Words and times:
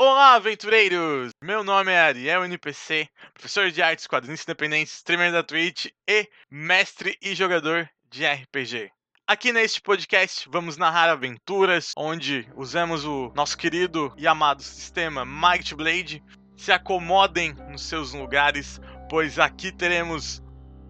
Olá, 0.00 0.34
aventureiros! 0.34 1.32
Meu 1.42 1.64
nome 1.64 1.90
é 1.90 1.98
Ariel 1.98 2.44
NPC, 2.44 3.08
professor 3.34 3.68
de 3.68 3.82
artes 3.82 4.06
quadrinhos 4.06 4.44
independentes, 4.44 4.94
streamer 4.94 5.32
da 5.32 5.42
Twitch 5.42 5.86
e 6.08 6.28
mestre 6.48 7.18
e 7.20 7.34
jogador 7.34 7.90
de 8.08 8.24
RPG. 8.24 8.92
Aqui 9.26 9.52
neste 9.52 9.80
podcast 9.80 10.48
vamos 10.48 10.76
narrar 10.76 11.10
aventuras 11.10 11.90
onde 11.96 12.48
usamos 12.54 13.04
o 13.04 13.32
nosso 13.34 13.58
querido 13.58 14.14
e 14.16 14.28
amado 14.28 14.62
sistema 14.62 15.24
Might 15.24 15.74
Blade. 15.74 16.22
Se 16.56 16.70
acomodem 16.70 17.52
nos 17.68 17.82
seus 17.82 18.12
lugares, 18.12 18.80
pois 19.10 19.36
aqui 19.36 19.72
teremos 19.72 20.40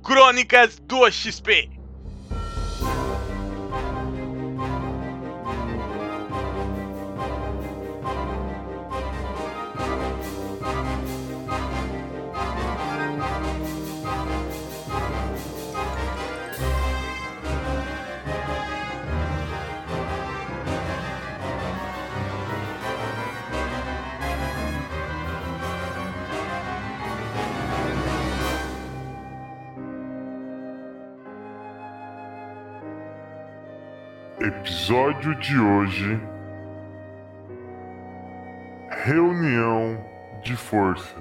Crônicas 0.05 0.79
do 0.81 1.11
XP. 1.11 1.78
Episódio 34.89 35.35
de 35.35 35.59
hoje: 35.59 36.19
Reunião 39.05 40.03
de 40.43 40.57
Forças. 40.57 41.13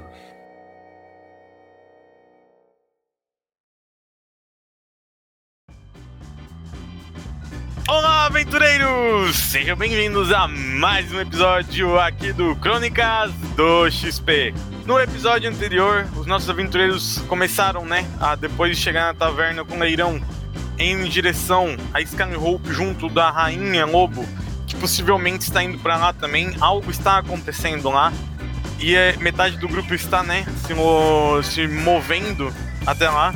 Olá, 7.90 8.28
aventureiros! 8.28 9.36
Sejam 9.36 9.76
bem-vindos 9.76 10.32
a 10.32 10.48
mais 10.48 11.12
um 11.12 11.20
episódio 11.20 12.00
aqui 12.00 12.32
do 12.32 12.56
Crônicas 12.56 13.34
do 13.58 13.92
XP. 13.92 14.54
No 14.86 14.98
episódio 14.98 15.50
anterior, 15.50 16.08
os 16.16 16.26
nossos 16.26 16.50
aventureiros 16.50 17.18
começaram, 17.28 17.86
né, 17.86 18.08
a 18.22 18.34
depois 18.38 18.78
de 18.78 18.82
chegar 18.82 19.14
na 19.14 19.20
taverna 19.20 19.66
com 19.66 19.76
o 19.76 19.80
Leirão 19.80 20.22
em 20.78 21.04
direção 21.06 21.76
a 21.94 22.02
Skyhope 22.02 22.72
junto 22.72 23.10
da 23.10 23.30
Rainha 23.30 23.86
Lobo, 23.86 24.26
que 24.66 24.76
possivelmente 24.76 25.44
está 25.46 25.64
indo 25.64 25.80
para 25.80 25.98
lá 25.98 26.14
também. 26.14 26.56
Algo 26.60 26.92
está 26.92 27.18
acontecendo 27.18 27.90
lá. 27.90 28.14
E 28.80 28.96
é, 28.96 29.16
metade 29.18 29.58
do 29.58 29.68
grupo 29.68 29.94
está, 29.96 30.22
né, 30.22 30.46
se, 30.66 31.52
se 31.52 31.68
movendo 31.68 32.54
até 32.86 33.10
lá. 33.10 33.34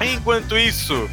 Enquanto 0.00 0.58
isso, 0.58 1.08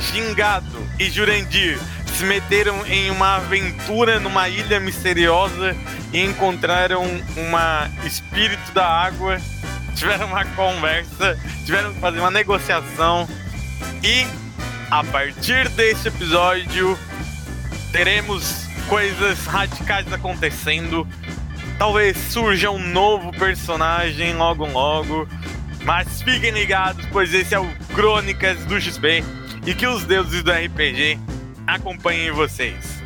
Xingado 0.00 0.78
e 0.98 1.10
Jurandir 1.10 1.78
se 2.16 2.24
meteram 2.24 2.86
em 2.86 3.10
uma 3.10 3.36
aventura 3.36 4.18
numa 4.18 4.48
ilha 4.48 4.80
misteriosa 4.80 5.76
e 6.12 6.20
encontraram 6.20 7.04
uma 7.36 7.90
espírito 8.04 8.72
da 8.72 8.86
água. 8.86 9.40
Tiveram 9.94 10.28
uma 10.28 10.44
conversa, 10.44 11.38
tiveram 11.64 11.92
que 11.92 12.00
fazer 12.00 12.20
uma 12.20 12.30
negociação 12.30 13.28
e 14.02 14.26
a 14.90 15.04
partir 15.04 15.68
desse 15.70 16.08
episódio, 16.08 16.98
teremos 17.92 18.66
coisas 18.88 19.46
radicais 19.46 20.12
acontecendo. 20.12 21.06
Talvez 21.78 22.16
surja 22.16 22.70
um 22.70 22.78
novo 22.78 23.30
personagem 23.30 24.34
logo 24.34 24.66
logo. 24.66 25.28
Mas 25.84 26.20
fiquem 26.22 26.50
ligados, 26.50 27.06
pois 27.06 27.32
esse 27.32 27.54
é 27.54 27.60
o 27.60 27.66
Crônicas 27.94 28.64
do 28.66 28.78
XP 28.80 29.24
e 29.64 29.74
que 29.74 29.86
os 29.86 30.04
deuses 30.04 30.42
do 30.42 30.50
RPG 30.50 31.18
acompanhem 31.66 32.32
vocês. 32.32 33.00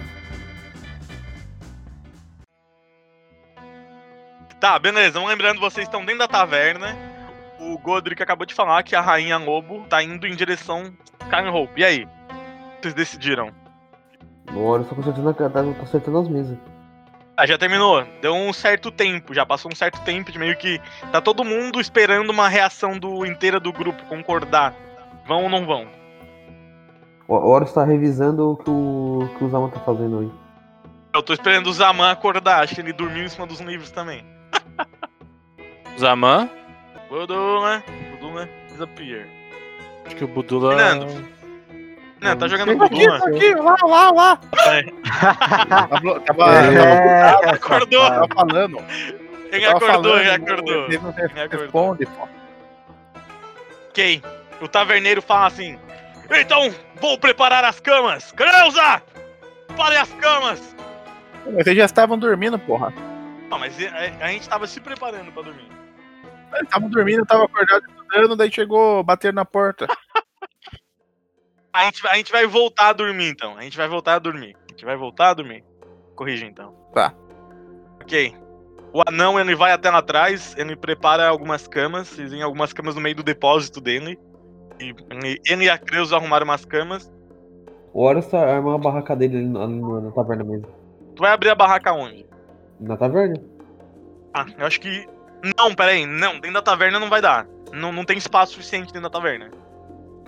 Tá, 4.59 4.79
beleza. 4.79 5.23
Lembrando, 5.23 5.61
vocês 5.61 5.87
estão 5.87 6.05
dentro 6.05 6.21
da 6.21 6.29
taverna. 6.29 6.97
O 7.61 7.79
Godric 7.79 8.23
acabou 8.23 8.47
de 8.47 8.55
falar 8.55 8.83
que 8.83 8.97
a 8.97 9.01
Rainha 9.01 9.37
Lobo 9.37 9.87
tá 9.89 10.03
indo 10.03 10.27
em 10.27 10.35
direção 10.35 10.93
Karen 11.31 11.51
Hope. 11.51 11.81
E 11.81 11.85
aí? 11.85 12.09
Vocês 12.81 12.95
decidiram? 12.95 13.51
Agora 14.47 14.83
eu 14.83 14.87
tô 14.89 14.95
consertando, 14.95 15.29
a- 15.31 15.35
tá 15.35 15.63
consertando 15.79 16.19
as 16.19 16.29
mesas. 16.29 16.59
Ah, 17.37 17.47
já 17.47 17.59
terminou. 17.59 18.05
Deu 18.23 18.35
um 18.35 18.53
certo 18.53 18.91
tempo, 18.91 19.35
já 19.35 19.45
passou 19.45 19.71
um 19.73 19.75
certo 19.75 20.01
tempo 20.03 20.31
de 20.31 20.39
meio 20.39 20.57
que 20.57 20.81
tá 21.11 21.21
todo 21.21 21.45
mundo 21.45 21.81
esperando 21.81 22.31
uma 22.31 22.49
reação 22.49 22.97
do 22.99 23.27
inteira 23.27 23.59
do 23.59 23.73
grupo 23.73 24.05
concordar. 24.05 24.73
Vão 25.27 25.45
ou 25.45 25.49
não 25.49 25.65
vão? 25.67 25.89
O 27.27 27.35
Horus 27.35 27.73
tá 27.73 27.85
revisando 27.85 28.53
o 28.53 28.57
que 28.57 28.71
o, 28.71 29.29
que 29.39 29.45
o 29.45 29.49
Zama 29.49 29.69
tá 29.71 29.81
fazendo 29.81 30.21
aí. 30.21 30.31
Eu 31.15 31.23
tô 31.23 31.33
esperando 31.33 31.67
o 31.69 31.73
Zaman 31.73 32.11
acordar, 32.11 32.63
acho 32.63 32.75
que 32.75 32.81
ele 32.83 32.93
dormiu 32.93 33.25
em 33.25 33.29
cima 33.29 33.47
dos 33.47 33.61
livros 33.61 33.91
também. 33.91 34.25
Zaman? 35.99 36.51
Budula, 37.09 37.83
Budula 38.13 38.49
disappear. 38.69 39.27
Acho 40.07 40.17
que 40.17 40.25
o 40.25 40.29
Budula. 40.29 40.77
Fernando. 40.77 41.35
Não, 42.21 42.37
tá 42.37 42.49
jogando 42.49 42.83
Aqui, 42.85 43.07
Budula. 43.07 43.17
aqui, 43.29 43.55
lá, 43.55 43.77
lá, 43.85 44.11
lá. 44.11 44.41
É. 44.67 44.83
Tava, 45.69 46.21
tava, 46.21 46.55
É. 46.55 47.51
Acordou, 47.51 48.09
tava 48.09 48.29
falando. 48.35 48.79
ele 49.53 49.67
Tava 49.67 49.77
acordou, 49.77 50.13
falando, 50.13 50.21
ele 50.21 50.31
acordou. 50.31 50.85
Ele 50.87 50.99
não 50.99 51.13
responde, 51.61 52.07
pô. 52.07 52.29
Ok. 53.91 54.23
O 54.61 54.69
taverneiro 54.69 55.21
fala 55.23 55.47
assim: 55.47 55.79
Então, 56.31 56.75
vou 57.01 57.19
preparar 57.19 57.65
as 57.65 57.81
camas! 57.81 58.33
Creuza! 58.33 59.03
Prepare 59.67 59.97
as 59.97 60.13
camas! 60.15 60.75
Vocês 61.47 61.77
já 61.77 61.85
estavam 61.85 62.19
dormindo, 62.19 62.59
porra. 62.59 62.93
Não, 63.51 63.59
mas 63.59 63.75
a, 63.85 64.25
a 64.25 64.29
gente 64.29 64.49
tava 64.49 64.67
se 64.67 64.81
preparando 64.81 65.31
pra 65.33 65.43
dormir. 65.43 65.69
Eles 66.55 66.63
estavam 66.65 66.89
dormindo, 66.89 67.19
eu 67.21 67.27
tava 67.27 67.45
acordado 67.45 67.83
estudando, 68.15 68.37
daí 68.37 68.51
chegou 68.51 69.03
bater 69.03 69.33
na 69.33 69.45
porta. 69.45 69.87
A 71.73 71.87
gente, 71.87 72.07
a 72.07 72.15
gente 72.15 72.31
vai 72.31 72.47
voltar 72.47 72.91
a 72.91 72.93
dormir 72.93 73.31
então. 73.31 73.59
A 73.59 73.63
gente 73.63 73.77
vai 73.77 73.89
voltar 73.89 74.15
a 74.15 74.19
dormir. 74.21 74.57
A 74.69 74.71
gente 74.71 74.85
vai 74.85 74.97
voltar 74.97 75.31
a 75.31 75.35
dormir. 75.35 75.65
Corrija 76.15 76.47
então. 76.47 76.73
Tá. 76.95 77.13
Ok. 78.01 78.33
O 78.93 79.03
anão 79.09 79.41
ele 79.41 79.57
vai 79.57 79.73
até 79.73 79.91
lá 79.91 79.99
atrás, 79.99 80.55
ele 80.57 80.77
prepara 80.77 81.27
algumas 81.27 81.67
camas, 81.67 82.17
existem 82.17 82.43
algumas 82.43 82.73
camas 82.73 82.95
no 82.95 83.01
meio 83.01 83.17
do 83.17 83.25
depósito 83.25 83.81
dele. 83.81 84.17
E 84.79 84.95
ele, 85.11 85.41
ele 85.45 85.65
e 85.65 85.69
a 85.69 85.77
Creuza 85.77 86.15
arrumaram 86.15 86.45
umas 86.45 86.65
camas. 86.65 87.13
O 87.93 88.05
Horus 88.05 88.29
tá 88.29 88.39
armando 88.39 88.77
a 88.77 88.79
barraca 88.79 89.17
dele 89.17 89.39
ali 89.39 89.49
na- 89.49 89.67
na 89.67 90.13
taverna 90.13 90.45
mesmo. 90.45 90.69
Tu 91.17 91.23
vai 91.23 91.33
abrir 91.33 91.51
a 91.51 91.55
barraca 91.57 91.93
onde? 91.93 92.25
Na 92.79 92.97
taverna? 92.97 93.43
Ah, 94.33 94.47
eu 94.59 94.65
acho 94.65 94.81
que. 94.81 95.09
Não, 95.57 95.75
pera 95.75 95.93
aí. 95.93 96.07
Não, 96.07 96.35
dentro 96.35 96.55
da 96.55 96.63
taverna 96.63 96.99
não 96.99 97.11
vai 97.11 97.21
dar. 97.21 97.47
Não, 97.73 97.93
não 97.93 98.05
tem 98.05 98.17
espaço 98.17 98.53
suficiente 98.53 98.87
dentro 98.87 99.03
da 99.03 99.11
taverna. 99.11 99.51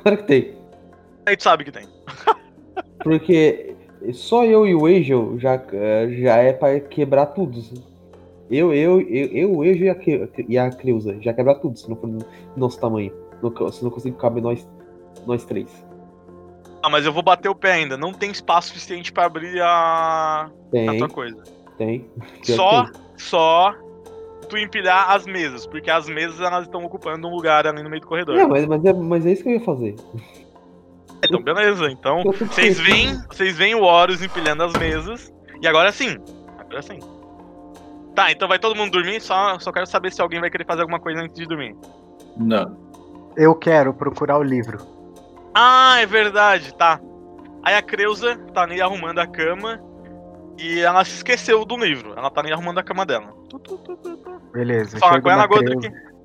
Claro 0.03 0.19
que 0.19 0.25
tem. 0.25 0.57
Aí 1.25 1.37
tu 1.37 1.43
sabe 1.43 1.65
que 1.65 1.73
tem. 1.73 1.89
Porque 3.03 3.75
só 4.13 4.45
eu 4.45 4.67
e 4.67 4.75
o 4.75 4.87
Angel 4.87 5.39
já, 5.39 5.55
eh, 5.73 6.09
já 6.21 6.37
é 6.37 6.53
pra 6.53 6.79
quebrar 6.81 7.27
tudo. 7.27 7.61
Eu, 8.51 8.73
eu, 8.73 9.01
eu, 9.01 9.27
eu 9.29 9.53
o 9.53 9.63
Angel 9.63 9.87
e 9.87 9.91
a, 9.91 10.29
e 10.49 10.59
a 10.59 10.71
Creuza 10.71 11.17
já 11.21 11.33
quebrar 11.33 11.57
tudo, 11.57 11.79
se 11.79 11.89
não 11.89 11.97
for 11.97 12.07
no 12.09 12.19
nosso 12.57 12.79
tamanho. 12.81 13.13
Se 13.73 13.83
não 13.83 13.91
conseguir 13.91 14.17
caber 14.17 14.43
nós, 14.43 14.69
nós 15.27 15.45
três. 15.45 15.69
Ah, 16.83 16.89
mas 16.89 17.05
eu 17.05 17.13
vou 17.13 17.23
bater 17.23 17.49
o 17.49 17.55
pé 17.55 17.73
ainda. 17.73 17.97
Não 17.97 18.13
tem 18.13 18.31
espaço 18.31 18.69
suficiente 18.69 19.13
pra 19.13 19.25
abrir 19.27 19.61
a, 19.61 19.67
a 19.67 20.51
Tem, 20.71 20.99
tua 20.99 21.09
coisa. 21.09 21.43
tem. 21.77 22.09
Só, 22.45 22.85
tem. 22.85 22.93
só 23.17 23.75
tu 24.47 24.57
empilhar 24.57 25.11
as 25.11 25.27
mesas, 25.27 25.67
porque 25.67 25.91
as 25.91 26.09
mesas 26.09 26.41
elas 26.41 26.65
estão 26.65 26.85
ocupando 26.85 27.29
um 27.29 27.31
lugar 27.31 27.67
ali 27.67 27.83
no 27.83 27.91
meio 27.91 28.01
do 28.01 28.07
corredor. 28.07 28.37
Não, 28.37 28.49
mas, 28.49 28.67
mas, 28.67 28.85
é, 28.85 28.93
mas 28.93 29.27
é 29.27 29.33
isso 29.33 29.43
que 29.43 29.49
eu 29.49 29.55
ia 29.55 29.61
fazer. 29.61 29.97
Então, 31.25 31.43
beleza. 31.43 31.91
Então, 31.91 32.23
vocês 32.25 32.79
veem, 32.79 33.19
vocês 33.29 33.57
veem 33.57 33.75
o 33.75 33.83
Horus 33.83 34.23
empilhando 34.23 34.63
as 34.63 34.73
mesas. 34.75 35.33
E 35.61 35.67
agora 35.67 35.91
sim. 35.93 36.17
Agora 36.59 36.83
sim. 36.83 36.99
Tá, 38.15 38.31
então 38.33 38.49
vai 38.49 38.59
todo 38.59 38.75
mundo 38.75 38.93
dormir, 38.93 39.21
só, 39.21 39.59
só 39.59 39.71
quero 39.71 39.87
saber 39.87 40.11
se 40.11 40.23
alguém 40.23 40.41
vai 40.41 40.51
querer 40.51 40.65
fazer 40.65 40.81
alguma 40.81 40.99
coisa 40.99 41.21
antes 41.21 41.37
de 41.37 41.47
dormir. 41.47 41.77
Não. 42.37 42.77
Eu 43.37 43.55
quero 43.55 43.93
procurar 43.93 44.39
o 44.39 44.43
livro. 44.43 44.79
Ah, 45.55 45.99
é 46.01 46.07
verdade, 46.07 46.75
tá. 46.75 46.99
Aí 47.63 47.75
a 47.75 47.83
Creuza 47.83 48.37
tá 48.55 48.63
ali 48.63 48.81
arrumando 48.81 49.19
a 49.19 49.27
cama 49.27 49.81
e 50.59 50.81
ela 50.81 51.05
se 51.05 51.17
esqueceu 51.17 51.65
do 51.65 51.77
livro. 51.77 52.15
Ela 52.17 52.31
tá 52.31 52.41
ali 52.41 52.53
arrumando 52.53 52.79
a 52.79 52.83
cama 52.83 53.05
dela. 53.05 53.33
Beleza. 54.53 54.99
Fala 54.99 55.21
com 55.21 55.31
ela, 55.31 55.47
Godric. 55.47 55.81
Creuza. 55.81 56.17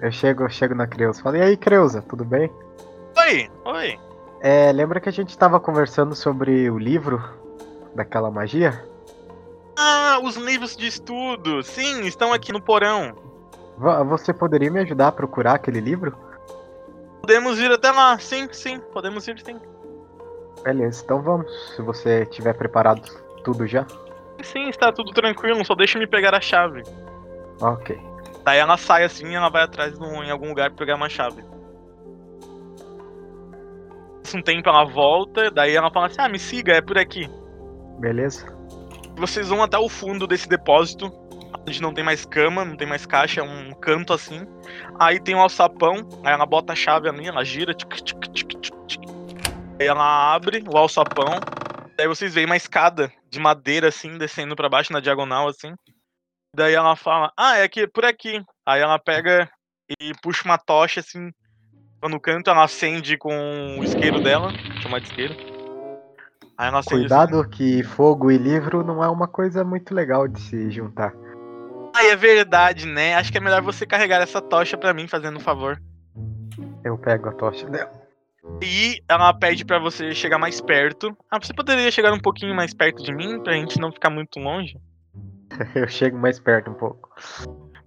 Eu 0.00 0.12
chego, 0.12 0.42
eu 0.44 0.48
chego 0.48 0.74
na 0.74 0.86
Creuza. 0.86 1.22
Falo, 1.22 1.36
e 1.36 1.42
aí, 1.42 1.56
Creuza, 1.56 2.02
tudo 2.02 2.24
bem? 2.24 2.50
Oi, 3.18 3.50
oi. 3.64 3.98
É, 4.40 4.70
lembra 4.72 5.00
que 5.00 5.08
a 5.08 5.12
gente 5.12 5.36
tava 5.36 5.58
conversando 5.58 6.14
sobre 6.14 6.70
o 6.70 6.78
livro 6.78 7.22
daquela 7.94 8.30
magia? 8.30 8.84
Ah, 9.78 10.20
os 10.22 10.36
livros 10.36 10.76
de 10.76 10.86
estudo. 10.86 11.62
Sim, 11.62 12.02
estão 12.02 12.32
aqui 12.32 12.52
no 12.52 12.60
porão. 12.60 13.16
Você 14.08 14.32
poderia 14.32 14.70
me 14.70 14.80
ajudar 14.80 15.08
a 15.08 15.12
procurar 15.12 15.54
aquele 15.54 15.80
livro? 15.80 16.16
Podemos 17.20 17.58
ir 17.58 17.72
até 17.72 17.90
lá. 17.90 18.18
Sim, 18.18 18.48
sim, 18.52 18.78
podemos 18.92 19.26
ir 19.26 19.40
sim. 19.44 19.58
Beleza, 20.62 21.02
então 21.02 21.22
vamos. 21.22 21.50
Se 21.74 21.82
você 21.82 22.26
tiver 22.26 22.52
preparado 22.52 23.02
tudo 23.44 23.66
já. 23.66 23.86
Sim, 24.42 24.68
está 24.68 24.90
tudo 24.92 25.12
tranquilo, 25.12 25.64
só 25.64 25.74
deixa 25.74 25.98
me 25.98 26.06
pegar 26.06 26.34
a 26.34 26.40
chave. 26.40 26.82
Ok. 27.60 27.96
Daí 28.44 28.58
ela 28.58 28.76
sai 28.76 29.04
assim 29.04 29.28
e 29.28 29.34
ela 29.34 29.48
vai 29.48 29.62
atrás 29.62 29.98
num- 29.98 30.22
em 30.22 30.30
algum 30.30 30.48
lugar 30.48 30.70
pra 30.70 30.78
pegar 30.78 30.96
uma 30.96 31.08
chave. 31.08 31.44
Um 34.34 34.42
tempo 34.42 34.68
ela 34.68 34.84
volta, 34.84 35.48
daí 35.50 35.76
ela 35.76 35.90
fala 35.92 36.06
assim: 36.06 36.16
Ah, 36.20 36.28
me 36.28 36.38
siga, 36.40 36.72
é 36.72 36.80
por 36.80 36.98
aqui. 36.98 37.30
Beleza? 38.00 38.52
Vocês 39.16 39.48
vão 39.48 39.62
até 39.62 39.78
o 39.78 39.88
fundo 39.88 40.26
desse 40.26 40.48
depósito, 40.48 41.08
onde 41.68 41.80
não 41.80 41.94
tem 41.94 42.02
mais 42.02 42.24
cama, 42.26 42.64
não 42.64 42.76
tem 42.76 42.88
mais 42.88 43.06
caixa, 43.06 43.40
é 43.40 43.44
um 43.44 43.72
canto 43.74 44.12
assim. 44.12 44.44
Aí 44.98 45.20
tem 45.20 45.36
um 45.36 45.40
alçapão, 45.40 45.94
aí 46.24 46.32
ela 46.32 46.44
bota 46.44 46.72
a 46.72 46.76
chave 46.76 47.08
ali, 47.08 47.28
ela 47.28 47.44
gira, 47.44 47.72
tic, 47.72 47.88
tic, 48.02 48.18
tic, 48.32 48.48
tic, 48.60 48.74
tic. 48.88 49.00
Aí 49.78 49.86
ela 49.86 50.34
abre 50.34 50.64
o 50.68 50.76
alçapão, 50.76 51.26
daí 51.96 52.08
vocês 52.08 52.34
veem 52.34 52.46
uma 52.46 52.56
escada 52.56 53.12
de 53.30 53.38
madeira 53.38 53.88
assim, 53.88 54.18
descendo 54.18 54.56
pra 54.56 54.68
baixo 54.68 54.92
na 54.92 55.00
diagonal 55.00 55.48
assim. 55.48 55.74
Daí 56.54 56.74
ela 56.74 56.96
fala: 56.96 57.32
Ah, 57.36 57.58
é 57.58 57.64
aqui, 57.64 57.86
por 57.86 58.04
aqui. 58.04 58.42
Aí 58.66 58.80
ela 58.80 58.98
pega 58.98 59.50
e 60.00 60.12
puxa 60.22 60.44
uma 60.44 60.58
tocha 60.58 61.00
assim. 61.00 61.30
No 62.02 62.20
canto, 62.20 62.50
ela 62.50 62.64
acende 62.64 63.16
com 63.16 63.78
o 63.78 63.84
isqueiro 63.84 64.22
dela, 64.22 64.52
chamar 64.82 65.00
de 65.00 65.06
isqueiro. 65.06 65.34
Aí 66.58 66.68
ela 66.68 66.80
acende 66.80 67.06
assim. 67.06 67.08
Cuidado 67.08 67.48
que 67.48 67.82
fogo 67.82 68.30
e 68.30 68.36
livro 68.36 68.84
não 68.84 69.02
é 69.02 69.08
uma 69.08 69.26
coisa 69.26 69.64
muito 69.64 69.94
legal 69.94 70.28
de 70.28 70.40
se 70.40 70.70
juntar. 70.70 71.14
Ai, 71.96 72.10
é 72.10 72.16
verdade, 72.16 72.86
né? 72.86 73.14
Acho 73.14 73.32
que 73.32 73.38
é 73.38 73.40
melhor 73.40 73.62
você 73.62 73.86
carregar 73.86 74.20
essa 74.20 74.42
tocha 74.42 74.76
pra 74.76 74.92
mim, 74.92 75.08
fazendo 75.08 75.36
um 75.36 75.40
favor. 75.40 75.80
Eu 76.84 76.98
pego 76.98 77.28
a 77.28 77.32
tocha 77.32 77.66
dela. 77.70 78.03
E 78.62 79.02
ela 79.08 79.32
pede 79.32 79.64
pra 79.64 79.78
você 79.78 80.14
chegar 80.14 80.38
mais 80.38 80.60
perto. 80.60 81.16
Ah, 81.30 81.38
você 81.40 81.52
poderia 81.52 81.90
chegar 81.90 82.12
um 82.12 82.20
pouquinho 82.20 82.54
mais 82.54 82.74
perto 82.74 83.02
de 83.02 83.12
mim, 83.12 83.42
pra 83.42 83.54
gente 83.54 83.78
não 83.78 83.92
ficar 83.92 84.10
muito 84.10 84.38
longe? 84.38 84.78
Eu 85.74 85.88
chego 85.88 86.18
mais 86.18 86.38
perto 86.38 86.70
um 86.70 86.74
pouco. 86.74 87.10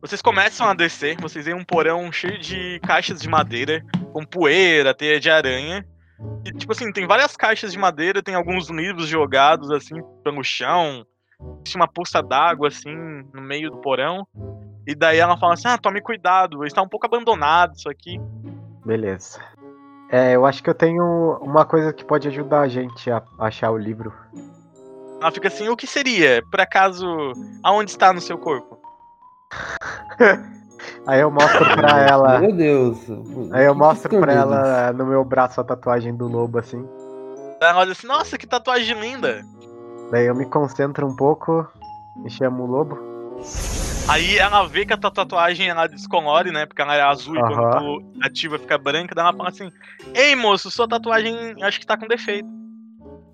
Vocês 0.02 0.22
começam 0.22 0.68
a 0.68 0.74
descer, 0.74 1.18
vocês 1.20 1.46
veem 1.46 1.58
um 1.58 1.64
porão 1.64 2.12
cheio 2.12 2.38
de 2.38 2.80
caixas 2.82 3.20
de 3.20 3.28
madeira, 3.28 3.84
com 4.14 4.24
poeira, 4.24 4.94
teia 4.94 5.20
de 5.20 5.30
aranha. 5.30 5.86
E, 6.46 6.52
tipo 6.52 6.72
assim, 6.72 6.92
tem 6.92 7.08
várias 7.08 7.36
caixas 7.36 7.72
de 7.72 7.78
madeira, 7.78 8.24
tem 8.24 8.36
alguns 8.36 8.70
livros 8.70 9.08
jogados, 9.08 9.72
assim, 9.72 10.02
pelo 10.24 10.44
chão. 10.44 11.06
Existe 11.60 11.76
uma 11.76 11.88
poça 11.88 12.22
d'água, 12.22 12.68
assim, 12.68 12.96
no 13.34 13.42
meio 13.42 13.70
do 13.70 13.78
porão. 13.78 14.26
E 14.86 14.96
daí 14.96 15.18
ela 15.18 15.38
fala 15.38 15.54
assim, 15.54 15.68
ah, 15.68 15.78
tome 15.78 16.02
cuidado, 16.02 16.64
está 16.66 16.82
um 16.82 16.88
pouco 16.88 17.06
abandonado 17.06 17.76
isso 17.76 17.90
aqui. 17.90 18.20
Beleza. 18.86 19.42
É, 20.10 20.36
eu 20.36 20.46
acho 20.46 20.64
que 20.64 20.70
eu 20.70 20.74
tenho 20.76 21.38
uma 21.42 21.66
coisa 21.66 21.92
que 21.92 22.06
pode 22.06 22.28
ajudar 22.28 22.62
a 22.62 22.68
gente 22.68 23.10
a 23.12 23.22
achar 23.40 23.72
o 23.72 23.78
livro. 23.78 24.14
Ela 25.22 25.32
fica 25.32 25.48
assim, 25.48 25.68
o 25.68 25.76
que 25.76 25.88
seria? 25.88 26.44
Por 26.50 26.62
acaso, 26.62 27.06
aonde 27.64 27.92
está 27.92 28.14
no 28.14 28.22
seu 28.22 28.38
corpo? 28.38 28.78
Aí 31.08 31.22
eu 31.22 31.32
mostro 31.32 31.66
pra 31.76 32.02
ela. 32.08 32.40
Meu 32.40 32.54
Deus. 32.54 32.98
Aí 33.52 33.66
eu 33.66 33.74
Que 33.74 33.80
mostro 33.80 34.20
pra 34.20 34.34
escondidos? 34.34 34.58
ela 34.68 34.94
no 34.94 35.06
meu 35.06 35.24
braço 35.26 35.60
a 35.60 35.64
tatuagem 35.64 36.16
do 36.16 36.28
lobo, 36.28 36.60
assim. 36.60 36.88
Ela 37.60 37.80
olha 37.80 37.92
assim, 37.94 38.08
nossa, 38.08 38.38
que 38.38 38.46
tatuagem 38.46 39.00
linda. 39.00 39.42
Daí 40.12 40.26
eu 40.28 40.36
me 40.36 40.46
concentro 40.46 41.08
um 41.08 41.16
pouco 41.16 41.68
e 42.26 42.30
chamo 42.30 42.64
o 42.64 42.68
lobo. 42.68 42.98
Aí 44.08 44.38
ela 44.38 44.68
vê 44.68 44.86
que 44.86 44.94
a 44.94 44.98
tua 44.98 45.12
tatuagem 45.12 45.68
ela 45.68 45.88
descolore, 45.88 46.52
né? 46.52 46.66
Porque 46.66 46.82
ela 46.82 46.96
é 46.96 47.02
azul 47.02 47.36
e 47.36 47.40
Aham. 47.40 47.48
quando 47.48 47.72
tu 47.72 48.02
ativa 48.22 48.58
fica 48.58 48.78
branca. 48.78 49.14
Daí 49.14 49.26
ela 49.26 49.36
fala 49.36 49.50
assim: 49.50 49.70
Ei 50.16 50.34
moço, 50.36 50.72
sua 50.72 50.88
tatuagem 50.88 51.62
acho 51.62 51.80
que 51.80 51.86
tá 51.86 51.98
com 51.98 52.08
defeito. 52.08 52.48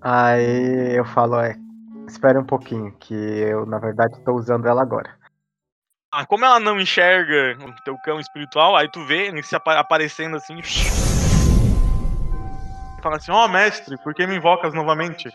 Aí 0.02 0.98
eu 0.98 1.04
falo, 1.04 1.40
é, 1.40 1.56
espere 2.06 2.38
um 2.38 2.44
pouquinho, 2.44 2.92
que 2.98 3.14
eu 3.14 3.64
na 3.64 3.78
verdade 3.78 4.20
tô 4.24 4.34
usando 4.34 4.66
ela 4.66 4.82
agora. 4.82 5.16
Ah, 6.12 6.26
como 6.26 6.44
ela 6.44 6.60
não 6.60 6.78
enxerga 6.78 7.56
o 7.64 7.74
teu 7.84 7.96
cão 8.04 8.20
espiritual, 8.20 8.76
aí 8.76 8.88
tu 8.90 9.02
vê 9.04 9.28
ele 9.28 9.42
se 9.42 9.56
apa- 9.56 9.78
aparecendo 9.78 10.36
assim. 10.36 10.60
Fala 13.02 13.16
assim: 13.16 13.32
Ó 13.32 13.48
mestre, 13.48 13.96
por 13.98 14.14
que 14.14 14.26
me 14.26 14.36
invocas 14.36 14.74
novamente? 14.74 15.28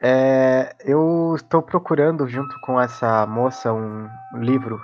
É, 0.00 0.76
eu 0.80 1.34
estou 1.36 1.62
procurando 1.62 2.28
junto 2.28 2.58
com 2.60 2.80
essa 2.80 3.26
moça 3.26 3.72
um 3.72 4.08
livro, 4.34 4.80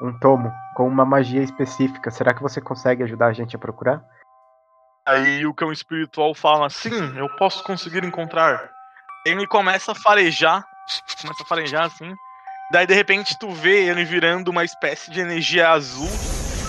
um 0.00 0.18
tomo, 0.18 0.52
com 0.74 0.88
uma 0.88 1.04
magia 1.04 1.42
específica. 1.42 2.10
Será 2.10 2.32
que 2.32 2.42
você 2.42 2.60
consegue 2.60 3.02
ajudar 3.02 3.26
a 3.26 3.32
gente 3.32 3.54
a 3.54 3.58
procurar? 3.58 4.02
Aí 5.06 5.44
o 5.44 5.52
cão 5.52 5.70
espiritual 5.70 6.34
fala: 6.34 6.70
Sim, 6.70 7.16
eu 7.16 7.28
posso 7.36 7.62
conseguir 7.62 8.04
encontrar. 8.04 8.70
Ele 9.26 9.46
começa 9.46 9.92
a 9.92 9.94
farejar, 9.94 10.64
começa 11.20 11.42
a 11.42 11.46
farejar 11.46 11.84
assim. 11.84 12.12
Daí 12.72 12.86
de 12.86 12.94
repente 12.94 13.38
tu 13.38 13.50
vê 13.52 13.88
ele 13.88 14.04
virando 14.04 14.50
uma 14.50 14.64
espécie 14.64 15.10
de 15.10 15.20
energia 15.20 15.70
azul. 15.70 16.08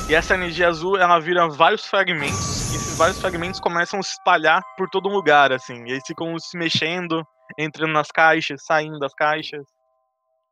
E 0.10 0.14
essa 0.14 0.36
energia 0.36 0.68
azul 0.68 0.98
ela 0.98 1.18
vira 1.20 1.48
vários 1.48 1.86
fragmentos. 1.86 2.74
E 2.74 2.76
esses 2.76 2.98
vários 2.98 3.20
fragmentos 3.20 3.60
começam 3.60 4.00
a 4.00 4.04
se 4.04 4.12
espalhar 4.12 4.62
por 4.78 4.90
todo 4.90 5.10
lugar, 5.10 5.54
assim. 5.54 5.86
E 5.86 5.92
eles 5.92 6.04
ficam 6.06 6.38
se 6.38 6.58
mexendo, 6.58 7.26
entrando 7.58 7.92
nas 7.94 8.12
caixas, 8.12 8.64
saindo 8.66 9.00
das 9.00 9.14
caixas. 9.14 9.66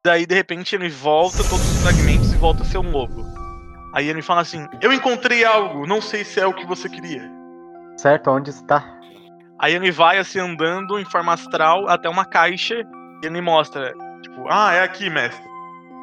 Daí 0.06 0.26
de 0.26 0.36
repente 0.36 0.76
ele 0.76 0.90
volta 0.90 1.44
todos 1.44 1.70
os 1.70 1.78
fragmentos 1.82 2.32
e 2.34 2.38
volta 2.38 2.64
a 2.64 2.66
ser 2.66 2.78
um 2.78 2.92
lobo. 2.92 3.24
Aí 3.94 4.08
ele 4.08 4.22
fala 4.22 4.42
assim: 4.42 4.68
Eu 4.82 4.92
encontrei 4.92 5.46
algo, 5.46 5.86
não 5.88 6.02
sei 6.02 6.24
se 6.24 6.40
é 6.40 6.46
o 6.48 6.54
que 6.54 6.66
você 6.66 6.90
queria. 6.90 7.30
Certo, 7.98 8.32
onde 8.32 8.50
está? 8.50 8.84
Aí 9.60 9.74
ele 9.74 9.92
vai 9.92 10.18
assim 10.18 10.40
andando 10.40 11.00
em 11.00 11.06
forma 11.06 11.32
astral 11.34 11.88
até 11.88 12.10
uma 12.10 12.26
caixa 12.26 12.76
e 13.24 13.26
ele 13.26 13.40
mostra, 13.40 13.94
tipo, 14.22 14.46
ah, 14.50 14.74
é 14.74 14.84
aqui, 14.84 15.10
mestre. 15.10 15.48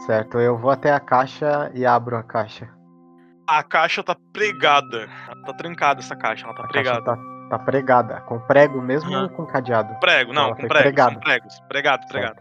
Certo, 0.06 0.38
eu 0.38 0.56
vou 0.56 0.70
até 0.70 0.92
a 0.92 1.00
caixa 1.00 1.70
e 1.74 1.84
abro 1.84 2.16
a 2.16 2.22
caixa. 2.22 2.70
A 3.46 3.62
caixa 3.62 4.02
tá 4.02 4.16
pregada. 4.32 5.08
Ela 5.28 5.42
tá 5.44 5.52
trancada 5.54 6.00
essa 6.00 6.16
caixa, 6.16 6.46
ela 6.46 6.54
tá 6.54 6.62
A 6.62 6.68
caixa 6.68 6.90
pregada. 6.90 7.04
tá, 7.04 7.18
tá 7.50 7.58
pregada, 7.58 8.20
com 8.22 8.38
prego 8.40 8.80
mesmo 8.80 9.10
Aham. 9.10 9.24
ou 9.24 9.28
com 9.30 9.44
cadeado? 9.44 9.98
Prego, 9.98 10.32
não, 10.32 10.44
Ela 10.44 10.50
com 10.56 10.68
prego, 10.68 10.72
pregada. 10.84 11.12
são 11.12 11.20
pregos. 11.20 11.60
Pregado, 11.68 12.06
pregado. 12.06 12.40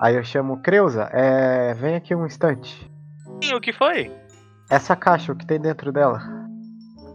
Aí 0.00 0.14
eu 0.14 0.22
chamo 0.22 0.60
Creuza, 0.60 1.08
é, 1.12 1.72
vem 1.74 1.94
aqui 1.96 2.14
um 2.14 2.26
instante. 2.26 2.90
Sim, 3.42 3.54
o 3.54 3.60
que 3.60 3.72
foi? 3.72 4.12
Essa 4.70 4.94
caixa, 4.94 5.32
o 5.32 5.36
que 5.36 5.46
tem 5.46 5.58
dentro 5.60 5.90
dela? 5.90 6.20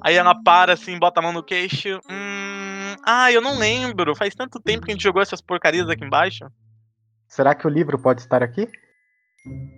Aí 0.01 0.15
ela 0.15 0.33
para 0.35 0.73
assim, 0.73 0.97
bota 0.97 1.19
a 1.19 1.23
mão 1.23 1.31
no 1.33 1.43
queixo. 1.43 1.99
Hum. 2.09 2.95
Ah, 3.05 3.31
eu 3.31 3.41
não 3.41 3.57
lembro. 3.57 4.15
Faz 4.15 4.33
tanto 4.33 4.59
tempo 4.59 4.85
que 4.85 4.91
a 4.91 4.93
gente 4.93 5.03
jogou 5.03 5.21
essas 5.21 5.41
porcarias 5.41 5.89
aqui 5.89 6.05
embaixo. 6.05 6.45
Será 7.27 7.53
que 7.53 7.67
o 7.67 7.69
livro 7.69 7.99
pode 7.99 8.21
estar 8.21 8.41
aqui? 8.41 8.69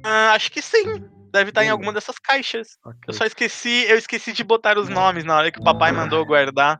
Ah, 0.06 0.34
acho 0.34 0.52
que 0.52 0.62
sim. 0.62 1.04
Deve 1.32 1.50
estar 1.50 1.64
em 1.64 1.70
Hum. 1.70 1.74
alguma 1.74 1.94
dessas 1.94 2.20
caixas. 2.20 2.78
Ok. 2.86 3.00
Eu 3.08 3.14
só 3.14 3.26
esqueci, 3.26 3.86
eu 3.88 3.98
esqueci 3.98 4.34
de 4.34 4.44
botar 4.44 4.78
os 4.78 4.90
nomes 4.90 5.24
na 5.24 5.36
hora 5.38 5.52
que 5.52 5.60
o 5.60 5.64
papai 5.64 5.92
mandou 5.92 6.26
guardar. 6.26 6.80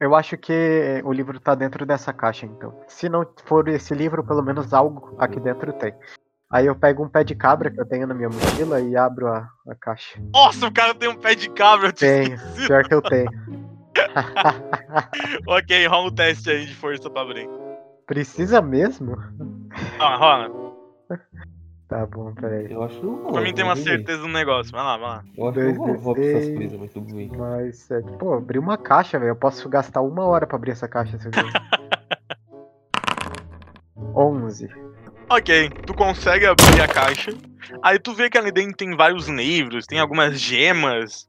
Eu 0.00 0.14
acho 0.14 0.36
que 0.36 1.02
o 1.04 1.12
livro 1.12 1.40
tá 1.40 1.54
dentro 1.54 1.84
dessa 1.84 2.12
caixa, 2.12 2.46
então. 2.46 2.80
Se 2.86 3.08
não 3.08 3.26
for 3.44 3.66
esse 3.68 3.94
livro, 3.94 4.24
pelo 4.24 4.42
menos 4.42 4.72
algo 4.72 5.16
aqui 5.18 5.40
dentro 5.40 5.72
tem. 5.72 5.92
Aí 6.50 6.66
eu 6.66 6.74
pego 6.74 7.04
um 7.04 7.08
pé 7.08 7.24
de 7.24 7.34
cabra 7.34 7.70
que 7.70 7.80
eu 7.80 7.84
tenho 7.86 8.06
na 8.06 8.14
minha 8.14 8.28
mochila 8.28 8.80
e 8.80 8.96
abro 8.96 9.26
a, 9.26 9.48
a 9.68 9.74
caixa. 9.74 10.18
Nossa, 10.32 10.66
o 10.66 10.72
cara 10.72 10.94
tem 10.94 11.08
um 11.08 11.16
pé 11.16 11.34
de 11.34 11.50
cabra, 11.50 11.88
eu 11.88 11.92
tinha 11.92 12.10
Tenho, 12.24 12.34
esquecido. 12.36 12.66
pior 12.66 12.84
que 12.84 12.94
eu 12.94 13.02
tenho. 13.02 13.30
Ok, 15.46 15.86
rola 15.88 16.06
um 16.08 16.14
teste 16.14 16.50
aí 16.50 16.64
de 16.66 16.74
força 16.74 17.10
pra 17.10 17.22
abrir. 17.22 17.48
Precisa 18.06 18.62
mesmo? 18.62 19.16
Rola, 19.98 20.16
rola. 20.16 20.67
Tá 21.88 22.04
bom, 22.04 22.34
peraí. 22.34 22.70
Eu 22.70 22.82
acho 22.82 23.00
que 23.00 23.06
não. 23.06 23.32
Pra 23.32 23.40
mim 23.40 23.54
tem 23.54 23.64
uma 23.64 23.74
certeza 23.74 24.20
no 24.20 24.28
negócio. 24.28 24.70
Vai 24.70 24.82
lá, 24.82 24.96
vai 24.98 25.08
lá. 25.08 25.24
Eu 25.36 25.48
acho 25.48 25.54
que 25.54 25.60
eu 25.60 25.64
Dois, 25.64 25.76
vou, 25.76 25.98
vou 25.98 26.14
pra 26.14 26.24
essas 26.24 26.54
coisas, 26.54 26.78
mas 26.78 26.92
tudo 26.92 27.14
bem. 27.14 27.30
Mas, 27.34 27.90
é, 27.90 28.02
pô, 28.02 28.34
abrir 28.34 28.58
uma 28.58 28.76
caixa, 28.76 29.18
velho. 29.18 29.30
Eu 29.30 29.36
posso 29.36 29.66
gastar 29.70 30.02
uma 30.02 30.26
hora 30.26 30.46
pra 30.46 30.56
abrir 30.56 30.72
essa 30.72 30.86
caixa, 30.86 31.18
se 31.18 31.26
eu 31.26 31.32
quiser. 31.32 31.50
11. 34.14 34.68
Ok, 35.30 35.70
tu 35.86 35.94
consegue 35.94 36.44
abrir 36.46 36.80
a 36.82 36.88
caixa. 36.88 37.32
Aí 37.82 37.98
tu 37.98 38.12
vê 38.14 38.28
que 38.28 38.36
ali 38.36 38.52
dentro 38.52 38.76
tem 38.76 38.94
vários 38.94 39.26
livros, 39.28 39.86
tem 39.86 39.98
algumas 39.98 40.38
gemas, 40.38 41.28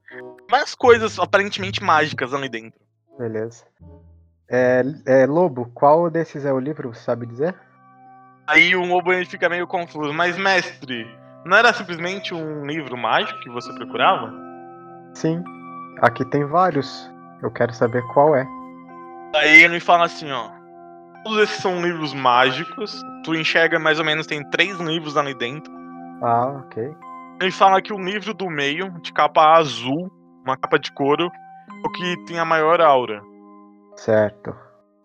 várias 0.49 0.75
coisas 0.75 1.19
aparentemente 1.19 1.83
mágicas 1.83 2.33
ali 2.33 2.49
dentro. 2.49 2.79
Beleza. 3.17 3.65
É, 4.49 4.83
é, 5.05 5.25
Lobo, 5.25 5.69
qual 5.73 6.09
desses 6.09 6.43
é 6.43 6.51
o 6.51 6.59
livro, 6.59 6.93
sabe 6.93 7.25
dizer? 7.25 7.55
Aí 8.49 8.75
o 8.75 8.83
lobo 8.83 9.13
ele 9.13 9.25
fica 9.25 9.47
meio 9.47 9.67
confuso. 9.67 10.11
Mas, 10.11 10.35
mestre, 10.35 11.07
não 11.45 11.55
era 11.55 11.71
simplesmente 11.71 12.33
um 12.33 12.65
livro 12.65 12.97
mágico 12.97 13.39
que 13.41 13.49
você 13.49 13.71
procurava? 13.75 14.33
Sim. 15.13 15.43
Aqui 16.01 16.25
tem 16.25 16.43
vários. 16.45 17.11
Eu 17.43 17.51
quero 17.51 17.71
saber 17.73 18.01
qual 18.07 18.35
é. 18.35 18.47
Aí 19.35 19.63
ele 19.63 19.79
fala 19.79 20.05
assim, 20.05 20.31
ó. 20.31 20.49
Todos 21.23 21.43
esses 21.43 21.61
são 21.61 21.79
livros 21.79 22.11
mágicos. 22.15 22.99
Tu 23.23 23.35
enxerga 23.35 23.77
mais 23.77 23.99
ou 23.99 24.05
menos, 24.05 24.25
tem 24.25 24.43
três 24.49 24.79
livros 24.79 25.15
ali 25.15 25.35
dentro. 25.35 25.71
Ah, 26.23 26.63
ok. 26.65 26.91
Ele 27.39 27.51
fala 27.51 27.81
que 27.83 27.93
o 27.93 27.99
livro 27.99 28.33
do 28.33 28.49
meio, 28.49 28.89
de 29.01 29.13
capa 29.13 29.57
azul, 29.57 30.11
uma 30.43 30.57
capa 30.57 30.79
de 30.79 30.91
couro, 30.91 31.25
é 31.25 31.87
o 31.87 31.91
que 31.91 32.25
tem 32.25 32.39
a 32.39 32.45
maior 32.45 32.81
aura. 32.81 33.21
Certo. 33.95 34.55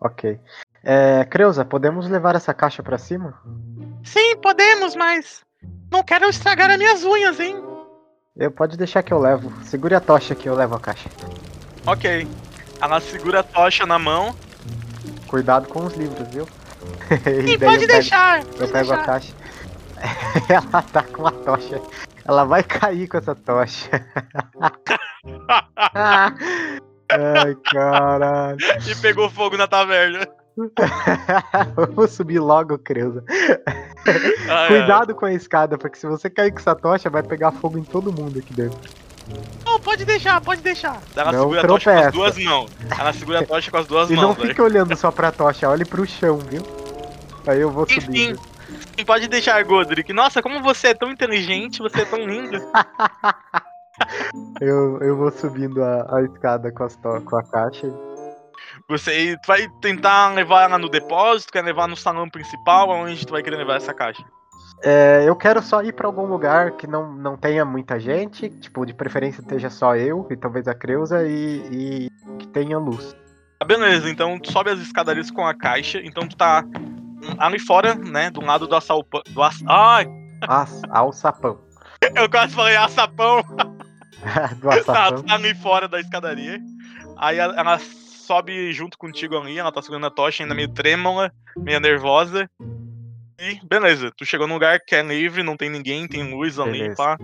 Ok. 0.01 0.39
É, 0.85 1.25
Creuza, 1.25 1.65
podemos 1.65 2.07
levar 2.07 2.35
essa 2.35 2.53
caixa 2.53 2.83
pra 2.83 2.97
cima? 2.99 3.33
Sim, 4.03 4.35
podemos, 4.37 4.95
mas 4.95 5.41
não 5.91 6.03
quero 6.03 6.29
estragar 6.29 6.69
as 6.69 6.77
minhas 6.77 7.03
unhas, 7.03 7.39
hein? 7.39 7.55
Eu 8.37 8.51
pode 8.51 8.77
deixar 8.77 9.01
que 9.01 9.11
eu 9.13 9.19
levo. 9.19 9.51
Segure 9.63 9.95
a 9.95 9.99
tocha 9.99 10.35
que 10.35 10.47
eu 10.47 10.53
levo 10.53 10.75
a 10.75 10.79
caixa. 10.79 11.09
Ok. 11.87 12.27
Ela 12.81 12.99
segura 12.99 13.39
a 13.39 13.43
tocha 13.43 13.85
na 13.85 13.97
mão. 13.97 14.35
Cuidado 15.27 15.67
com 15.69 15.85
os 15.85 15.93
livros, 15.95 16.27
viu? 16.29 16.47
E 17.09 17.47
Sim, 17.47 17.57
pode 17.59 17.59
eu 17.59 17.59
pego- 17.59 17.87
deixar. 17.87 18.39
Eu 18.41 18.45
pode 18.45 18.71
pego 18.71 18.93
a 18.93 18.95
deixar. 18.97 19.05
caixa. 19.05 19.33
Ela 20.49 20.81
tá 20.83 21.01
com 21.03 21.25
a 21.25 21.31
tocha. 21.31 21.81
Ela 22.25 22.43
vai 22.43 22.61
cair 22.61 23.07
com 23.07 23.17
essa 23.17 23.33
tocha. 23.33 23.89
Ai, 27.09 27.55
caralho. 27.71 28.57
e 28.87 28.95
pegou 28.95 29.29
fogo 29.29 29.57
na 29.57 29.67
taverna. 29.67 30.27
Vamos 31.75 32.11
subir 32.11 32.39
logo, 32.39 32.77
Creuza. 32.77 33.23
Ai, 33.29 33.75
ai. 34.49 34.67
Cuidado 34.67 35.13
com 35.15 35.25
a 35.25 35.33
escada, 35.33 35.77
porque 35.77 35.97
se 35.97 36.07
você 36.07 36.29
cair 36.29 36.51
com 36.51 36.59
essa 36.59 36.75
tocha, 36.75 37.09
vai 37.09 37.23
pegar 37.23 37.51
fogo 37.51 37.77
em 37.77 37.83
todo 37.83 38.11
mundo 38.11 38.39
aqui 38.39 38.53
dentro. 38.53 38.79
Não, 39.65 39.79
pode 39.79 40.05
deixar, 40.05 40.39
pode 40.39 40.61
deixar. 40.61 41.01
Ela 41.15 41.31
Não 41.31 41.39
segura 41.41 41.61
a 41.61 41.67
tocha 41.67 41.91
com 41.91 41.97
as 41.97 42.11
tropeça. 42.11 42.11
duas 42.11 42.37
mãos. 42.45 42.71
Ela 42.99 43.13
segura 43.13 43.39
a 43.39 43.43
tocha 43.47 43.71
com 43.71 43.77
as 43.77 43.87
duas 43.87 44.09
E 44.09 44.15
não 44.15 44.21
mãos, 44.23 44.35
velho. 44.37 44.49
fique 44.49 44.61
olhando 44.61 44.95
só 44.95 45.11
pra 45.11 45.31
tocha, 45.31 45.67
olhe 45.69 45.83
pro 45.83 46.05
chão, 46.05 46.37
viu? 46.37 46.61
Aí 47.47 47.59
eu 47.59 47.71
vou 47.71 47.83
Enfim. 47.83 48.01
subindo. 48.01 48.39
Sim, 48.97 49.05
Pode 49.05 49.27
deixar, 49.27 49.61
Godric. 49.63 50.13
Nossa, 50.13 50.41
como 50.41 50.61
você 50.61 50.87
é 50.89 50.93
tão 50.93 51.11
inteligente, 51.11 51.79
você 51.81 52.01
é 52.01 52.05
tão 52.05 52.19
lindo. 52.19 52.57
Eu, 54.61 54.99
eu 55.01 55.17
vou 55.17 55.31
subindo 55.31 55.83
a, 55.83 56.17
a 56.17 56.21
escada 56.23 56.71
com, 56.71 56.83
as 56.83 56.95
to- 56.95 57.21
com 57.25 57.35
a 57.37 57.43
caixa. 57.43 57.91
Você 58.87 59.35
vai 59.47 59.67
tentar 59.81 60.33
levar 60.33 60.63
ela 60.63 60.77
no 60.77 60.87
depósito, 60.89 61.51
quer 61.51 61.63
levar 61.63 61.87
no 61.87 61.95
salão 61.95 62.29
principal, 62.29 62.91
aonde 62.91 63.25
tu 63.25 63.31
vai 63.31 63.41
querer 63.41 63.57
levar 63.57 63.77
essa 63.77 63.93
caixa? 63.93 64.23
É, 64.83 65.23
eu 65.25 65.35
quero 65.35 65.61
só 65.61 65.81
ir 65.81 65.93
pra 65.93 66.05
algum 66.07 66.25
lugar 66.25 66.71
que 66.71 66.85
não, 66.85 67.11
não 67.13 67.35
tenha 67.35 67.65
muita 67.65 67.99
gente, 67.99 68.49
tipo, 68.49 68.85
de 68.85 68.93
preferência 68.93 69.41
esteja 69.41 69.69
só 69.69 69.95
eu 69.95 70.27
e 70.29 70.35
talvez 70.37 70.67
a 70.67 70.75
Creuza 70.75 71.23
e, 71.27 71.61
e 71.71 72.11
que 72.37 72.47
tenha 72.47 72.77
luz. 72.77 73.15
Ah, 73.59 73.65
beleza, 73.65 74.07
então 74.09 74.37
tu 74.37 74.51
sobe 74.51 74.69
as 74.69 74.79
escadarias 74.79 75.31
com 75.31 75.47
a 75.47 75.55
caixa, 75.55 75.99
então 76.03 76.27
tu 76.27 76.35
tá 76.35 76.63
ali 77.39 77.57
fora, 77.57 77.95
né, 77.95 78.29
do 78.29 78.41
lado 78.41 78.67
do 78.67 78.75
assalpão. 78.75 79.21
Do 79.29 79.41
ass... 79.41 79.63
Ai, 79.67 80.05
As, 80.47 80.81
alçapão. 80.89 81.59
eu 82.13 82.29
quase 82.29 82.53
falei 82.53 82.75
açapão. 82.75 83.41
do 84.61 84.69
Tá, 84.69 84.75
alçapão. 84.75 85.15
tu 85.15 85.23
tá 85.23 85.33
ali 85.33 85.55
fora 85.55 85.87
da 85.87 85.99
escadaria. 85.99 86.59
Aí 87.17 87.37
ela 87.39 87.79
sobe 88.25 88.73
junto 88.73 88.97
contigo 88.97 89.37
ali, 89.37 89.57
ela 89.57 89.71
tá 89.71 89.81
segurando 89.81 90.07
a 90.07 90.11
tocha, 90.11 90.43
ainda 90.43 90.55
meio 90.55 90.69
trêmula, 90.69 91.31
meio 91.57 91.79
nervosa. 91.79 92.49
E 93.39 93.59
beleza, 93.65 94.11
tu 94.15 94.25
chegou 94.25 94.47
num 94.47 94.53
lugar 94.55 94.79
que 94.79 94.95
é 94.95 95.01
livre, 95.01 95.43
não 95.43 95.57
tem 95.57 95.69
ninguém, 95.69 96.07
tem 96.07 96.33
luz 96.33 96.57
ali, 96.57 96.79
Beleza. 96.79 96.95
pá. 96.95 97.17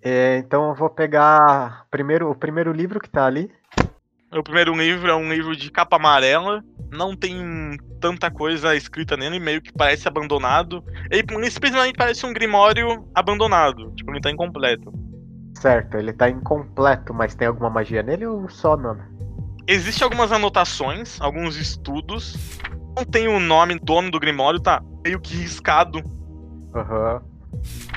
É, 0.00 0.38
então 0.38 0.68
eu 0.68 0.74
vou 0.74 0.88
pegar 0.88 1.84
primeiro, 1.90 2.30
o 2.30 2.34
primeiro 2.34 2.72
livro 2.72 3.00
que 3.00 3.10
tá 3.10 3.26
ali. 3.26 3.50
O 4.32 4.42
primeiro 4.42 4.74
livro 4.74 5.10
é 5.10 5.14
um 5.14 5.32
livro 5.32 5.56
de 5.56 5.70
capa 5.70 5.96
amarela, 5.96 6.62
não 6.92 7.16
tem 7.16 7.76
tanta 7.98 8.30
coisa 8.30 8.76
escrita 8.76 9.16
nele, 9.16 9.40
meio 9.40 9.60
que 9.60 9.72
parece 9.72 10.06
abandonado. 10.06 10.84
Ele 11.10 11.50
simplesmente 11.50 11.96
parece 11.96 12.24
um 12.26 12.32
grimório 12.32 13.08
abandonado, 13.14 13.90
tipo, 13.96 14.10
ele 14.10 14.20
tá 14.20 14.30
incompleto. 14.30 14.92
Certo, 15.54 15.96
ele 15.96 16.12
tá 16.12 16.28
incompleto, 16.28 17.12
mas 17.12 17.34
tem 17.34 17.48
alguma 17.48 17.70
magia 17.70 18.02
nele 18.02 18.26
ou 18.26 18.48
só 18.48 18.76
não? 18.76 18.96
Existem 19.68 20.02
algumas 20.02 20.32
anotações, 20.32 21.20
alguns 21.20 21.56
estudos. 21.56 22.34
Não 22.96 23.04
tem 23.04 23.28
o 23.28 23.38
nome 23.38 23.78
dono 23.78 24.10
do 24.10 24.18
grimório, 24.18 24.58
tá 24.58 24.82
meio 25.04 25.20
que 25.20 25.36
riscado. 25.36 26.02
Aham. 26.74 27.20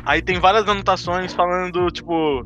Aí 0.05 0.21
tem 0.21 0.37
várias 0.37 0.67
anotações 0.67 1.33
falando, 1.33 1.89
tipo, 1.89 2.45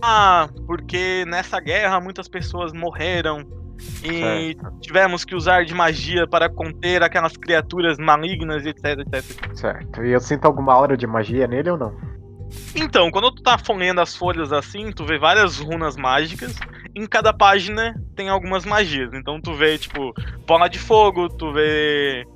ah, 0.00 0.48
porque 0.64 1.24
nessa 1.26 1.58
guerra 1.58 2.00
muitas 2.00 2.28
pessoas 2.28 2.72
morreram 2.72 3.44
e 4.04 4.56
tivemos 4.80 5.24
que 5.24 5.34
usar 5.34 5.64
de 5.64 5.74
magia 5.74 6.24
para 6.26 6.48
conter 6.48 7.02
aquelas 7.02 7.36
criaturas 7.36 7.98
malignas, 7.98 8.64
etc, 8.64 9.00
etc. 9.00 9.56
Certo. 9.56 10.04
E 10.04 10.12
eu 10.12 10.20
sinto 10.20 10.44
alguma 10.44 10.72
aura 10.72 10.96
de 10.96 11.06
magia 11.06 11.48
nele 11.48 11.70
ou 11.70 11.78
não? 11.78 11.96
Então, 12.76 13.10
quando 13.10 13.32
tu 13.32 13.42
tá 13.42 13.58
folhando 13.58 14.00
as 14.00 14.14
folhas 14.14 14.52
assim, 14.52 14.92
tu 14.92 15.04
vê 15.04 15.18
várias 15.18 15.58
runas 15.58 15.96
mágicas. 15.96 16.54
Em 16.94 17.06
cada 17.06 17.32
página 17.32 17.94
tem 18.14 18.28
algumas 18.28 18.64
magias. 18.64 19.12
Então 19.14 19.40
tu 19.40 19.54
vê, 19.54 19.78
tipo, 19.78 20.12
bola 20.46 20.68
de 20.68 20.78
fogo, 20.78 21.28
tu 21.28 21.52
vê. 21.52 22.26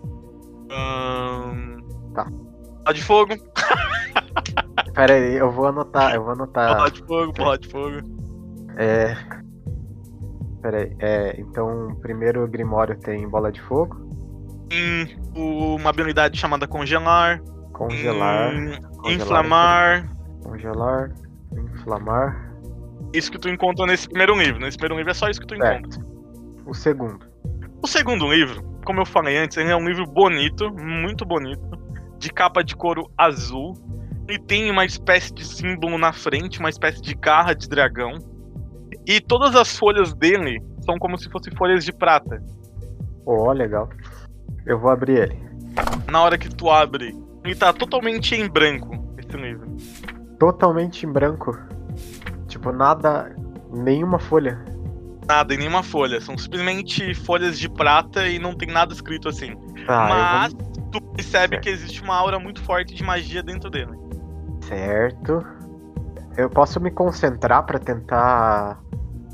Tá. 2.15 2.25
Bola 2.25 2.95
de 2.95 3.03
fogo, 3.03 3.35
Pera 4.95 5.13
aí, 5.15 5.35
eu 5.37 5.51
vou 5.51 5.67
anotar, 5.67 6.15
eu 6.15 6.23
vou 6.23 6.33
anotar. 6.33 6.77
bola 6.77 6.91
de 6.91 7.03
fogo, 7.05 7.33
bola 7.33 7.59
de 7.59 7.69
fogo. 7.69 7.97
É. 8.77 9.15
Pera 10.63 10.79
aí, 10.79 10.97
é. 11.01 11.41
Então, 11.41 11.97
primeiro 12.01 12.45
o 12.45 12.49
Grimório 12.49 12.99
tem 12.99 13.29
bola 13.29 13.53
de 13.53 13.61
fogo, 13.63 14.09
uma 15.35 15.91
habilidade 15.91 16.39
chamada 16.39 16.67
congelar. 16.67 17.41
congelar, 17.73 18.55
Hum, 18.55 18.73
congelar 18.97 19.13
inflamar. 19.13 20.07
congelar, 20.43 21.11
inflamar. 21.53 22.46
Isso 23.13 23.31
que 23.31 23.39
tu 23.39 23.49
encontra 23.49 23.87
nesse 23.87 24.09
primeiro 24.09 24.37
livro. 24.37 24.61
Nesse 24.61 24.77
primeiro 24.77 24.99
livro 24.99 25.11
é 25.11 25.15
só 25.15 25.29
isso 25.29 25.41
que 25.41 25.47
tu 25.47 25.55
encontra. 25.55 25.91
Certo. 25.91 26.17
O 26.67 26.75
segundo. 26.75 27.27
O 27.83 27.87
segundo 27.87 28.31
livro, 28.33 28.63
como 28.85 29.01
eu 29.01 29.07
falei 29.07 29.39
antes, 29.39 29.57
ele 29.57 29.71
é 29.71 29.77
um 29.77 29.87
livro 29.87 30.05
bonito, 30.07 30.71
muito 30.73 31.25
bonito, 31.25 31.79
de 32.19 32.33
capa 32.33 32.63
de 32.63 32.75
couro 32.75 33.11
azul. 33.17 33.75
Ele 34.29 34.39
tem 34.39 34.71
uma 34.71 34.85
espécie 34.85 35.33
de 35.33 35.45
símbolo 35.45 35.97
na 35.97 36.13
frente, 36.13 36.59
uma 36.59 36.69
espécie 36.69 37.01
de 37.01 37.15
garra 37.15 37.55
de 37.55 37.69
dragão. 37.69 38.19
E 39.07 39.21
todas 39.21 39.55
as 39.55 39.77
folhas 39.77 40.13
dele 40.13 40.61
são 40.85 40.99
como 40.99 41.17
se 41.17 41.31
fossem 41.31 41.55
folhas 41.55 41.85
de 41.85 41.93
prata. 41.93 42.43
Ó, 43.25 43.53
legal. 43.53 43.89
Eu 44.65 44.79
vou 44.79 44.91
abrir 44.91 45.19
ele. 45.19 45.47
Na 46.11 46.23
hora 46.23 46.37
que 46.37 46.49
tu 46.49 46.71
abre, 46.71 47.15
ele 47.45 47.55
tá 47.55 47.73
totalmente 47.73 48.35
em 48.35 48.49
branco, 48.49 48.97
esse 49.19 49.37
livro. 49.37 49.77
Totalmente 50.39 51.07
em 51.07 51.13
branco. 51.13 51.57
Tipo, 52.57 52.73
nada. 52.73 53.37
Nenhuma 53.71 54.19
folha. 54.19 54.59
Nada, 55.29 55.53
em 55.55 55.59
nenhuma 55.59 55.83
folha. 55.83 56.21
São 56.23 56.39
simplesmente 56.39 57.15
folhas 57.15 57.59
de 57.59 57.69
prata 57.69 58.27
e 58.27 58.39
não 58.39 58.55
tem 58.55 58.69
nada 58.69 58.95
escrito 58.95 59.29
assim. 59.29 59.55
Tá, 59.87 60.09
Mas 60.09 60.53
vou. 60.55 60.63
tu 60.91 61.01
percebe 61.13 61.57
Certo. 61.57 61.63
que 61.63 61.69
existe 61.69 62.03
uma 62.03 62.17
aura 62.17 62.39
muito 62.39 62.63
forte 62.63 62.95
de 62.95 63.03
magia 63.03 63.43
dentro 63.43 63.69
dele. 63.69 63.93
Certo. 64.63 65.45
Eu 66.37 66.49
posso 66.49 66.81
me 66.81 66.91
concentrar 66.91 67.63
pra 67.65 67.79
tentar. 67.79 68.81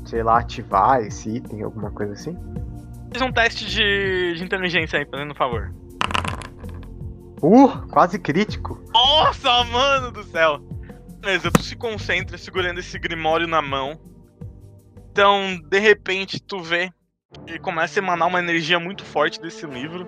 Sei 0.05 0.21
lá, 0.21 0.39
ativar 0.39 0.99
esse 0.99 1.29
item, 1.37 1.63
alguma 1.63 1.89
coisa 1.91 2.11
assim? 2.11 2.37
Faz 3.13 3.21
um 3.21 3.31
teste 3.31 3.65
de, 3.65 4.33
de 4.35 4.43
inteligência 4.43 4.99
aí, 4.99 5.05
fazendo 5.09 5.31
um 5.31 5.35
favor. 5.35 5.73
Uh, 7.41 7.69
quase 7.89 8.19
crítico. 8.19 8.81
Nossa, 8.93 9.63
mano 9.65 10.11
do 10.11 10.23
céu! 10.23 10.59
Beleza, 11.23 11.49
tu 11.49 11.63
se 11.63 11.73
concentra 11.77 12.37
segurando 12.37 12.81
esse 12.81 12.99
grimório 12.99 13.47
na 13.47 13.61
mão. 13.61 13.97
Então, 15.09 15.57
de 15.69 15.79
repente, 15.79 16.37
tu 16.37 16.59
vê 16.59 16.91
que 17.47 17.57
começa 17.59 17.97
a 17.97 18.03
emanar 18.03 18.27
uma 18.27 18.39
energia 18.39 18.77
muito 18.77 19.05
forte 19.05 19.39
desse 19.39 19.65
livro. 19.65 20.05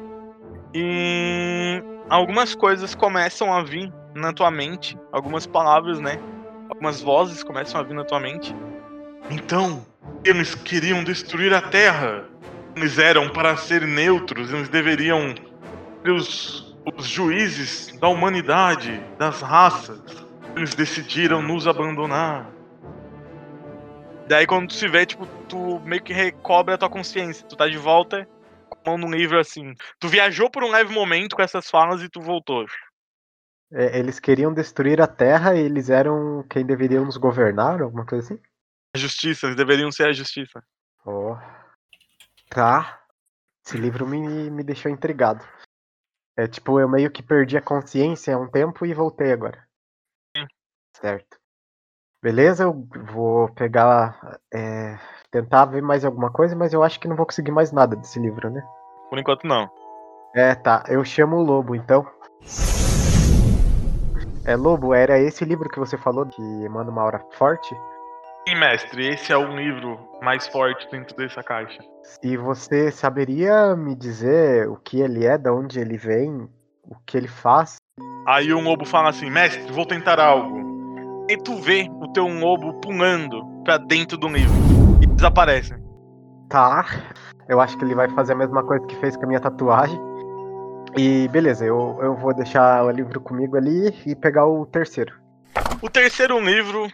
E 0.74 1.82
algumas 2.10 2.54
coisas 2.54 2.94
começam 2.94 3.54
a 3.54 3.64
vir 3.64 3.94
na 4.14 4.34
tua 4.34 4.52
mente. 4.52 4.98
Algumas 5.10 5.48
palavras, 5.48 6.02
né? 6.02 6.20
Algumas 6.68 7.02
vozes 7.02 7.44
começam 7.44 7.80
a 7.80 7.84
vir 7.84 7.94
na 7.94 8.04
tua 8.04 8.20
mente. 8.20 8.54
Então, 9.32 9.86
eles 10.22 10.54
queriam 10.54 11.02
destruir 11.02 11.54
a 11.54 11.62
Terra. 11.62 12.26
Eles 12.76 13.00
eram 13.00 13.30
para 13.30 13.56
ser 13.56 13.88
neutros, 13.88 14.52
eles 14.52 14.68
deveriam 14.68 15.34
ser 16.04 16.12
os, 16.12 16.78
os 16.94 17.08
juízes 17.08 17.98
da 18.02 18.10
humanidade, 18.10 19.02
das 19.18 19.40
raças. 19.40 20.25
Eles 20.56 20.74
decidiram 20.74 21.42
nos 21.42 21.68
abandonar. 21.68 22.50
Daí 24.28 24.48
quando 24.48 24.70
tu 24.70 24.74
se 24.74 24.88
vê, 24.88 25.06
tipo, 25.06 25.26
tu 25.48 25.80
meio 25.82 26.02
que 26.02 26.14
recobra 26.14 26.76
a 26.76 26.78
tua 26.78 26.90
consciência. 26.90 27.46
Tu 27.48 27.56
tá 27.56 27.68
de 27.68 27.78
volta 27.78 28.28
com 28.70 28.78
a 28.80 28.92
mão 28.92 28.98
num 28.98 29.16
livro 29.16 29.40
assim. 29.40 29.76
Tu 30.00 30.08
viajou 30.08 30.50
por 30.50 30.64
um 30.64 30.72
leve 30.72 30.94
momento 30.94 31.36
com 31.36 31.42
essas 31.42 31.70
falas 31.70 32.02
e 32.02 32.10
tu 32.10 32.22
voltou. 32.22 32.66
É, 33.72 34.00
eles 34.00 34.20
queriam 34.20 34.54
destruir 34.54 35.02
a 35.02 35.08
Terra 35.08 35.56
e 35.56 35.60
eles 35.60 35.90
eram 35.90 36.46
quem 36.50 36.66
deveriam 36.66 37.04
nos 37.04 37.18
governar, 37.18 37.82
alguma 37.82 38.06
coisa 38.06 38.26
assim? 38.26 38.42
A 38.96 38.98
justiça, 38.98 39.48
eles 39.48 39.58
deveriam 39.58 39.92
ser 39.92 40.08
a 40.08 40.14
justiça. 40.14 40.64
Ó. 41.06 41.38
Tá. 42.50 43.02
Esse 43.66 43.78
livro 43.78 44.08
me, 44.08 44.50
me 44.50 44.64
deixou 44.64 44.92
intrigado. 44.92 45.46
É 46.38 46.48
tipo, 46.48 46.80
eu 46.80 46.88
meio 46.88 47.12
que 47.12 47.24
perdi 47.24 47.58
a 47.58 47.62
consciência 47.62 48.36
há 48.36 48.40
um 48.40 48.48
tempo 48.50 48.86
e 48.86 48.94
voltei 48.94 49.32
agora. 49.32 49.65
Certo. 51.02 51.38
Beleza, 52.22 52.64
eu 52.64 52.88
vou 53.12 53.50
pegar. 53.50 54.40
é, 54.54 54.98
tentar 55.30 55.66
ver 55.66 55.82
mais 55.82 56.06
alguma 56.06 56.32
coisa, 56.32 56.56
mas 56.56 56.74
eu 56.74 56.82
acho 56.82 57.00
que 57.00 57.08
não 57.08 57.16
vou 57.16 57.26
conseguir 57.26 57.52
mais 57.52 57.72
nada 57.72 57.96
desse 57.96 58.18
livro, 58.20 58.50
né? 58.50 58.66
Por 59.10 59.20
enquanto 59.20 59.46
não. 59.46 59.70
É, 60.34 60.56
tá. 60.56 60.84
Eu 60.88 61.04
chamo 61.04 61.38
o 61.38 61.44
Lobo, 61.44 61.76
então. 61.76 62.06
É, 64.46 64.56
Lobo, 64.56 64.94
era 64.94 65.20
esse 65.20 65.44
livro 65.44 65.70
que 65.70 65.80
você 65.80 65.98
falou 65.98 66.26
que 66.26 66.42
emana 66.64 66.90
uma 66.90 67.02
aura 67.02 67.20
forte? 67.32 67.76
Sim, 68.48 68.56
mestre, 68.56 69.08
esse 69.08 69.34
é 69.34 69.38
o 69.38 69.56
livro 69.56 70.00
mais 70.22 70.48
forte 70.48 70.90
dentro 70.92 71.16
dessa 71.18 71.44
caixa. 71.44 71.84
E 72.24 72.38
você 72.38 72.92
saberia 72.92 73.76
me 73.76 73.96
dizer 73.96 74.70
o 74.70 74.78
que 74.78 75.02
ele 75.02 75.26
é, 75.26 75.38
de 75.38 75.50
onde 75.50 75.80
ele 75.80 75.98
vem, 75.98 76.50
o 76.84 76.96
que 77.06 77.18
ele 77.18 77.28
faz? 77.28 77.76
Aí 78.28 78.54
um 78.54 78.64
lobo 78.64 78.86
fala 78.86 79.10
assim, 79.10 79.30
mestre, 79.30 79.72
vou 79.72 79.86
tentar 79.86 80.20
algo. 80.20 80.65
E 81.28 81.38
tu 81.38 81.56
vê 81.56 81.90
o 81.90 82.08
teu 82.10 82.28
lobo 82.28 82.74
pulando 82.82 83.44
pra 83.64 83.80
dentro 83.80 84.16
do 84.16 84.28
livro 84.28 84.54
e 85.02 85.08
desaparece. 85.08 85.74
Tá. 86.48 86.86
Eu 87.50 87.60
acho 87.60 87.76
que 87.78 87.84
ele 87.84 87.96
vai 87.96 88.08
fazer 88.10 88.34
a 88.34 88.36
mesma 88.36 88.64
coisa 88.64 88.86
que 88.86 88.96
fez 88.98 89.18
com 89.18 89.24
a 89.24 89.28
minha 89.28 89.40
tatuagem. 89.40 90.00
E 90.96 91.28
beleza, 91.30 91.66
eu, 91.66 91.98
eu 92.00 92.16
vou 92.16 92.32
deixar 92.32 92.86
o 92.86 92.92
livro 92.92 93.20
comigo 93.20 93.58
ali 93.58 93.92
e 94.06 94.16
pegar 94.16 94.46
o 94.46 94.68
terceiro. 94.68 95.14
O 95.82 95.90
terceiro 95.90 96.40
livro 96.40 96.88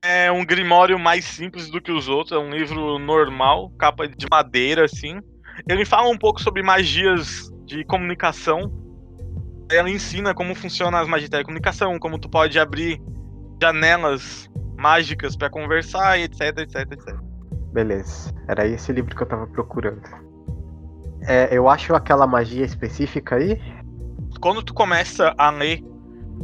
é 0.00 0.30
um 0.30 0.44
grimório 0.44 0.96
mais 0.96 1.24
simples 1.24 1.68
do 1.68 1.80
que 1.80 1.90
os 1.90 2.08
outros, 2.08 2.32
é 2.32 2.38
um 2.38 2.50
livro 2.50 2.98
normal, 3.00 3.70
capa 3.76 4.06
de 4.06 4.26
madeira, 4.30 4.84
assim. 4.84 5.18
Ele 5.68 5.84
fala 5.84 6.08
um 6.08 6.16
pouco 6.16 6.40
sobre 6.40 6.62
magias 6.62 7.50
de 7.66 7.84
comunicação. 7.84 8.72
Ela 9.68 9.90
ensina 9.90 10.32
como 10.32 10.54
funcionam 10.54 10.98
as 10.98 11.08
magias 11.08 11.28
de 11.28 11.42
comunicação, 11.42 11.98
como 11.98 12.20
tu 12.20 12.28
pode 12.28 12.56
abrir 12.58 13.00
janelas 13.64 14.50
mágicas 14.76 15.34
pra 15.36 15.48
conversar, 15.48 16.18
e 16.18 16.24
etc, 16.24 16.58
etc, 16.58 16.92
etc. 16.92 17.14
Beleza. 17.72 18.30
Era 18.46 18.66
esse 18.66 18.92
livro 18.92 19.16
que 19.16 19.22
eu 19.22 19.26
tava 19.26 19.46
procurando. 19.46 20.02
É, 21.26 21.48
eu 21.56 21.68
acho 21.68 21.94
aquela 21.94 22.26
magia 22.26 22.64
específica 22.64 23.36
aí. 23.36 23.58
Quando 24.40 24.62
tu 24.62 24.74
começa 24.74 25.34
a 25.38 25.50
ler 25.50 25.82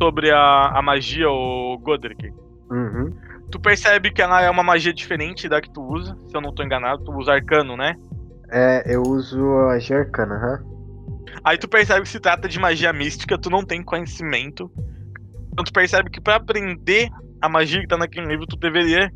sobre 0.00 0.30
a, 0.30 0.68
a 0.74 0.80
magia, 0.82 1.28
o 1.28 1.78
Godric, 1.78 2.32
Uhum. 2.70 3.12
tu 3.50 3.60
percebe 3.60 4.10
que 4.12 4.22
ela 4.22 4.40
é 4.40 4.48
uma 4.48 4.62
magia 4.62 4.94
diferente 4.94 5.48
da 5.48 5.60
que 5.60 5.70
tu 5.70 5.82
usa, 5.82 6.16
se 6.28 6.36
eu 6.36 6.40
não 6.40 6.54
tô 6.54 6.62
enganado, 6.62 7.04
tu 7.04 7.12
usa 7.12 7.32
arcano, 7.32 7.76
né? 7.76 7.94
É, 8.50 8.94
eu 8.94 9.02
uso 9.02 9.44
a 9.68 9.78
Jerkana, 9.78 10.36
aham. 10.36 10.64
Aí 11.44 11.58
tu 11.58 11.68
percebe 11.68 12.02
que 12.02 12.08
se 12.08 12.20
trata 12.20 12.48
de 12.48 12.58
magia 12.58 12.92
mística, 12.92 13.36
tu 13.36 13.50
não 13.50 13.62
tem 13.64 13.82
conhecimento. 13.82 14.70
Então 15.52 15.64
tu 15.64 15.72
percebe 15.72 16.10
que 16.10 16.20
pra 16.20 16.36
aprender 16.36 17.08
a 17.40 17.48
magia 17.48 17.80
que 17.80 17.86
tá 17.88 17.96
naquele 17.96 18.26
livro, 18.26 18.46
tu 18.46 18.56
deveria 18.56 19.10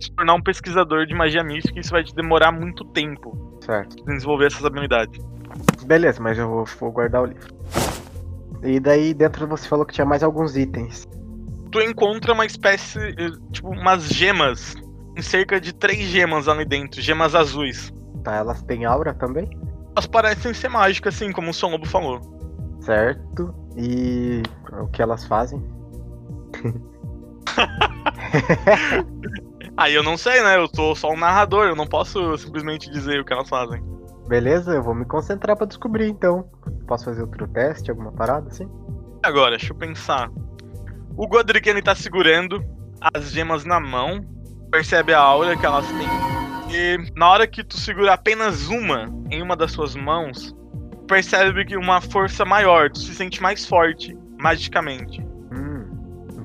se 0.00 0.10
tornar 0.12 0.34
um 0.34 0.42
pesquisador 0.42 1.06
de 1.06 1.14
magia 1.14 1.44
mística 1.44 1.78
e 1.78 1.80
isso 1.80 1.90
vai 1.90 2.02
te 2.02 2.14
demorar 2.14 2.52
muito 2.52 2.84
tempo 2.86 3.58
Certo. 3.64 4.02
pra 4.02 4.14
desenvolver 4.14 4.46
essas 4.46 4.64
habilidades. 4.64 5.22
Beleza, 5.84 6.22
mas 6.22 6.38
eu 6.38 6.48
vou, 6.48 6.64
vou 6.78 6.92
guardar 6.92 7.22
o 7.22 7.26
livro. 7.26 7.48
E 8.62 8.78
daí 8.78 9.12
dentro 9.14 9.46
você 9.46 9.68
falou 9.68 9.84
que 9.84 9.92
tinha 9.94 10.06
mais 10.06 10.22
alguns 10.22 10.56
itens. 10.56 11.06
Tu 11.70 11.80
encontra 11.80 12.32
uma 12.32 12.44
espécie, 12.46 12.98
eh, 12.98 13.30
tipo, 13.52 13.68
umas 13.68 14.08
gemas. 14.08 14.74
Em 15.16 15.22
cerca 15.22 15.60
de 15.60 15.72
três 15.74 16.00
gemas 16.08 16.48
ali 16.48 16.64
dentro, 16.64 17.00
gemas 17.00 17.34
azuis. 17.34 17.92
Tá, 18.22 18.36
elas 18.36 18.62
têm 18.62 18.84
aura 18.84 19.14
também? 19.14 19.48
Elas 19.96 20.06
parecem 20.06 20.54
ser 20.54 20.68
mágicas, 20.68 21.14
assim, 21.14 21.32
como 21.32 21.50
o 21.50 21.54
São 21.54 21.70
Lobo 21.70 21.86
falou. 21.86 22.20
Certo. 22.80 23.54
E 23.76 24.42
o 24.72 24.86
que 24.88 25.02
elas 25.02 25.24
fazem? 25.26 25.62
Aí 29.76 29.94
eu 29.94 30.02
não 30.02 30.16
sei, 30.16 30.42
né? 30.42 30.56
Eu 30.56 30.68
tô 30.68 30.94
só 30.94 31.10
um 31.10 31.16
narrador, 31.16 31.66
eu 31.66 31.76
não 31.76 31.86
posso 31.86 32.36
simplesmente 32.38 32.90
dizer 32.90 33.20
o 33.20 33.24
que 33.24 33.32
elas 33.32 33.48
fazem. 33.48 33.82
Beleza, 34.28 34.74
eu 34.74 34.82
vou 34.82 34.94
me 34.94 35.04
concentrar 35.04 35.56
pra 35.56 35.66
descobrir 35.66 36.08
então. 36.08 36.48
Posso 36.86 37.06
fazer 37.06 37.22
outro 37.22 37.48
teste, 37.48 37.90
alguma 37.90 38.12
parada 38.12 38.48
assim? 38.48 38.68
Agora, 39.22 39.56
deixa 39.56 39.72
eu 39.72 39.76
pensar. 39.76 40.30
O 41.16 41.26
Godric 41.26 41.68
ele 41.68 41.82
tá 41.82 41.94
segurando 41.94 42.64
as 43.00 43.30
gemas 43.30 43.64
na 43.64 43.80
mão, 43.80 44.24
percebe 44.70 45.12
a 45.12 45.20
aura 45.20 45.56
que 45.56 45.66
elas 45.66 45.86
têm. 45.86 46.08
E 46.70 47.10
na 47.16 47.28
hora 47.28 47.46
que 47.46 47.64
tu 47.64 47.76
segura 47.76 48.14
apenas 48.14 48.68
uma 48.68 49.12
em 49.30 49.42
uma 49.42 49.56
das 49.56 49.72
suas 49.72 49.96
mãos, 49.96 50.54
percebe 51.08 51.64
que 51.64 51.76
uma 51.76 52.00
força 52.00 52.44
maior, 52.44 52.90
tu 52.90 53.00
se 53.00 53.14
sente 53.14 53.42
mais 53.42 53.66
forte, 53.66 54.16
magicamente. 54.38 55.29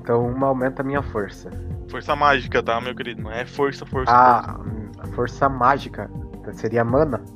Hum. 0.06 0.24
Então 0.24 0.26
uma 0.26 0.46
aumenta 0.46 0.82
a 0.82 0.84
minha 0.84 1.02
força. 1.02 1.50
Força 1.90 2.14
mágica, 2.14 2.62
tá, 2.62 2.80
meu 2.80 2.94
querido? 2.94 3.22
Não 3.22 3.32
é 3.32 3.44
força, 3.44 3.84
força. 3.84 4.12
força. 4.12 4.50
Ah, 4.50 4.60
hum, 4.60 4.90
a 4.98 5.06
força 5.08 5.48
mágica. 5.48 6.10
Seria 6.52 6.84
mana? 6.84 7.22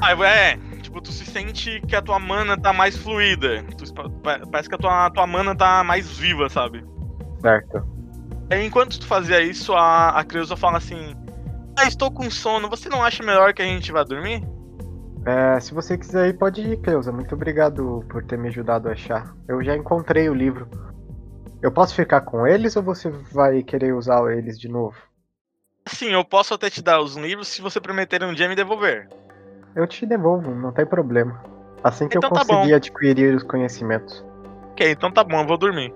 Ah, 0.00 0.12
é, 0.12 0.56
tipo, 0.82 1.00
tu 1.00 1.10
se 1.10 1.24
sente 1.24 1.80
que 1.88 1.96
a 1.96 2.02
tua 2.02 2.18
mana 2.20 2.56
tá 2.56 2.72
mais 2.72 2.96
fluida. 2.96 3.64
Tu- 3.76 3.92
pa- 4.22 4.40
parece 4.48 4.68
que 4.68 4.74
a 4.76 4.78
tua, 4.78 5.06
a 5.06 5.10
tua 5.10 5.26
mana 5.26 5.56
tá 5.56 5.82
mais 5.82 6.16
viva, 6.16 6.48
sabe? 6.48 6.84
Certo. 7.40 7.82
Enquanto 8.52 9.00
tu 9.00 9.06
fazia 9.06 9.40
isso, 9.42 9.72
a, 9.72 10.10
a 10.10 10.22
Creusa 10.22 10.54
fala 10.56 10.76
assim: 10.76 11.16
Ah, 11.76 11.88
estou 11.88 12.08
com 12.12 12.30
sono, 12.30 12.68
você 12.68 12.88
não 12.88 13.02
acha 13.02 13.24
melhor 13.24 13.52
que 13.52 13.62
a 13.62 13.64
gente 13.64 13.90
vá 13.90 14.04
dormir? 14.04 14.44
É, 15.26 15.58
se 15.58 15.74
você 15.74 15.98
quiser 15.98 16.28
ir, 16.28 16.34
pode 16.34 16.60
ir, 16.60 16.76
Cleusa. 16.76 17.10
Muito 17.10 17.34
obrigado 17.34 18.04
por 18.08 18.22
ter 18.22 18.38
me 18.38 18.48
ajudado 18.48 18.88
a 18.88 18.92
achar. 18.92 19.34
Eu 19.48 19.64
já 19.64 19.74
encontrei 19.74 20.28
o 20.28 20.34
livro. 20.34 20.68
Eu 21.64 21.72
posso 21.72 21.94
ficar 21.94 22.20
com 22.20 22.46
eles 22.46 22.76
ou 22.76 22.82
você 22.82 23.08
vai 23.08 23.62
querer 23.62 23.94
usar 23.94 24.20
eles 24.30 24.60
de 24.60 24.68
novo? 24.68 24.94
Sim, 25.88 26.12
eu 26.12 26.22
posso 26.22 26.52
até 26.52 26.68
te 26.68 26.82
dar 26.82 27.00
os 27.00 27.16
livros 27.16 27.48
se 27.48 27.62
você 27.62 27.80
prometer 27.80 28.22
um 28.22 28.34
dia 28.34 28.50
me 28.50 28.54
devolver. 28.54 29.08
Eu 29.74 29.86
te 29.86 30.04
devolvo, 30.04 30.54
não 30.54 30.72
tem 30.72 30.84
problema. 30.84 31.42
Assim 31.82 32.06
que 32.06 32.18
Então 32.18 32.28
eu 32.28 32.34
tá 32.34 32.40
conseguir 32.44 32.74
adquirir 32.74 33.34
os 33.34 33.42
conhecimentos. 33.42 34.22
Ok, 34.72 34.90
então 34.90 35.10
tá 35.10 35.24
bom, 35.24 35.40
eu 35.40 35.46
vou 35.46 35.56
dormir. 35.56 35.90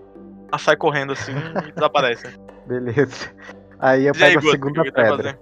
Ela 0.51 0.59
sai 0.59 0.75
correndo 0.75 1.13
assim 1.13 1.35
e 1.37 1.71
desaparece. 1.71 2.35
Beleza. 2.67 3.31
Aí 3.79 4.07
eu 4.07 4.15
E 4.15 4.25
aí, 4.25 4.31
pego 4.33 4.39
a 4.39 4.41
Guto, 4.41 4.51
segunda 4.51 4.83
vai 4.85 4.91
pedra. 4.91 5.39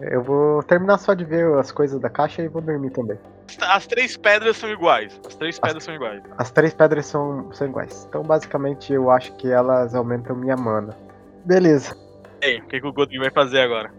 Eu 0.00 0.22
vou 0.22 0.62
terminar 0.62 0.98
só 0.98 1.12
de 1.14 1.24
ver 1.24 1.46
as 1.58 1.70
coisas 1.70 2.00
da 2.00 2.08
caixa 2.08 2.42
e 2.42 2.48
vou 2.48 2.62
dormir 2.62 2.90
também. 2.90 3.18
As 3.60 3.86
três 3.86 4.16
pedras 4.16 4.56
são 4.56 4.70
iguais. 4.70 5.20
As 5.26 5.34
três 5.34 5.58
pedras 5.58 5.84
são 5.84 5.94
iguais. 5.94 6.22
As 6.38 6.50
três 6.50 6.74
pedras 6.74 7.06
são, 7.06 7.52
são 7.52 7.66
iguais. 7.66 8.06
Então, 8.08 8.22
basicamente, 8.22 8.92
eu 8.92 9.10
acho 9.10 9.32
que 9.36 9.50
elas 9.50 9.94
aumentam 9.94 10.34
minha 10.34 10.56
mana. 10.56 10.96
Beleza. 11.44 11.94
E 12.42 12.46
aí, 12.46 12.58
o 12.58 12.66
que, 12.66 12.80
que 12.80 12.86
o 12.86 12.92
Godwin 12.92 13.18
vai 13.18 13.30
fazer 13.30 13.60
agora? 13.60 13.92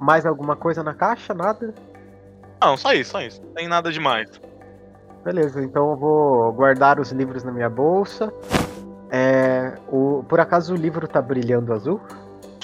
Mais 0.00 0.24
alguma 0.24 0.56
coisa 0.56 0.82
na 0.82 0.94
caixa? 0.94 1.34
Nada? 1.34 1.74
Não, 2.60 2.76
só 2.76 2.92
isso, 2.92 3.10
só 3.10 3.20
isso. 3.20 3.42
Não 3.42 3.52
tem 3.52 3.68
nada 3.68 3.92
demais. 3.92 4.40
Beleza, 5.24 5.62
então 5.62 5.90
eu 5.90 5.96
vou 5.96 6.52
guardar 6.52 6.98
os 6.98 7.10
livros 7.12 7.44
na 7.44 7.52
minha 7.52 7.68
bolsa. 7.68 8.32
É, 9.10 9.74
o, 9.88 10.24
por 10.28 10.40
acaso 10.40 10.74
o 10.74 10.76
livro 10.76 11.06
tá 11.06 11.20
brilhando 11.20 11.72
azul? 11.72 12.00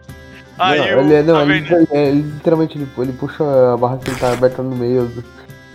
Não, 0.58 0.66
Aí 0.66 0.80
o 0.80 0.84
ele, 1.00 1.24
não, 1.24 1.42
ele, 1.42 1.62
taverneiro. 1.66 1.88
é, 1.92 2.08
ele 2.08 2.22
literalmente 2.22 2.78
ele, 2.78 2.88
ele 2.98 3.14
puxa 3.14 3.44
a 3.74 3.78
barra 3.78 3.98
que 3.98 4.10
ele 4.10 4.20
tá 4.20 4.32
aberta 4.34 4.62
no 4.62 4.76
meio, 4.76 5.06
do- 5.06 5.24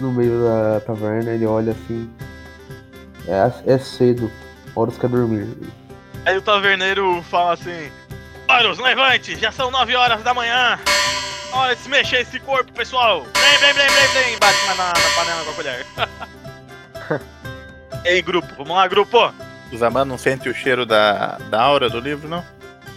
no 0.00 0.12
meio 0.12 0.42
da 0.42 0.80
taverna, 0.80 1.30
ele 1.30 1.46
olha 1.46 1.72
assim. 1.72 2.10
É, 3.26 3.50
é 3.74 3.78
cedo, 3.78 4.30
horas 4.76 4.98
quer 4.98 5.08
dormir. 5.08 5.48
Aí 6.26 6.36
o 6.36 6.42
taverneiro 6.42 7.22
fala 7.30 7.52
assim: 7.54 7.90
Horus, 8.48 8.78
levante, 8.78 9.36
já 9.38 9.50
são 9.52 9.70
9 9.70 9.94
horas 9.96 10.22
da 10.22 10.34
manhã. 10.34 10.78
Hora 11.52 11.74
de 11.76 11.80
se 11.82 11.88
mexer 11.88 12.22
esse 12.22 12.38
corpo, 12.40 12.72
pessoal. 12.72 13.22
Vem, 13.22 13.58
vem, 13.60 13.72
vem, 13.74 13.88
vem, 13.88 14.24
vem. 14.24 14.38
Bate 14.38 14.66
na, 14.66 14.74
na 14.74 14.92
panela 15.16 15.44
com 15.44 15.50
a 15.50 15.54
colher. 15.54 15.86
Ei, 18.04 18.20
grupo, 18.22 18.48
vamos 18.58 18.74
lá, 18.76 18.86
grupo. 18.86 19.32
O 19.72 19.76
Zaman 19.76 20.04
não 20.04 20.18
sente 20.18 20.48
o 20.48 20.54
cheiro 20.54 20.84
da, 20.86 21.38
da 21.50 21.60
aura 21.62 21.88
do 21.88 21.98
livro, 22.00 22.28
não? 22.28 22.44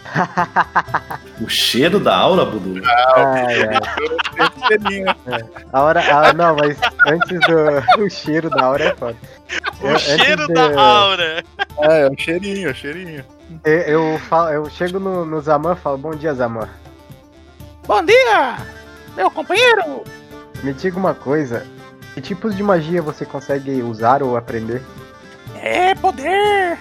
O 1.41 1.47
cheiro 1.49 1.99
da 1.99 2.15
aura, 2.15 2.45
Budu? 2.45 2.81
Ai, 3.15 3.61
ai. 3.63 3.79
Sente 4.35 4.57
o 4.57 4.67
cheirinho. 4.67 5.15
A 5.71 5.81
hora. 5.81 6.01
ah, 6.01 6.33
não, 6.33 6.55
mas 6.55 6.77
antes 7.05 7.39
do. 7.41 8.01
O 8.03 8.09
cheiro 8.09 8.49
da 8.49 8.69
hora 8.69 8.83
é 8.85 8.95
foda. 8.95 9.15
O 9.81 9.87
Eu- 9.87 9.99
cheiro 9.99 10.47
de- 10.47 10.53
da 10.53 10.81
aura. 10.81 11.43
É, 11.81 12.01
é 12.01 12.07
o 12.09 12.15
cheirinho, 12.19 12.67
é 12.69 12.71
o 12.71 12.75
cheirinho. 12.75 13.23
Eu, 13.63 13.79
eu, 13.81 14.19
falo, 14.27 14.49
eu 14.49 14.69
chego 14.69 14.99
no, 14.99 15.25
no 15.25 15.39
Zaman 15.41 15.73
e 15.73 15.75
falo, 15.75 15.97
bom 15.97 16.11
dia, 16.15 16.33
Zaman. 16.33 16.67
Bom 17.85 18.03
dia, 18.03 18.57
meu 19.15 19.29
companheiro! 19.29 20.03
Me 20.63 20.73
diga 20.73 20.97
uma 20.97 21.13
coisa. 21.13 21.65
Que 22.17 22.21
tipos 22.21 22.57
de 22.57 22.63
magia 22.63 22.99
você 22.99 23.23
consegue 23.27 23.79
usar 23.83 24.23
ou 24.23 24.35
aprender? 24.35 24.81
É 25.61 25.93
poder! 25.93 26.75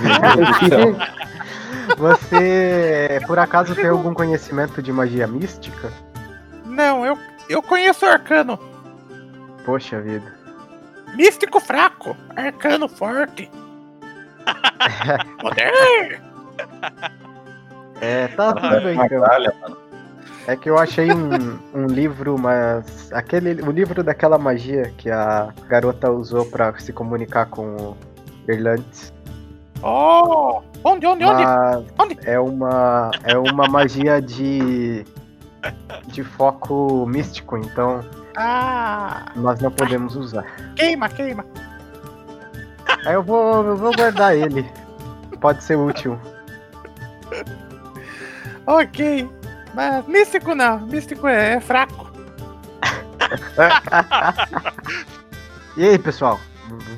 Você, 1.98 3.20
por 3.26 3.38
acaso, 3.38 3.74
tem 3.74 3.88
algum 3.88 4.14
conhecimento 4.14 4.80
de 4.80 4.90
magia 4.90 5.26
mística? 5.26 5.92
Não, 6.64 7.04
eu, 7.04 7.18
eu 7.46 7.62
conheço 7.62 8.06
o 8.06 8.08
arcano. 8.08 8.58
Poxa 9.66 10.00
vida. 10.00 10.34
Místico 11.14 11.60
fraco, 11.60 12.16
arcano 12.34 12.88
forte. 12.88 13.50
poder! 15.42 16.22
É, 18.00 18.28
tá 18.28 18.54
tudo 18.54 18.80
bem, 18.80 18.98
então. 18.98 19.20
Batalha, 19.20 19.54
mano. 19.60 19.89
É 20.46 20.56
que 20.56 20.68
eu 20.68 20.78
achei 20.78 21.12
um, 21.12 21.58
um 21.74 21.86
livro, 21.86 22.36
mas. 22.38 23.12
aquele 23.12 23.62
O 23.62 23.70
livro 23.70 24.02
daquela 24.02 24.38
magia 24.38 24.92
que 24.96 25.10
a 25.10 25.52
garota 25.68 26.10
usou 26.10 26.46
pra 26.46 26.76
se 26.78 26.92
comunicar 26.92 27.46
com 27.46 27.76
o 27.76 27.96
Irlandes. 28.48 29.12
Oh! 29.82 30.60
Onde, 30.84 31.06
onde, 31.06 31.24
onde? 31.24 31.42
Mas 31.44 31.84
Onde? 31.98 32.18
é 32.24 32.38
uma. 32.40 33.10
É 33.24 33.38
uma 33.38 33.68
magia 33.68 34.20
de. 34.20 35.04
de 36.06 36.24
foco 36.24 37.06
místico, 37.06 37.56
então 37.56 38.00
Ah! 38.36 39.26
nós 39.36 39.60
não 39.60 39.70
podemos 39.70 40.16
usar. 40.16 40.44
Queima, 40.76 41.08
queima. 41.08 41.44
Aí 43.06 43.14
eu 43.14 43.22
vou, 43.22 43.64
eu 43.64 43.76
vou 43.76 43.94
guardar 43.94 44.36
ele. 44.36 44.66
Pode 45.40 45.62
ser 45.64 45.76
útil. 45.76 46.18
Ok. 48.66 49.28
Mas 49.74 50.06
místico 50.06 50.54
não, 50.54 50.80
místico 50.80 51.26
é, 51.26 51.54
é 51.54 51.60
fraco. 51.60 52.10
E 55.76 55.88
aí, 55.88 55.98
pessoal? 55.98 56.40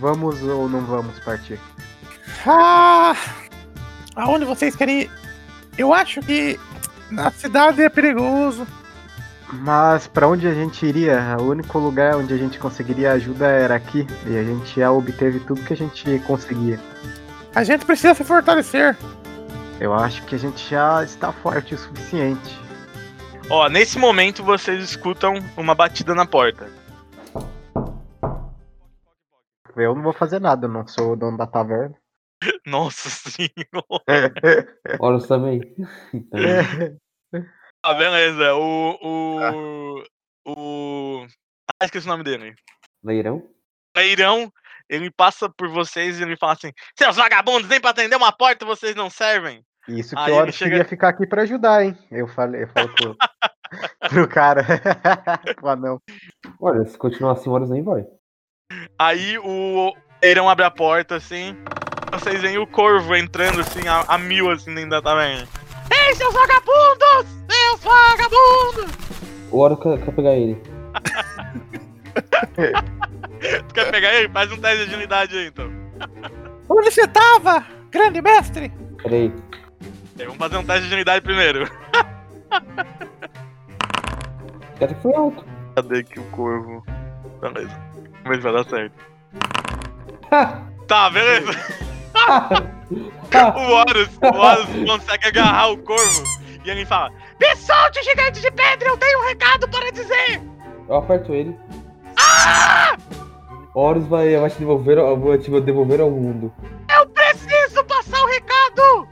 Vamos 0.00 0.42
ou 0.42 0.68
não 0.68 0.80
vamos 0.80 1.18
partir? 1.20 1.60
Ah! 2.46 3.14
Aonde 4.16 4.44
vocês 4.44 4.74
querem 4.74 5.02
ir? 5.02 5.10
Eu 5.76 5.92
acho 5.92 6.20
que 6.20 6.58
na 7.10 7.30
cidade 7.30 7.82
é 7.82 7.88
perigoso. 7.88 8.66
Mas 9.52 10.08
pra 10.08 10.26
onde 10.26 10.48
a 10.48 10.54
gente 10.54 10.84
iria? 10.86 11.36
O 11.38 11.50
único 11.50 11.78
lugar 11.78 12.16
onde 12.16 12.32
a 12.32 12.36
gente 12.36 12.58
conseguiria 12.58 13.12
ajuda 13.12 13.46
era 13.46 13.74
aqui. 13.74 14.06
E 14.26 14.36
a 14.36 14.42
gente 14.42 14.80
já 14.80 14.90
obteve 14.90 15.38
tudo 15.40 15.62
que 15.62 15.74
a 15.74 15.76
gente 15.76 16.18
conseguia. 16.26 16.80
A 17.54 17.62
gente 17.62 17.84
precisa 17.84 18.14
se 18.14 18.24
fortalecer. 18.24 18.96
Eu 19.78 19.92
acho 19.92 20.22
que 20.24 20.34
a 20.34 20.38
gente 20.38 20.70
já 20.70 21.04
está 21.04 21.30
forte 21.30 21.74
o 21.74 21.78
suficiente. 21.78 22.58
Ó, 23.50 23.68
nesse 23.68 23.98
momento 23.98 24.42
vocês 24.42 24.82
escutam 24.82 25.34
uma 25.56 25.74
batida 25.74 26.14
na 26.14 26.24
porta. 26.26 26.70
Eu 29.76 29.94
não 29.94 30.02
vou 30.02 30.12
fazer 30.12 30.40
nada, 30.40 30.66
eu 30.66 30.70
não 30.70 30.86
sou 30.86 31.12
o 31.12 31.16
dono 31.16 31.36
da 31.36 31.46
taverna. 31.46 31.94
Nossa 32.66 33.08
senhora. 33.10 34.32
Horas 35.00 35.26
também. 35.26 35.60
Ah, 37.84 37.94
beleza. 37.94 38.54
O. 38.54 38.96
O. 39.02 40.04
O. 40.46 41.26
Ah, 41.80 41.84
esqueci 41.84 42.06
o 42.06 42.10
nome 42.10 42.22
dele. 42.22 42.54
Leirão? 43.02 43.42
Leirão, 43.96 44.52
ele 44.88 45.10
passa 45.10 45.50
por 45.50 45.68
vocês 45.68 46.20
e 46.20 46.22
ele 46.22 46.36
fala 46.36 46.52
assim: 46.52 46.70
Seus 46.96 47.16
vagabundos, 47.16 47.68
nem 47.68 47.80
pra 47.80 47.90
atender 47.90 48.14
uma 48.14 48.30
porta 48.30 48.64
vocês 48.64 48.94
não 48.94 49.10
servem. 49.10 49.64
Isso 49.88 50.14
que 50.14 50.22
Aí 50.22 50.32
o 50.32 50.36
Horus 50.36 50.54
chega- 50.54 50.70
queria 50.70 50.84
ficar 50.84 51.08
aqui 51.08 51.26
pra 51.26 51.42
ajudar, 51.42 51.84
hein? 51.84 51.96
Eu 52.10 52.28
falei, 52.28 52.62
eu 52.62 52.68
falo 52.68 52.88
pro, 52.94 53.16
pro 54.08 54.28
cara. 54.28 54.64
pro 55.56 55.68
anão. 55.68 56.00
Olha, 56.60 56.84
se 56.84 56.96
continuar 56.96 57.32
assim, 57.32 57.50
horas 57.50 57.68
nem 57.70 57.82
vai. 57.82 58.04
Aí 58.98 59.38
o 59.38 59.92
Leirão 60.22 60.48
abre 60.48 60.64
a 60.64 60.70
porta 60.70 61.16
assim. 61.16 61.56
Vocês 62.12 62.40
veem 62.42 62.58
o 62.58 62.66
corvo 62.66 63.14
entrando 63.16 63.60
assim, 63.60 63.88
a, 63.88 64.00
a 64.02 64.18
mil 64.18 64.50
assim 64.50 64.74
dentro 64.74 64.90
da 64.90 65.02
taverna. 65.02 65.48
Ei, 65.90 66.14
seus 66.14 66.32
vagabundos! 66.32 67.26
Seus 67.50 67.80
vagabundos! 67.80 68.96
O 69.50 69.58
Horas 69.58 69.78
quer, 69.80 69.98
quer 70.04 70.12
pegar 70.14 70.34
ele. 70.34 70.62
Tu 73.68 73.74
quer 73.74 73.90
pegar 73.90 74.14
ele? 74.14 74.28
Faz 74.28 74.52
um 74.52 74.56
teste 74.58 74.76
de 74.84 74.90
agilidade 74.90 75.36
aí 75.36 75.46
então. 75.48 75.68
Onde 76.68 76.90
você 76.90 77.06
tava, 77.08 77.64
grande 77.90 78.22
mestre? 78.22 78.72
Peraí. 79.02 79.32
Vamos 80.16 80.36
fazer 80.36 80.56
um 80.56 80.64
teste 80.64 80.82
de 80.82 80.86
agilidade 80.88 81.20
primeiro. 81.22 81.70
Que 84.78 84.94
foi 84.96 85.14
alto. 85.14 85.44
Cadê 85.76 86.00
aqui 86.00 86.18
o 86.18 86.24
corvo? 86.30 86.84
Beleza. 87.40 87.70
Vamos 88.24 88.28
ver 88.28 88.36
se 88.36 88.42
vai 88.42 88.52
dar 88.52 88.64
certo. 88.64 88.94
Tá, 90.88 91.10
beleza. 91.10 91.52
O 93.32 93.72
Horus, 93.72 94.10
o 94.20 94.36
Horus 94.36 94.90
consegue 94.90 95.28
agarrar 95.28 95.68
o 95.68 95.78
corvo 95.78 96.22
e 96.62 96.70
ele 96.70 96.84
fala: 96.84 97.10
Me 97.40 97.56
solte, 97.56 98.02
gigante 98.02 98.42
de 98.42 98.50
pedra, 98.50 98.88
eu 98.88 98.96
tenho 98.98 99.18
um 99.20 99.26
recado 99.28 99.66
para 99.68 99.90
dizer! 99.90 100.42
Eu 100.86 100.96
aperto 100.96 101.32
ele. 101.32 101.56
Horus 103.74 104.06
vai, 104.06 104.36
vai 104.36 104.50
te 104.50 104.58
devolver, 104.58 104.98
vai 105.18 105.38
te 105.38 105.50
devolver 105.62 106.00
ao 106.02 106.10
mundo. 106.10 106.52
Eu 106.94 107.06
preciso 107.08 107.82
passar 107.84 108.22
o 108.22 108.26
recado! 108.26 109.08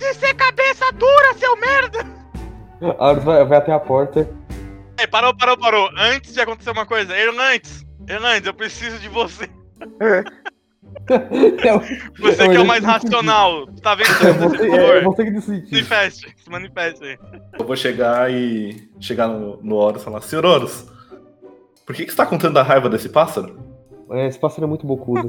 De 0.00 0.14
ser 0.14 0.32
cabeça 0.32 0.90
dura, 0.92 1.34
seu 1.36 1.54
merda! 1.58 2.06
Horus 2.98 3.22
vai, 3.22 3.44
vai 3.44 3.58
até 3.58 3.70
a 3.70 3.78
porta. 3.78 4.26
Ei, 4.98 5.06
parou, 5.06 5.36
parou, 5.36 5.58
parou. 5.58 5.90
Antes 5.94 6.32
de 6.32 6.40
acontecer 6.40 6.70
uma 6.70 6.86
coisa, 6.86 7.14
Erlantes, 7.14 7.86
Erlantes, 8.08 8.46
eu 8.46 8.54
preciso 8.54 8.98
de 8.98 9.10
você. 9.10 9.48
Você 12.18 12.48
que 12.48 12.56
é 12.56 12.60
o 12.60 12.66
mais 12.66 12.82
racional. 12.82 13.66
Tá 13.82 13.94
vendo? 13.94 14.08
É 14.08 14.32
você, 14.32 14.70
é 14.70 15.02
você 15.02 15.24
que 15.24 15.40
se 15.40 15.50
decide. 15.50 15.72
manifeste, 15.72 16.34
se 16.36 16.50
manifeste 16.50 17.04
aí. 17.04 17.18
Eu 17.58 17.64
vou 17.64 17.76
chegar 17.76 18.30
e. 18.32 18.88
chegar 18.98 19.28
no, 19.28 19.62
no 19.62 19.76
Horus 19.76 20.02
e 20.02 20.04
falar: 20.04 20.20
Senhor 20.20 20.44
Horus, 20.44 20.86
por 21.86 21.94
que, 21.94 22.04
que 22.04 22.10
você 22.10 22.16
tá 22.16 22.26
contando 22.26 22.56
a 22.58 22.62
raiva 22.62 22.88
desse 22.88 23.08
pássaro? 23.08 23.56
É, 24.10 24.26
esse 24.26 24.38
pássaro 24.38 24.64
é 24.64 24.66
muito 24.66 24.86
bocudo. 24.86 25.26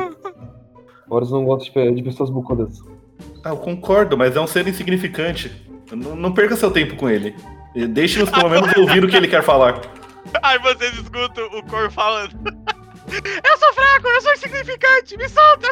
Horus 1.10 1.32
não 1.32 1.46
gosta 1.46 1.70
de, 1.70 1.96
de 1.96 2.04
pessoas 2.04 2.30
bocudas. 2.30 2.80
Ah, 3.44 3.50
eu 3.50 3.58
concordo, 3.58 4.18
mas 4.18 4.36
é 4.36 4.40
um 4.40 4.48
ser 4.48 4.68
insignificante. 4.68 5.52
Não, 5.92 6.16
não 6.16 6.34
perca 6.34 6.56
seu 6.56 6.72
tempo 6.72 6.96
com 6.96 7.10
ele. 7.10 7.36
Deixe-nos 7.90 8.30
pelo 8.30 8.50
menos 8.50 8.74
ouvir 8.78 9.04
o 9.04 9.08
que 9.08 9.16
ele 9.16 9.28
quer 9.28 9.44
falar. 9.44 9.82
Aí 10.42 10.58
vocês 10.60 10.94
escutam 10.96 11.46
o 11.48 11.64
corvo 11.64 11.92
falando. 11.92 12.34
Eu 13.12 13.58
sou 13.58 13.74
fraco, 13.74 14.08
eu 14.08 14.22
sou 14.22 14.34
insignificante, 14.34 15.18
me 15.18 15.28
solta! 15.28 15.68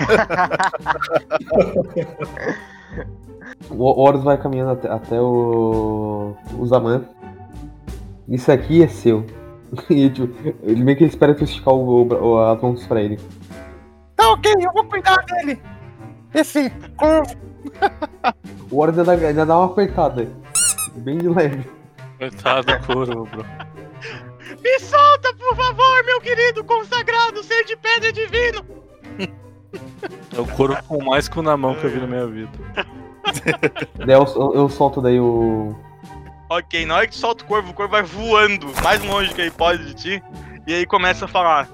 O 3.68 4.00
Horus 4.00 4.22
vai 4.22 4.38
caminhando 4.38 4.72
até, 4.72 4.88
até 4.88 5.20
o. 5.20 6.34
o 6.58 6.66
Zaman. 6.66 7.04
Isso 8.28 8.50
aqui 8.50 8.82
é 8.82 8.88
seu. 8.88 9.26
E, 9.88 10.10
tipo, 10.10 10.28
ele 10.62 10.82
meio 10.82 10.98
que 10.98 11.04
espera 11.04 11.34
tu 11.34 11.44
esticar 11.44 11.74
o, 11.74 12.06
o, 12.06 12.40
as 12.40 12.60
mãos 12.60 12.86
pra 12.86 13.00
ele. 13.00 13.18
Tá 14.16 14.32
ok, 14.32 14.52
eu 14.60 14.72
vou 14.72 14.84
cuidar 14.84 15.16
dele. 15.26 15.60
Esse 16.34 16.70
corvo. 16.96 17.34
O 18.70 18.78
Horus 18.80 18.98
ainda, 18.98 19.16
dá- 19.16 19.26
ainda 19.28 19.46
dá 19.46 19.56
uma 19.58 19.66
apertada. 19.66 20.28
Bem 20.96 21.18
de 21.18 21.28
leve. 21.28 21.68
Coitado 22.18 22.66
do 22.66 22.86
Kuro, 22.86 23.24
bro. 23.26 23.44
Me 24.62 24.78
solta, 24.80 25.32
por 25.34 25.56
favor, 25.56 26.04
meu 26.04 26.20
querido 26.20 26.62
consagrado 26.64 27.42
ser 27.42 27.64
de 27.64 27.76
pedra 27.76 28.12
divino! 28.12 28.64
É 30.36 30.40
o 30.40 30.46
Kuro 30.46 30.76
com 30.84 31.02
mais 31.04 31.28
cu 31.28 31.42
na 31.42 31.56
mão 31.56 31.74
que 31.74 31.84
eu 31.84 31.90
vi 31.90 32.00
na 32.00 32.06
minha 32.06 32.26
vida. 32.26 32.50
Daí 34.06 34.16
eu, 34.16 34.24
eu, 34.36 34.54
eu 34.54 34.68
solto 34.68 35.00
daí 35.00 35.20
o. 35.20 35.74
Ok, 36.48 36.84
na 36.84 36.96
hora 36.96 37.06
que 37.06 37.14
solta 37.16 37.44
o 37.44 37.46
corvo, 37.46 37.70
o 37.70 37.74
corvo 37.74 37.92
vai 37.92 38.02
voando 38.02 38.66
mais 38.82 39.02
longe 39.04 39.32
que 39.32 39.40
ele 39.40 39.50
pode 39.52 39.84
de 39.86 39.94
ti. 39.94 40.22
E 40.66 40.74
aí 40.74 40.84
começa 40.86 41.26
a 41.26 41.28
falar: 41.28 41.68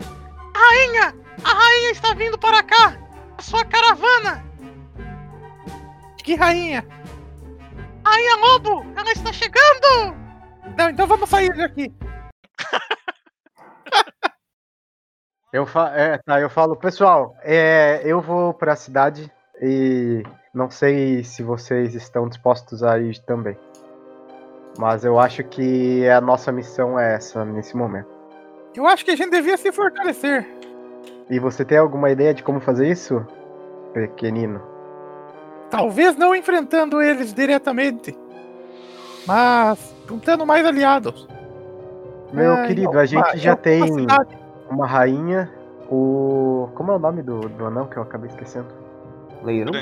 Rainha! 0.55 1.15
A 1.45 1.49
rainha 1.49 1.91
está 1.93 2.13
vindo 2.15 2.37
para 2.37 2.63
cá! 2.63 2.99
A 3.39 3.43
sua 3.43 3.65
caravana! 3.65 4.45
Que 6.27 6.35
rainha. 6.35 6.85
Rainha 8.05 8.37
Lobo! 8.37 8.85
Ela 8.97 9.13
está 9.13 9.33
chegando! 9.33 10.17
Não, 10.77 10.91
então 10.91 11.07
vamos 11.07 11.31
sair 11.31 11.57
daqui. 11.57 11.95
Eu, 15.53 15.65
fa 15.65 15.93
é, 15.95 16.19
tá, 16.19 16.41
eu 16.41 16.51
falo, 16.51 16.77
pessoal, 16.77 17.35
é, 17.41 18.03
eu 18.05 18.21
vou 18.21 18.53
pra 18.53 18.77
cidade 18.77 19.33
e 19.63 20.23
não 20.53 20.69
sei 20.69 21.25
se 21.25 21.43
vocês 21.43 21.95
estão 21.95 22.29
dispostos 22.29 22.83
a 22.83 22.99
ir 22.99 23.19
também. 23.21 23.57
Mas 24.77 25.03
eu 25.03 25.19
acho 25.19 25.43
que 25.45 26.07
a 26.11 26.21
nossa 26.21 26.53
missão 26.53 26.99
é 26.99 27.15
essa 27.15 27.43
nesse 27.43 27.75
momento. 27.75 28.11
Eu 28.75 28.87
acho 28.87 29.03
que 29.03 29.13
a 29.13 29.17
gente 29.17 29.31
devia 29.31 29.57
se 29.57 29.73
fortalecer. 29.73 30.47
E 31.31 31.39
você 31.39 31.65
tem 31.65 31.79
alguma 31.79 32.11
ideia 32.11 32.35
de 32.35 32.43
como 32.43 32.61
fazer 32.61 32.91
isso, 32.91 33.25
pequenino? 33.95 34.76
Talvez 35.71 36.17
não 36.17 36.35
enfrentando 36.35 37.01
eles 37.03 37.33
diretamente. 37.35 38.17
Mas 39.27 39.95
juntando 40.09 40.47
mais 40.47 40.65
aliados. 40.65 41.27
Meu 42.33 42.53
Ah, 42.55 42.63
querido, 42.67 42.89
então, 42.89 43.01
a 43.01 43.07
gente 43.07 43.39
já 43.39 43.55
pra 43.57 43.63
tem 43.63 44.07
uma 44.71 44.87
rainha, 44.87 45.51
o. 45.91 46.69
Como 46.75 46.93
é 46.93 46.97
o 46.97 46.99
nome 46.99 47.23
do, 47.23 47.41
do 47.41 47.67
anão 47.67 47.87
que 47.87 47.97
eu 47.97 48.03
acabei 48.03 48.29
esquecendo? 48.31 48.67
Leirão? 49.43 49.73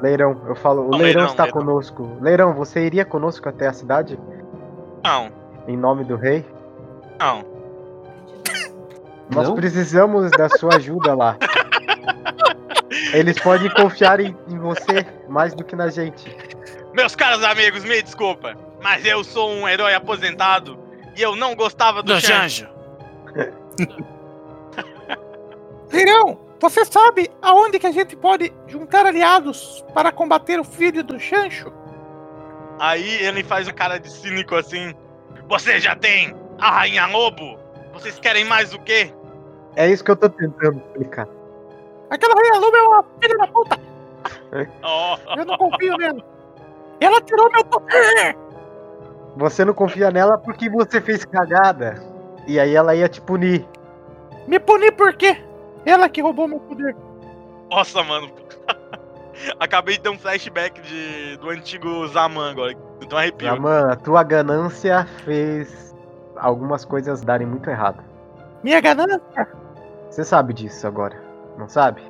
Leirão, 0.00 0.40
eu 0.46 0.54
falo, 0.56 0.86
o 0.86 0.90
Não, 0.90 0.98
Leirão, 0.98 1.26
está 1.26 1.44
Leirão. 1.44 1.60
conosco. 1.60 2.08
Leirão, 2.20 2.54
você 2.54 2.80
iria 2.86 3.04
conosco 3.04 3.48
até 3.48 3.66
a 3.66 3.72
cidade? 3.72 4.18
Não, 5.04 5.30
Em 5.68 5.76
nome 5.76 6.04
do 6.04 6.16
rei? 6.16 6.44
não. 7.18 7.42
Nós 9.32 9.48
Não? 9.48 9.54
precisamos 9.54 10.28
da 10.32 10.48
sua 10.48 10.74
ajuda 10.76 11.14
lá. 11.14 11.36
Eles 13.12 13.38
podem 13.38 13.70
confiar 13.70 14.20
em, 14.20 14.36
em 14.48 14.58
você 14.58 15.06
mais 15.28 15.54
do 15.54 15.64
que 15.64 15.76
na 15.76 15.88
gente. 15.88 16.36
Meus 16.92 17.14
caros 17.14 17.44
amigos, 17.44 17.84
me 17.84 18.02
desculpa, 18.02 18.56
mas 18.82 19.04
eu 19.04 19.22
sou 19.22 19.50
um 19.50 19.68
herói 19.68 19.94
aposentado 19.94 20.78
e 21.16 21.22
eu 21.22 21.36
não 21.36 21.54
gostava 21.54 22.02
do 22.02 22.14
Do 22.14 22.20
Janjo. 22.20 22.68
Você 26.60 26.84
sabe 26.84 27.30
aonde 27.40 27.78
que 27.78 27.86
a 27.86 27.90
gente 27.90 28.14
pode 28.14 28.52
juntar 28.66 29.06
aliados 29.06 29.82
para 29.94 30.12
combater 30.12 30.60
o 30.60 30.64
filho 30.64 31.02
do 31.02 31.18
Chancho? 31.18 31.72
Aí 32.78 33.24
ele 33.24 33.42
faz 33.42 33.66
uma 33.66 33.72
cara 33.72 33.98
de 33.98 34.10
cínico 34.10 34.54
assim. 34.54 34.94
Você 35.48 35.80
já 35.80 35.96
tem 35.96 36.36
a 36.58 36.70
Rainha 36.70 37.06
Lobo? 37.06 37.58
Vocês 37.94 38.18
querem 38.18 38.44
mais 38.44 38.74
o 38.74 38.78
quê? 38.78 39.12
É 39.74 39.90
isso 39.90 40.04
que 40.04 40.10
eu 40.10 40.16
tô 40.16 40.28
tentando 40.28 40.82
explicar. 40.86 41.26
Aquela 42.10 42.34
rainha 42.34 42.60
lobo 42.60 42.76
é 42.76 42.82
uma 42.82 43.04
filha 43.22 43.38
da 43.38 43.46
puta. 43.46 43.78
Oh, 44.82 45.38
Eu 45.38 45.44
não 45.46 45.56
confio 45.56 45.96
nela. 45.96 46.20
Ela 47.00 47.20
tirou 47.20 47.50
meu 47.50 47.64
poder. 47.64 48.36
Você 49.36 49.64
não 49.64 49.72
confia 49.72 50.10
nela 50.10 50.36
porque 50.38 50.68
você 50.68 51.00
fez 51.00 51.24
cagada. 51.24 52.02
E 52.46 52.58
aí 52.58 52.74
ela 52.74 52.94
ia 52.94 53.08
te 53.08 53.20
punir. 53.20 53.66
Me 54.46 54.58
punir 54.58 54.92
por 54.92 55.14
quê? 55.14 55.36
Ela 55.86 56.08
que 56.08 56.20
roubou 56.20 56.48
meu 56.48 56.58
poder. 56.60 56.94
nossa, 57.70 58.02
mano. 58.02 58.30
Acabei 59.58 59.96
de 59.96 60.02
ter 60.02 60.08
um 60.10 60.18
flashback 60.18 60.80
de, 60.82 61.36
do 61.38 61.48
antigo 61.48 62.06
Zaman 62.08 62.50
agora. 62.50 62.74
Então 63.00 63.16
arrepio. 63.18 63.48
Raman, 63.48 63.92
a 63.92 63.96
tua 63.96 64.22
ganância 64.22 65.06
fez 65.24 65.94
algumas 66.36 66.84
coisas 66.84 67.22
darem 67.22 67.46
muito 67.46 67.70
errado. 67.70 68.02
Minha 68.62 68.80
ganância. 68.80 69.48
Você 70.10 70.24
sabe 70.24 70.52
disso 70.52 70.86
agora, 70.86 71.16
não 71.56 71.68
sabe? 71.68 72.02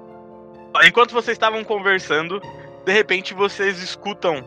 Enquanto 0.84 1.12
vocês 1.12 1.34
estavam 1.34 1.64
conversando, 1.64 2.40
de 2.84 2.92
repente 2.92 3.34
vocês 3.34 3.82
escutam 3.82 4.44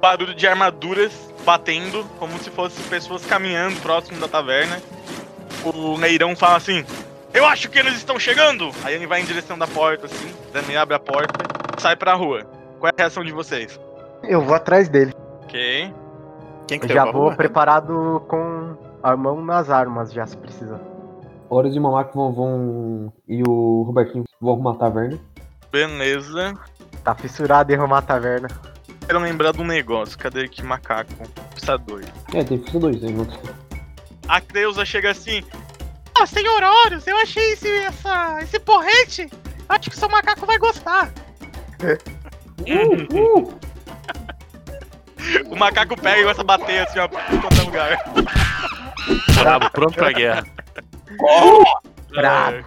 barulho 0.00 0.34
de 0.34 0.46
armaduras 0.46 1.12
batendo, 1.44 2.04
como 2.18 2.36
se 2.38 2.50
fossem 2.50 2.84
pessoas 2.86 3.24
caminhando 3.24 3.80
próximo 3.80 4.20
da 4.20 4.28
taverna. 4.28 4.80
O 5.64 5.96
Neirão 5.98 6.36
fala 6.36 6.56
assim: 6.56 6.84
Eu 7.32 7.46
acho 7.46 7.70
que 7.70 7.78
eles 7.78 7.94
estão 7.94 8.18
chegando! 8.18 8.70
Aí 8.84 8.94
ele 8.94 9.06
vai 9.06 9.20
em 9.20 9.24
direção 9.24 9.58
da 9.58 9.66
porta, 9.66 10.06
assim, 10.06 10.32
Dani 10.52 10.76
abre 10.76 10.94
a 10.94 11.00
porta, 11.00 11.44
sai 11.78 11.96
pra 11.96 12.14
rua. 12.14 12.44
Qual 12.78 12.88
é 12.88 12.92
a 12.96 13.02
reação 13.02 13.24
de 13.24 13.32
vocês? 13.32 13.80
Eu 14.22 14.42
vou 14.42 14.54
atrás 14.54 14.88
dele. 14.88 15.12
Ok. 15.44 15.92
Quem 16.68 16.80
que 16.80 16.88
já 16.88 17.04
vou 17.10 17.34
preparado 17.34 18.22
com 18.28 18.76
a 19.02 19.16
mão 19.16 19.42
nas 19.44 19.70
armas, 19.70 20.12
já 20.12 20.26
se 20.26 20.36
precisar. 20.36 20.80
Horus 21.48 21.74
e 21.76 21.80
Mamaco 21.80 22.12
vão, 22.14 22.32
vão. 22.32 23.12
E 23.28 23.42
o 23.46 23.82
Robertinho 23.82 24.24
vão 24.40 24.54
arrumar 24.54 24.72
a 24.72 24.76
taverna. 24.76 25.18
Beleza. 25.70 26.54
Tá 27.04 27.14
fissurado 27.14 27.72
em 27.72 27.76
arrumar 27.76 27.98
a 27.98 28.02
taverna. 28.02 28.48
Quero 29.06 29.20
lembrar 29.20 29.52
de 29.52 29.60
um 29.60 29.64
negócio. 29.66 30.18
Cadê 30.18 30.44
aqui, 30.44 30.62
macaco? 30.62 31.10
Pensador. 31.54 32.02
É, 32.34 32.42
tem 32.42 32.58
que 32.58 32.70
ser 32.70 32.78
dois, 32.78 33.00
né? 33.00 33.10
Não- 33.12 33.26
A 34.28 34.40
Creuza 34.40 34.84
chega 34.84 35.10
assim: 35.12 35.42
Ah, 36.20 36.26
senhor 36.26 36.60
Horus, 36.62 37.06
eu 37.06 37.16
achei 37.18 37.52
esse, 37.52 37.68
essa, 37.68 38.40
esse 38.42 38.58
porrete. 38.58 39.30
Acho 39.68 39.90
que 39.90 39.96
seu 39.96 40.08
macaco 40.08 40.44
vai 40.46 40.58
gostar. 40.58 41.12
O 45.50 45.56
macaco 45.56 46.00
pega 46.00 46.18
e 46.18 46.22
começa 46.22 46.40
a 46.40 46.44
bater 46.44 46.86
assim, 46.86 46.98
ó, 47.00 47.06
em 47.06 47.40
qualquer 47.40 47.62
lugar. 47.64 47.98
Brabo, 49.34 49.70
pronto 49.70 49.94
pra 49.94 50.12
guerra. 50.12 50.46
É. 52.14 52.64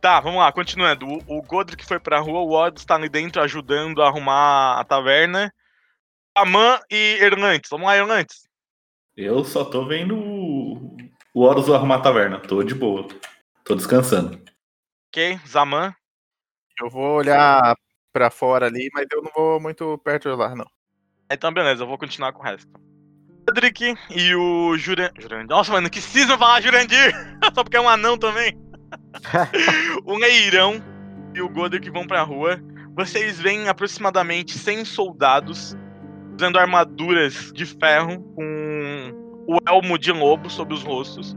Tá, 0.00 0.20
vamos 0.20 0.38
lá, 0.40 0.52
continuando. 0.52 1.06
O, 1.06 1.38
o 1.38 1.42
Godric 1.42 1.84
foi 1.84 1.98
pra 1.98 2.20
rua, 2.20 2.40
o 2.40 2.52
Odds 2.52 2.84
tá 2.84 2.94
ali 2.94 3.08
dentro 3.08 3.42
ajudando 3.42 4.02
a 4.02 4.06
arrumar 4.06 4.78
a 4.78 4.84
taverna. 4.84 5.52
Aman 6.34 6.78
e 6.90 7.18
Erlantes. 7.20 7.68
Vamos 7.70 7.86
lá, 7.86 7.96
Erlantes. 7.96 8.48
Eu 9.16 9.44
só 9.44 9.64
tô 9.64 9.84
vendo 9.84 10.16
o 10.16 10.96
o 11.38 11.42
Horus 11.42 11.70
arrumar 11.70 11.96
a 11.96 12.00
taverna. 12.00 12.40
Tô 12.40 12.64
de 12.64 12.74
boa. 12.74 13.06
Tô 13.64 13.76
descansando. 13.76 14.42
Ok, 15.08 15.38
Zaman. 15.46 15.94
Eu 16.80 16.90
vou 16.90 17.18
olhar 17.18 17.76
pra 18.12 18.28
fora 18.28 18.66
ali, 18.66 18.90
mas 18.92 19.06
eu 19.12 19.22
não 19.22 19.30
vou 19.32 19.60
muito 19.60 19.96
perto 19.98 20.28
de 20.28 20.36
lá, 20.36 20.54
não. 20.56 20.66
Então, 21.30 21.52
beleza, 21.52 21.84
eu 21.84 21.86
vou 21.86 21.96
continuar 21.96 22.32
com 22.32 22.40
o 22.40 22.44
resto. 22.44 22.68
Godric 23.48 23.94
e 24.10 24.34
o 24.34 24.76
Juran... 24.76 25.08
Jurandir. 25.18 25.48
Nossa, 25.48 25.72
mano, 25.72 25.88
que 25.88 26.02
cisma 26.02 26.36
falar 26.36 26.60
Jurandir! 26.60 27.14
Só 27.54 27.64
porque 27.64 27.78
é 27.78 27.80
um 27.80 27.88
anão 27.88 28.18
também. 28.18 28.58
o 30.04 30.18
Neirão 30.18 30.82
e 31.34 31.40
o 31.40 31.48
Godric 31.48 31.88
vão 31.90 32.06
pra 32.06 32.22
rua. 32.22 32.60
Vocês 32.94 33.40
veem 33.40 33.68
aproximadamente 33.68 34.58
100 34.58 34.84
soldados 34.84 35.74
usando 36.34 36.58
armaduras 36.58 37.50
de 37.54 37.64
ferro 37.64 38.22
com 38.34 39.44
o 39.46 39.58
elmo 39.66 39.98
de 39.98 40.12
lobo 40.12 40.50
sobre 40.50 40.74
os 40.74 40.82
rostos. 40.82 41.34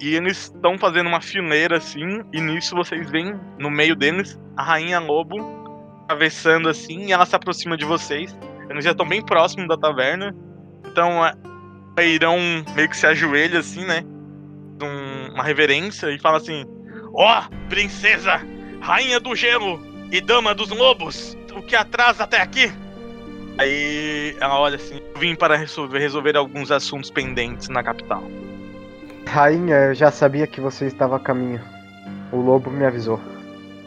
E 0.00 0.14
eles 0.14 0.52
estão 0.54 0.78
fazendo 0.78 1.08
uma 1.08 1.20
fileira 1.20 1.78
assim, 1.78 2.22
e 2.32 2.40
nisso 2.40 2.76
vocês 2.76 3.10
veem 3.10 3.34
no 3.58 3.70
meio 3.70 3.96
deles 3.96 4.38
a 4.56 4.62
rainha 4.62 5.00
lobo 5.00 5.36
atravessando 6.04 6.68
assim, 6.68 7.06
e 7.06 7.12
ela 7.12 7.26
se 7.26 7.34
aproxima 7.34 7.76
de 7.76 7.84
vocês. 7.84 8.36
Eles 8.70 8.84
já 8.84 8.92
estão 8.92 9.06
bem 9.06 9.24
próximos 9.24 9.66
da 9.66 9.76
taverna. 9.76 10.34
Então 10.94 11.26
é, 11.26 11.34
o 11.98 12.00
Eirão 12.00 12.38
meio 12.76 12.88
que 12.88 12.96
se 12.96 13.04
ajoelha 13.04 13.58
assim, 13.58 13.84
né? 13.84 14.04
Um- 14.80 15.34
uma 15.34 15.42
reverência 15.42 16.08
e 16.12 16.20
fala 16.20 16.36
assim: 16.36 16.64
Ó, 17.12 17.42
princesa, 17.68 18.40
rainha 18.80 19.18
do 19.18 19.34
gelo 19.34 19.82
e 20.12 20.20
dama 20.20 20.54
dos 20.54 20.70
lobos, 20.70 21.36
o 21.52 21.60
que 21.62 21.74
atrasa 21.74 22.22
até 22.22 22.40
aqui? 22.40 22.72
Aí 23.58 24.36
ela 24.40 24.60
olha 24.60 24.76
assim: 24.76 25.02
Vim 25.18 25.34
para 25.34 25.56
resolver, 25.56 25.98
resolver 25.98 26.36
alguns 26.36 26.70
assuntos 26.70 27.10
pendentes 27.10 27.68
na 27.68 27.82
capital. 27.82 28.22
Rainha, 29.26 29.74
eu 29.86 29.94
já 29.94 30.12
sabia 30.12 30.46
que 30.46 30.60
você 30.60 30.86
estava 30.86 31.16
a 31.16 31.20
caminho. 31.20 31.60
O 32.30 32.36
lobo 32.36 32.70
me 32.70 32.84
avisou. 32.84 33.20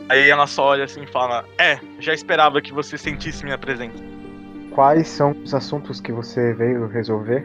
Aí 0.09 0.29
ela 0.29 0.45
só 0.45 0.65
olha 0.65 0.83
assim 0.83 1.03
e 1.03 1.07
fala: 1.07 1.45
É, 1.57 1.79
já 2.01 2.13
esperava 2.13 2.61
que 2.61 2.73
você 2.73 2.97
sentisse 2.97 3.45
minha 3.45 3.57
presença. 3.57 4.03
Quais 4.77 5.07
são 5.07 5.31
os 5.43 5.55
assuntos 5.55 5.99
que 5.99 6.11
você 6.11 6.53
veio 6.53 6.85
resolver? 6.85 7.43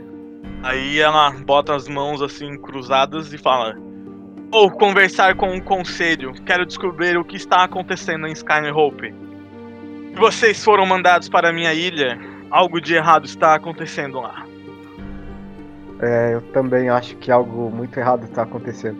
Aí 0.63 0.99
ela 0.99 1.31
bota 1.31 1.75
as 1.75 1.89
mãos 1.89 2.21
assim 2.21 2.59
cruzadas 2.59 3.33
e 3.33 3.39
fala: 3.39 3.75
Vou 4.51 4.71
conversar 4.71 5.35
com 5.35 5.57
o 5.57 5.63
conselho. 5.63 6.35
Quero 6.45 6.67
descobrir 6.67 7.17
o 7.17 7.25
que 7.25 7.37
está 7.37 7.65
acontecendo 7.65 8.27
em 8.27 8.33
Skyhope. 8.33 9.15
Se 10.11 10.21
vocês 10.21 10.63
foram 10.63 10.85
mandados 10.85 11.31
para 11.31 11.49
a 11.49 11.53
minha 11.55 11.73
ilha, 11.73 12.21
algo 12.51 12.79
de 12.83 12.95
errado 12.95 13.25
está 13.25 13.55
acontecendo 13.55 14.21
lá. 14.21 14.47
É, 16.03 16.35
eu 16.35 16.43
também 16.53 16.91
acho 16.91 17.17
que 17.17 17.31
algo 17.31 17.71
muito 17.71 17.99
errado 17.99 18.25
está 18.25 18.43
acontecendo. 18.43 18.99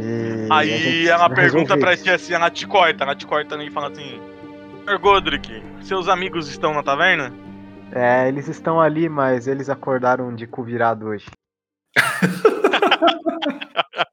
E 0.00 0.48
Aí 0.50 1.06
ela 1.06 1.28
pergunta 1.28 1.76
pra 1.76 1.94
ti 1.94 2.08
assim, 2.08 2.32
ela 2.32 2.48
te 2.48 2.66
corta, 2.66 3.04
ela 3.04 3.14
te 3.14 3.26
corta 3.26 3.62
e 3.62 3.70
fala 3.70 3.88
assim: 3.88 4.18
Sr. 4.86 4.98
Godric, 4.98 5.62
seus 5.82 6.08
amigos 6.08 6.48
estão 6.48 6.72
na 6.72 6.82
taverna? 6.82 7.30
É, 7.92 8.28
eles 8.28 8.48
estão 8.48 8.80
ali, 8.80 9.08
mas 9.08 9.46
eles 9.46 9.70
acordaram 9.70 10.34
de 10.34 10.46
cu 10.46 10.62
virado 10.62 11.06
hoje. 11.06 11.26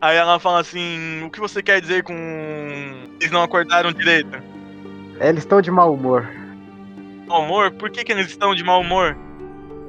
Aí 0.00 0.16
ela 0.16 0.38
fala 0.38 0.60
assim: 0.60 1.22
O 1.24 1.30
que 1.30 1.40
você 1.40 1.62
quer 1.62 1.80
dizer 1.80 2.04
com. 2.04 2.14
Eles 3.20 3.30
não 3.30 3.42
acordaram 3.42 3.92
direito? 3.92 4.36
É, 5.18 5.28
Eles 5.28 5.44
estão 5.44 5.60
de 5.62 5.70
mau 5.70 5.94
humor. 5.94 6.28
Mau 7.26 7.42
humor? 7.42 7.70
Por 7.72 7.90
que, 7.90 8.04
que 8.04 8.12
eles 8.12 8.28
estão 8.28 8.54
de 8.54 8.62
mau 8.62 8.82
humor? 8.82 9.16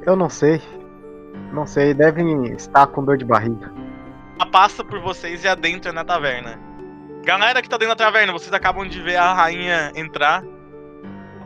Eu 0.06 0.16
não 0.16 0.30
sei. 0.30 0.62
Não 1.52 1.66
sei, 1.66 1.92
devem 1.92 2.54
estar 2.54 2.86
com 2.86 3.04
dor 3.04 3.18
de 3.18 3.24
barriga. 3.24 3.70
Ela 4.38 4.50
passa 4.50 4.82
por 4.84 5.00
vocês 5.00 5.44
e 5.44 5.48
adentra 5.48 5.92
na 5.92 6.04
taverna. 6.04 6.58
Galera 7.24 7.60
que 7.60 7.68
tá 7.68 7.76
dentro 7.76 7.94
da 7.94 8.04
taverna, 8.04 8.32
vocês 8.32 8.52
acabam 8.52 8.86
de 8.86 9.02
ver 9.02 9.16
a 9.16 9.34
rainha 9.34 9.92
entrar. 9.94 10.42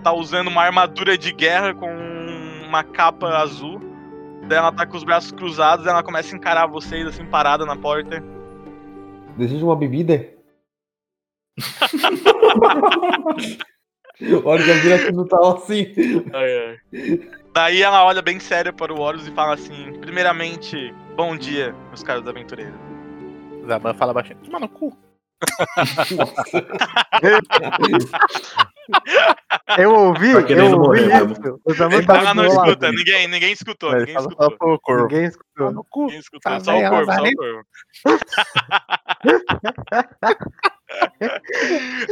Tá 0.03 0.13
usando 0.13 0.49
uma 0.49 0.63
armadura 0.63 1.17
de 1.17 1.33
guerra 1.33 1.75
com 1.75 1.89
uma 2.67 2.83
capa 2.83 3.29
azul. 3.39 3.81
Daí 4.49 4.59
ela 4.59 4.73
tá 4.73 4.85
com 4.87 4.97
os 4.97 5.05
braços 5.05 5.31
cruzados, 5.31 5.87
ela 5.87 6.03
começa 6.03 6.35
a 6.35 6.37
encarar 6.37 6.67
vocês 6.67 7.07
assim, 7.07 7.25
parada 7.27 7.67
na 7.67 7.77
porta. 7.77 8.25
Deseja 9.37 9.65
uma 9.65 9.77
bebida? 9.77 10.29
Olha, 14.45 14.63
já 14.63 14.75
vira 14.75 14.99
que 14.99 15.13
não 15.13 15.27
tá 15.27 15.39
assim. 15.55 15.87
Daí 17.55 17.83
ela 17.83 18.05
olha 18.05 18.21
bem 18.21 18.39
séria 18.39 18.71
para 18.73 18.93
o 18.93 19.01
Horus 19.01 19.27
e 19.27 19.31
fala 19.31 19.55
assim: 19.55 19.95
Primeiramente, 20.01 20.95
bom 21.17 21.35
dia, 21.37 21.75
meus 21.89 22.03
caros 22.03 22.29
aventureiros. 22.29 22.79
Zaman 23.67 23.95
fala 23.95 24.13
baixinho. 24.13 24.39
Toma 24.45 24.61
no 24.61 24.69
cu. 24.69 24.95
Eu 29.79 29.94
ouvi, 29.94 30.31
eu 30.31 30.81
ouvi 30.81 31.00
isso. 31.00 32.05
Tá 32.07 32.16
Ela 32.18 32.35
não 32.35 32.48
lado. 32.48 32.70
escuta, 32.70 32.90
ninguém, 32.90 33.29
ninguém 33.29 33.53
escutou, 33.53 33.92
ninguém 33.92 34.16
escutou. 34.16 34.50
só 34.50 34.57
pro 34.57 34.81
corvo. 34.81 35.03
Ninguém 35.05 35.24
escutou. 35.26 35.46
Toma 35.57 35.70
no 35.72 35.85
cu. 35.88 36.00
Ninguém 36.07 36.18
escutou, 36.18 36.53
Tá 36.53 36.59
só 36.61 36.76
o 36.76 36.88
corvo, 36.88 37.12
só 37.12 37.22
o 37.22 37.37
corvo. 37.37 37.62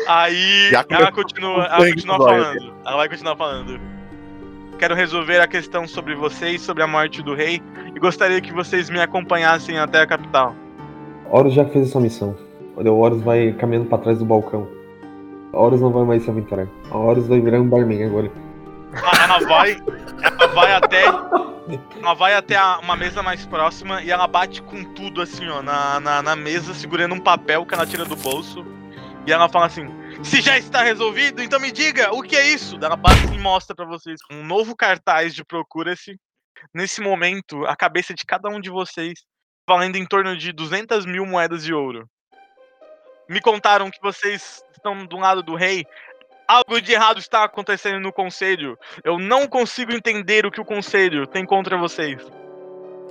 Aí 0.07 0.71
ela 0.89 1.11
continua, 1.13 1.65
ela 1.65 1.89
continua 1.91 2.17
falando. 2.19 2.75
Ela 2.87 2.97
vai 2.97 3.09
continuar 3.09 3.37
falando. 3.37 3.81
Quero 4.79 4.95
resolver 4.95 5.41
a 5.41 5.49
questão 5.49 5.89
sobre 5.89 6.15
vocês, 6.15 6.61
sobre 6.63 6.83
a 6.85 6.87
morte 6.87 7.21
do 7.23 7.35
rei, 7.35 7.61
e 7.95 7.99
gostaria 7.99 8.41
que 8.41 8.53
vocês 8.53 8.89
me 8.89 9.01
acompanhassem 9.01 9.77
até 9.79 10.03
a 10.03 10.07
capital. 10.07 10.55
Horus 11.31 11.55
já 11.55 11.65
fez 11.65 11.89
essa 11.89 11.99
missão. 11.99 12.37
Olha, 12.79 12.93
o 12.93 12.99
Horus 13.01 13.23
vai 13.23 13.53
caminhando 13.55 13.89
pra 13.89 13.99
trás 13.99 14.19
do 14.19 14.25
balcão. 14.25 14.69
A 15.53 15.59
Horus 15.59 15.81
não 15.81 15.91
vai 15.91 16.05
mais 16.05 16.23
se 16.23 16.31
aventurar. 16.31 16.69
A 16.91 16.97
Horus 16.97 17.27
vai 17.27 17.41
virar 17.41 17.61
um 17.61 17.69
barman 17.69 18.05
agora. 18.05 18.31
Ela, 19.21 19.39
vai, 19.41 19.77
ela 20.23 20.47
vai 20.55 20.73
até, 20.75 21.05
ela 22.01 22.15
vai 22.15 22.35
até 22.35 22.57
a- 22.57 22.79
uma 22.79 22.97
mesa 22.97 23.23
mais 23.23 23.45
próxima 23.45 24.03
e 24.03 24.11
ela 24.11 24.27
bate 24.27 24.63
com 24.63 24.83
tudo 24.95 25.21
assim, 25.21 25.47
ó, 25.49 25.61
na, 25.61 25.99
na, 26.01 26.23
na 26.23 26.37
mesa, 26.37 26.73
segurando 26.73 27.15
um 27.15 27.21
papel 27.21 27.67
que 27.67 27.75
ela 27.75 27.85
tira 27.87 28.05
do 28.05 28.17
bolso. 28.17 28.65
E 29.27 29.33
ela 29.33 29.49
fala 29.49 29.67
assim: 29.67 29.87
Se 30.23 30.41
já 30.41 30.57
está 30.57 30.83
resolvido, 30.83 31.43
então 31.43 31.59
me 31.61 31.71
diga, 31.73 32.15
o 32.15 32.23
que 32.23 32.37
é 32.37 32.49
isso? 32.53 32.79
Ela 32.81 32.97
bate 32.97 33.27
e 33.35 33.39
mostra 33.39 33.75
pra 33.75 33.85
vocês 33.87 34.21
um 34.33 34.45
novo 34.45 34.75
cartaz 34.77 35.35
de 35.35 35.45
Procura-se. 35.45 36.17
Nesse 36.75 37.01
momento, 37.01 37.65
a 37.67 37.77
cabeça 37.77 38.15
de 38.15 38.25
cada 38.25 38.49
um 38.49 38.61
de 38.61 38.71
vocês 38.71 39.21
valendo 39.69 39.97
em 39.97 40.07
torno 40.07 40.37
de 40.37 40.53
200 40.53 41.05
mil 41.05 41.27
moedas 41.27 41.63
de 41.63 41.75
ouro. 41.75 42.07
Me 43.29 43.41
contaram 43.41 43.91
que 43.91 44.01
vocês 44.01 44.63
estão 44.73 45.05
do 45.05 45.17
lado 45.19 45.43
do 45.43 45.55
rei. 45.55 45.87
Algo 46.47 46.81
de 46.81 46.93
errado 46.93 47.19
está 47.19 47.45
acontecendo 47.45 48.01
no 48.01 48.13
conselho. 48.13 48.79
Eu 49.05 49.19
não 49.19 49.47
consigo 49.47 49.93
entender 49.93 50.47
o 50.47 50.51
que 50.51 50.61
o 50.61 50.65
conselho 50.65 51.27
tem 51.27 51.45
contra 51.45 51.77
vocês. 51.77 52.27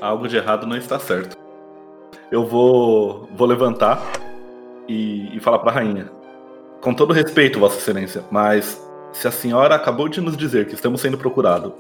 Algo 0.02 0.28
de 0.28 0.38
errado 0.38 0.66
não 0.66 0.76
está 0.76 1.00
certo. 1.00 1.38
Eu 2.32 2.46
vou, 2.46 3.30
vou 3.34 3.48
levantar 3.48 4.02
e, 4.88 5.36
e 5.36 5.40
falar 5.40 5.60
pra 5.60 5.72
rainha. 5.72 6.10
Com 6.82 6.94
todo 6.94 7.14
respeito, 7.14 7.60
Vossa 7.60 7.78
Excelência, 7.78 8.24
mas 8.32 8.82
se 9.12 9.28
a 9.28 9.32
senhora 9.32 9.76
acabou 9.76 10.08
de 10.08 10.22
nos 10.22 10.38
dizer 10.38 10.68
que 10.68 10.76
estamos 10.76 11.02
sendo 11.02 11.18
procurados, 11.18 11.74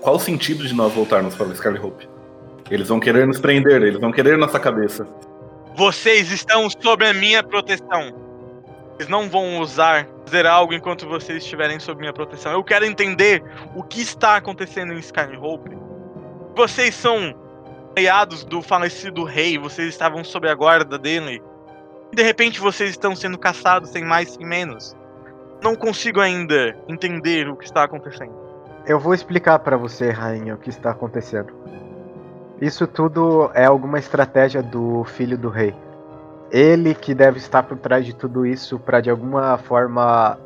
qual 0.00 0.16
o 0.16 0.20
sentido 0.20 0.66
de 0.66 0.74
nós 0.74 0.92
voltarmos 0.92 1.34
para 1.34 1.46
o 1.46 1.54
Scarlet 1.54 1.84
Hope? 1.84 2.08
Eles 2.70 2.88
vão 2.88 3.00
querer 3.00 3.26
nos 3.26 3.40
prender, 3.40 3.82
eles 3.82 4.00
vão 4.00 4.12
querer 4.12 4.38
nossa 4.38 4.58
cabeça. 4.58 5.06
Vocês 5.74 6.30
estão 6.30 6.68
sob 6.68 7.06
a 7.06 7.14
minha 7.14 7.42
proteção. 7.42 8.12
Vocês 8.96 9.08
não 9.08 9.28
vão 9.28 9.58
usar 9.58 10.06
fazer 10.26 10.46
algo 10.46 10.72
enquanto 10.72 11.06
vocês 11.06 11.42
estiverem 11.42 11.78
sob 11.78 12.00
minha 12.00 12.12
proteção. 12.12 12.52
Eu 12.52 12.64
quero 12.64 12.84
entender 12.84 13.42
o 13.74 13.82
que 13.82 14.00
está 14.00 14.36
acontecendo 14.36 14.92
em 14.92 14.98
Skyhope. 14.98 15.76
Vocês 16.56 16.94
são 16.94 17.34
aliados 17.96 18.44
do 18.44 18.62
falecido 18.62 19.24
rei, 19.24 19.58
vocês 19.58 19.88
estavam 19.88 20.24
sob 20.24 20.48
a 20.48 20.54
guarda 20.54 20.98
dele. 20.98 21.42
De 22.14 22.22
repente 22.22 22.60
vocês 22.60 22.90
estão 22.90 23.14
sendo 23.16 23.38
caçados 23.38 23.90
sem 23.90 24.04
mais 24.04 24.30
sem 24.30 24.46
menos. 24.46 24.96
Não 25.62 25.74
consigo 25.76 26.20
ainda 26.20 26.76
entender 26.88 27.48
o 27.48 27.56
que 27.56 27.64
está 27.64 27.84
acontecendo. 27.84 28.32
Eu 28.86 28.98
vou 28.98 29.14
explicar 29.14 29.58
pra 29.60 29.76
você, 29.76 30.10
rainha, 30.10 30.54
o 30.54 30.58
que 30.58 30.70
está 30.70 30.90
acontecendo. 30.90 31.52
Isso 32.62 32.86
tudo 32.86 33.50
é 33.54 33.64
alguma 33.64 33.98
estratégia 33.98 34.62
do 34.62 35.02
filho 35.02 35.36
do 35.36 35.48
rei. 35.48 35.74
Ele 36.48 36.94
que 36.94 37.12
deve 37.12 37.38
estar 37.38 37.64
por 37.64 37.76
trás 37.76 38.06
de 38.06 38.14
tudo 38.14 38.46
isso 38.46 38.78
pra 38.78 39.00
de 39.00 39.10
alguma 39.10 39.58
forma 39.58 40.38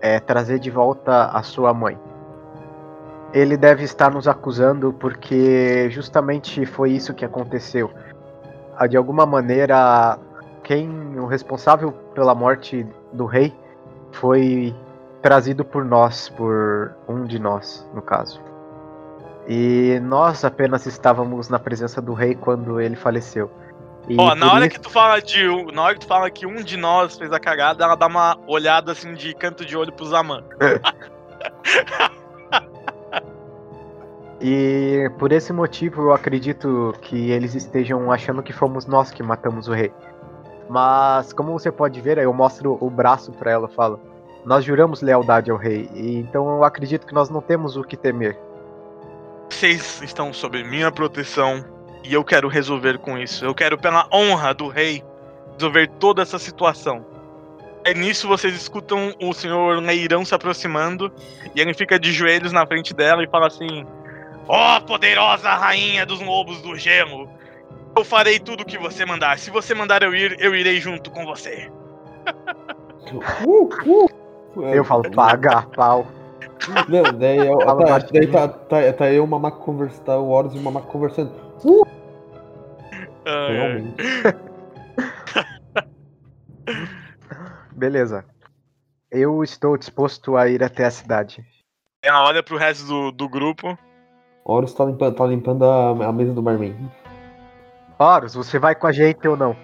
é, 0.00 0.18
trazer 0.18 0.60
de 0.60 0.70
volta 0.70 1.26
a 1.26 1.42
sua 1.42 1.74
mãe. 1.74 1.98
Ele 3.34 3.54
deve 3.54 3.84
estar 3.84 4.10
nos 4.10 4.26
acusando 4.26 4.94
porque 4.94 5.90
justamente 5.90 6.64
foi 6.64 6.92
isso 6.92 7.12
que 7.12 7.22
aconteceu. 7.22 7.90
Ah, 8.74 8.86
De 8.86 8.96
alguma 8.96 9.26
maneira, 9.26 10.18
quem 10.62 10.88
o 11.20 11.26
responsável 11.26 11.92
pela 12.14 12.34
morte 12.34 12.86
do 13.12 13.26
rei 13.26 13.54
foi 14.10 14.74
trazido 15.20 15.66
por 15.66 15.84
nós, 15.84 16.30
por 16.30 16.94
um 17.06 17.24
de 17.24 17.38
nós, 17.38 17.86
no 17.92 18.00
caso. 18.00 18.47
E 19.48 19.98
nós 20.02 20.44
apenas 20.44 20.84
estávamos 20.84 21.48
na 21.48 21.58
presença 21.58 22.02
do 22.02 22.12
rei 22.12 22.34
quando 22.34 22.78
ele 22.80 22.94
faleceu. 22.96 23.50
Ó, 24.18 24.34
na 24.34 24.52
hora 24.52 24.66
isso- 24.66 24.76
que 24.76 24.80
tu 24.80 24.90
fala 24.90 25.20
de 25.20 25.48
um- 25.48 25.66
na 25.72 25.82
hora 25.82 25.94
que 25.94 26.00
tu 26.00 26.06
fala 26.06 26.30
que 26.30 26.46
um 26.46 26.56
de 26.62 26.76
nós 26.76 27.16
fez 27.18 27.32
a 27.32 27.40
cagada, 27.40 27.84
ela 27.84 27.94
dá 27.94 28.06
uma 28.06 28.38
olhada 28.46 28.92
assim 28.92 29.14
de 29.14 29.34
canto 29.34 29.64
de 29.64 29.76
olho 29.76 29.92
pro 29.92 30.04
Zaman. 30.06 30.44
E 34.40 35.10
por 35.18 35.32
esse 35.32 35.52
motivo 35.52 36.02
eu 36.02 36.12
acredito 36.12 36.94
que 37.02 37.30
eles 37.32 37.56
estejam 37.56 38.12
achando 38.12 38.40
que 38.42 38.52
fomos 38.52 38.86
nós 38.86 39.10
que 39.10 39.20
matamos 39.20 39.66
o 39.66 39.72
rei. 39.72 39.92
Mas 40.68 41.32
como 41.32 41.52
você 41.58 41.72
pode 41.72 42.00
ver, 42.00 42.18
eu 42.18 42.32
mostro 42.32 42.78
o 42.80 42.88
braço 42.88 43.32
pra 43.32 43.50
ela 43.50 43.68
e 43.68 43.74
falo: 43.74 43.98
Nós 44.44 44.64
juramos 44.64 45.02
lealdade 45.02 45.50
ao 45.50 45.56
rei, 45.56 45.90
e 45.92 46.16
então 46.18 46.48
eu 46.56 46.62
acredito 46.62 47.04
que 47.04 47.12
nós 47.12 47.28
não 47.28 47.40
temos 47.40 47.76
o 47.76 47.82
que 47.82 47.96
temer. 47.96 48.38
Vocês 49.58 50.00
estão 50.02 50.32
sob 50.32 50.62
minha 50.62 50.92
proteção 50.92 51.64
e 52.04 52.14
eu 52.14 52.22
quero 52.22 52.46
resolver 52.46 52.96
com 52.96 53.18
isso. 53.18 53.44
Eu 53.44 53.52
quero, 53.52 53.76
pela 53.76 54.06
honra 54.12 54.54
do 54.54 54.68
rei, 54.68 55.02
resolver 55.54 55.88
toda 55.98 56.22
essa 56.22 56.38
situação. 56.38 57.04
É 57.84 57.92
nisso 57.92 58.28
vocês 58.28 58.54
escutam 58.54 59.12
o 59.20 59.32
senhor 59.32 59.82
Leirão 59.82 60.24
se 60.24 60.32
aproximando 60.32 61.12
e 61.56 61.60
ele 61.60 61.74
fica 61.74 61.98
de 61.98 62.12
joelhos 62.12 62.52
na 62.52 62.64
frente 62.68 62.94
dela 62.94 63.24
e 63.24 63.26
fala 63.26 63.48
assim: 63.48 63.84
Ó 64.46 64.78
poderosa 64.78 65.50
rainha 65.50 66.06
dos 66.06 66.20
lobos 66.20 66.62
do 66.62 66.76
gelo, 66.76 67.28
eu 67.96 68.04
farei 68.04 68.38
tudo 68.38 68.60
o 68.60 68.64
que 68.64 68.78
você 68.78 69.04
mandar. 69.04 69.40
Se 69.40 69.50
você 69.50 69.74
mandar 69.74 70.04
eu 70.04 70.14
ir, 70.14 70.36
eu 70.38 70.54
irei 70.54 70.80
junto 70.80 71.10
com 71.10 71.24
você. 71.24 71.68
Uh, 73.42 73.68
uh. 74.54 74.72
Eu 74.72 74.84
falo: 74.84 75.10
Paga, 75.10 75.62
pau. 75.74 76.06
Não, 76.88 77.18
daí, 77.18 77.46
eu- 77.46 77.58
tá, 77.58 77.98
daí 78.12 78.26
tá, 78.26 78.48
tá, 78.48 78.92
tá 78.92 79.10
eu 79.12 79.24
o 79.24 79.26
Mamaco 79.28 79.64
conversando, 79.64 80.04
tá 80.04 80.18
o 80.18 80.28
Horus 80.28 80.54
e 80.54 80.58
o 80.58 80.62
Mamaco 80.62 80.88
conversando. 80.88 81.32
Ah, 83.26 83.48
Realmente. 83.48 83.96
Beleza. 87.74 88.24
Eu 89.10 89.42
estou 89.42 89.76
disposto 89.76 90.36
a 90.36 90.48
ir 90.48 90.62
até 90.62 90.84
a 90.84 90.90
cidade. 90.90 91.44
Ela 92.02 92.24
olha 92.26 92.42
pro 92.42 92.56
resto 92.56 92.86
do, 92.86 93.10
do 93.12 93.28
grupo. 93.28 93.78
Horus 94.44 94.74
tá 94.74 94.84
limpando, 94.84 95.14
tá 95.14 95.26
limpando 95.26 95.64
a, 95.64 95.90
a 96.08 96.12
mesa 96.12 96.32
do 96.32 96.42
barman. 96.42 96.74
Horus, 97.98 98.34
você 98.34 98.58
vai 98.58 98.74
com 98.74 98.86
a 98.86 98.92
gente 98.92 99.26
ou 99.26 99.36
não? 99.36 99.56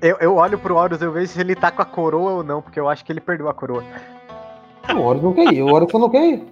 Eu, 0.00 0.16
eu 0.20 0.36
olho 0.36 0.58
pro 0.58 0.76
Horus, 0.76 1.00
eu 1.00 1.12
vejo 1.12 1.28
se 1.28 1.40
ele 1.40 1.54
tá 1.54 1.70
com 1.70 1.82
a 1.82 1.84
coroa 1.84 2.32
ou 2.32 2.44
não, 2.44 2.60
porque 2.60 2.78
eu 2.80 2.88
acho 2.88 3.04
que 3.04 3.12
ele 3.12 3.20
perdeu 3.20 3.48
a 3.48 3.54
coroa. 3.54 3.84
Não, 4.88 5.00
o 5.00 5.04
Horus 5.04 5.22
não 5.22 5.32
quer 5.32 5.52
ir, 5.52 5.62
o 5.62 5.66
Horus 5.72 5.92
não 5.92 6.10
quer 6.10 6.24
ir. 6.24 6.44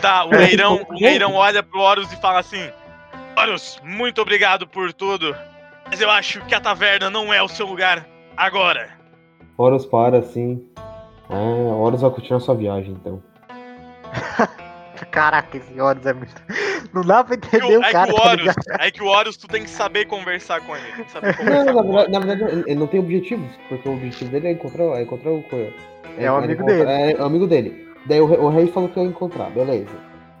Tá, 0.00 0.24
o 0.24 0.30
Leirão, 0.30 0.86
o 0.88 0.94
Leirão 0.94 1.34
olha 1.34 1.62
pro 1.62 1.80
Horus 1.80 2.12
e 2.12 2.16
fala 2.20 2.40
assim: 2.40 2.70
Horus, 3.36 3.80
muito 3.84 4.20
obrigado 4.20 4.66
por 4.66 4.92
tudo. 4.92 5.34
Mas 5.90 6.00
eu 6.00 6.10
acho 6.10 6.44
que 6.44 6.54
a 6.54 6.60
taverna 6.60 7.08
não 7.08 7.32
é 7.32 7.42
o 7.42 7.48
seu 7.48 7.66
lugar 7.66 8.06
agora. 8.36 8.90
Horus 9.56 9.86
para 9.86 10.18
assim. 10.18 10.62
Ah, 11.30 11.74
Horus 11.74 12.02
vai 12.02 12.10
continuar 12.10 12.40
sua 12.40 12.54
viagem 12.54 12.92
então. 12.92 13.22
Caraca, 15.10 15.56
esse 15.56 15.80
Horus 15.80 16.04
é 16.06 16.12
muito. 16.12 16.34
Não 16.92 17.02
dá 17.02 17.22
pra 17.24 17.34
É 17.34 17.36
entender 17.36 17.76
o- 17.76 17.80
o 17.80 17.84
é, 17.84 17.92
cara. 17.92 18.06
que 18.06 18.12
o 18.12 18.16
tá 18.20 18.28
Horus, 18.28 18.40
ligado? 18.40 18.56
é 18.80 18.90
que 18.90 19.02
o 19.02 19.06
Horus, 19.06 19.36
tu 19.36 19.46
tem 19.48 19.62
que 19.62 19.70
saber 19.70 20.04
conversar 20.06 20.60
com 20.60 20.76
ele. 20.76 20.86
Não, 20.98 21.34
conversar 21.34 21.72
na 21.74 21.82
com 21.82 21.92
na 22.10 22.18
verdade, 22.20 22.62
ele 22.66 22.74
não 22.74 22.86
tem 22.86 23.00
objetivos, 23.00 23.48
porque 23.68 23.88
o 23.88 23.94
objetivo 23.94 24.30
dele 24.30 24.48
é 24.48 24.52
encontrar, 24.52 24.84
é 24.98 25.02
encontrar 25.02 25.30
o. 25.30 25.44
É 26.24 26.26
amigo 26.28 26.64
dele. 26.64 26.90
É, 26.90 27.12
é 27.12 27.22
amigo 27.22 27.46
dele. 27.46 27.88
Daí 28.06 28.20
o, 28.20 28.26
rei- 28.26 28.38
o 28.38 28.48
rei 28.48 28.66
falou 28.68 28.88
que 28.88 28.98
ia 29.00 29.06
encontrar, 29.06 29.50
beleza. 29.50 29.90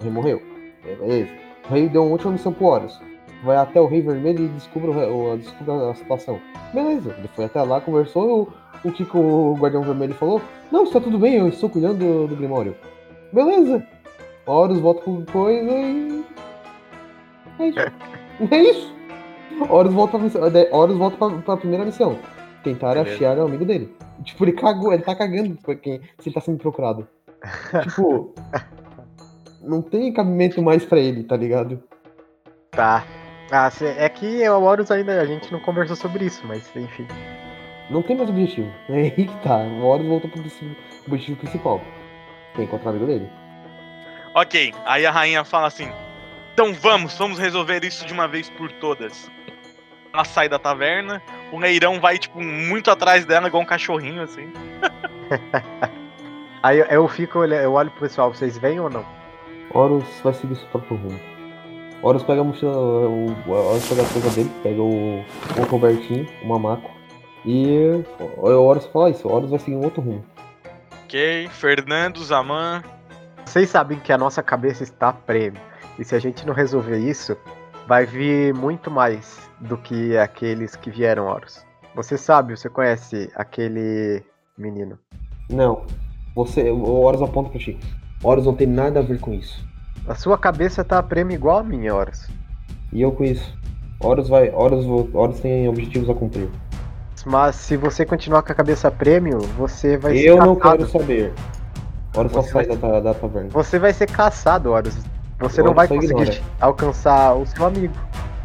O 0.00 0.02
rei 0.04 0.12
morreu. 0.12 0.42
Beleza. 0.84 1.30
O 1.68 1.72
rei 1.74 1.88
deu 1.88 2.02
uma 2.02 2.12
última 2.12 2.32
missão 2.32 2.52
pro 2.52 2.66
Horus. 2.66 3.00
Vai 3.44 3.56
até 3.56 3.80
o 3.80 3.86
rei 3.86 4.00
vermelho 4.00 4.44
e 4.44 4.48
descubra, 4.48 4.90
o 4.90 4.94
re- 4.94 5.06
o, 5.06 5.36
descubra 5.36 5.90
a 5.90 5.94
situação. 5.94 6.40
Beleza. 6.72 7.14
Ele 7.18 7.28
foi 7.34 7.44
até 7.44 7.62
lá, 7.62 7.80
conversou. 7.80 8.48
O, 8.84 8.88
o 8.88 8.92
que, 8.92 9.04
que 9.04 9.16
o 9.16 9.54
guardião 9.58 9.82
vermelho 9.82 10.14
falou? 10.14 10.40
Não, 10.72 10.84
está 10.84 11.00
tudo 11.00 11.18
bem, 11.18 11.34
eu 11.36 11.48
estou 11.48 11.68
cuidando 11.68 11.98
do, 11.98 12.26
do 12.28 12.36
Grimório. 12.36 12.74
Beleza. 13.32 13.84
Horus 14.46 14.78
volta 14.80 15.02
com 15.02 15.24
coisa 15.26 15.70
e. 15.70 16.24
É 17.58 17.66
isso. 17.68 17.78
É 18.52 18.56
isso. 18.62 18.94
Horus 19.68 19.92
volta 19.92 20.12
pra, 20.12 20.20
missão, 20.20 20.48
daí 20.50 20.68
Horus 20.70 20.96
volta 20.96 21.16
pra, 21.16 21.30
pra 21.38 21.56
primeira 21.56 21.84
missão. 21.84 22.16
Tentar 22.62 22.94
Beleza. 22.94 23.14
achear 23.14 23.38
o 23.38 23.46
amigo 23.46 23.64
dele. 23.64 23.94
Tipo, 24.24 24.44
ele 24.44 24.52
cagou, 24.52 24.92
ele 24.92 25.02
tá 25.04 25.14
cagando 25.14 25.56
pra 25.62 25.76
quem, 25.76 26.00
se 26.18 26.28
ele 26.28 26.34
tá 26.34 26.40
sendo 26.40 26.58
procurado. 26.58 27.06
tipo. 27.84 28.34
Não 29.62 29.80
tem 29.80 30.12
cabimento 30.12 30.60
mais 30.60 30.84
pra 30.84 30.98
ele, 30.98 31.22
tá 31.22 31.36
ligado? 31.36 31.80
Tá. 32.72 33.04
Ah, 33.50 33.70
cê- 33.70 33.94
é 33.96 34.08
que 34.08 34.48
o 34.48 34.62
Horus 34.62 34.90
ainda 34.90 35.20
a 35.20 35.24
gente 35.24 35.50
não 35.52 35.60
conversou 35.60 35.94
sobre 35.96 36.24
isso, 36.26 36.44
mas 36.46 36.68
enfim. 36.76 37.06
Não 37.90 38.02
tem 38.02 38.16
mais 38.16 38.28
objetivo. 38.28 38.68
É 38.90 38.94
aí 39.02 39.10
que 39.10 39.42
tá. 39.42 39.58
O 39.58 39.84
Horus 39.84 40.06
voltou 40.06 40.30
pro 40.30 40.40
objetivo 41.06 41.36
principal. 41.38 41.80
Que 42.54 42.62
é 42.62 42.64
encontrar 42.64 42.86
o 42.86 42.90
amigo 42.90 43.06
dele. 43.06 43.30
Ok, 44.34 44.74
aí 44.84 45.06
a 45.06 45.10
rainha 45.10 45.44
fala 45.44 45.68
assim: 45.68 45.88
Então 46.54 46.74
vamos, 46.74 47.16
vamos 47.16 47.38
resolver 47.38 47.84
isso 47.84 48.04
de 48.04 48.12
uma 48.12 48.26
vez 48.28 48.50
por 48.50 48.70
todas. 48.72 49.30
Ela 50.18 50.24
sai 50.24 50.48
da 50.48 50.58
taverna, 50.58 51.22
o 51.52 51.60
Leirão 51.60 52.00
vai, 52.00 52.18
tipo, 52.18 52.40
muito 52.40 52.90
atrás 52.90 53.24
dela, 53.24 53.46
igual 53.46 53.62
um 53.62 53.66
cachorrinho, 53.66 54.20
assim. 54.20 54.52
Aí 56.60 56.84
eu, 56.90 57.06
fico 57.06 57.38
olhando, 57.38 57.62
eu 57.62 57.72
olho 57.74 57.88
pro 57.92 58.00
pessoal, 58.00 58.34
vocês 58.34 58.58
vêm 58.58 58.80
ou 58.80 58.90
não? 58.90 59.06
Horus 59.72 60.04
vai 60.24 60.34
seguir 60.34 60.56
seu 60.56 60.66
próprio 60.70 60.96
rumo. 60.96 61.20
Horus 62.02 62.24
pega 62.24 62.40
a 62.40 62.44
mochila, 62.44 62.76
o, 62.76 63.32
Horus 63.48 63.88
pega 63.88 64.02
a 64.02 64.08
coisa 64.08 64.30
dele, 64.30 64.50
pega 64.60 64.82
o, 64.82 65.20
o 65.56 65.66
cobertinho, 65.68 66.28
o 66.42 66.48
mamaco. 66.48 66.90
E 67.44 68.02
o 68.18 68.42
Horus 68.42 68.86
fala 68.86 69.10
isso, 69.10 69.28
o 69.28 69.32
Horus 69.32 69.50
vai 69.50 69.60
seguir 69.60 69.76
um 69.76 69.84
outro 69.84 70.02
rumo. 70.02 70.24
Ok, 71.04 71.48
Fernando, 71.52 72.24
Zaman. 72.24 72.82
Vocês 73.46 73.70
sabem 73.70 74.00
que 74.00 74.12
a 74.12 74.18
nossa 74.18 74.42
cabeça 74.42 74.82
está 74.82 75.12
prêmio. 75.12 75.60
E 75.96 76.04
se 76.04 76.16
a 76.16 76.18
gente 76.18 76.44
não 76.44 76.54
resolver 76.54 76.98
isso, 76.98 77.36
vai 77.88 78.04
vir 78.04 78.52
muito 78.54 78.90
mais 78.90 79.38
do 79.58 79.78
que 79.78 80.16
aqueles 80.18 80.76
que 80.76 80.90
vieram, 80.90 81.26
Horus. 81.26 81.64
Você 81.96 82.18
sabe, 82.18 82.54
você 82.56 82.68
conhece 82.68 83.32
aquele 83.34 84.22
menino. 84.58 84.98
Não, 85.50 85.86
você, 86.34 86.70
o 86.70 86.84
Horus 87.00 87.22
aponta 87.22 87.48
pra 87.48 87.58
ti. 87.58 87.80
Horus 88.22 88.44
não 88.44 88.54
tem 88.54 88.66
nada 88.66 89.00
a 89.00 89.02
ver 89.02 89.18
com 89.18 89.32
isso. 89.32 89.66
A 90.06 90.14
sua 90.14 90.36
cabeça 90.36 90.84
tá 90.84 90.98
a 90.98 91.02
prêmio 91.02 91.34
igual 91.34 91.58
a 91.58 91.62
minha, 91.64 91.94
Horus. 91.94 92.28
E 92.92 93.00
eu 93.00 93.10
com 93.10 93.24
isso. 93.24 93.56
Horus 94.00 94.28
vai, 94.28 94.50
Horus, 94.50 94.84
Horus 95.14 95.40
tem 95.40 95.66
objetivos 95.66 96.10
a 96.10 96.14
cumprir. 96.14 96.48
Mas 97.24 97.56
se 97.56 97.76
você 97.76 98.04
continuar 98.04 98.42
com 98.42 98.52
a 98.52 98.54
cabeça 98.54 98.90
prêmio, 98.90 99.38
você 99.56 99.96
vai 99.96 100.12
ser 100.14 100.24
Eu 100.28 100.36
não 100.36 100.54
quero 100.54 100.86
saber. 100.86 101.32
Horus 102.14 102.32
só 102.32 102.42
sai 102.42 102.66
vai- 102.66 102.76
da, 102.76 103.00
da 103.00 103.14
taverna. 103.14 103.48
Você 103.50 103.78
vai 103.78 103.92
ser 103.94 104.08
caçado, 104.10 104.70
Horus. 104.70 104.96
Você 105.40 105.62
não 105.62 105.74
vai 105.74 105.86
conseguir 105.88 106.12
ignora. 106.12 106.40
alcançar 106.60 107.34
o 107.34 107.46
seu 107.46 107.64
amigo. 107.66 107.94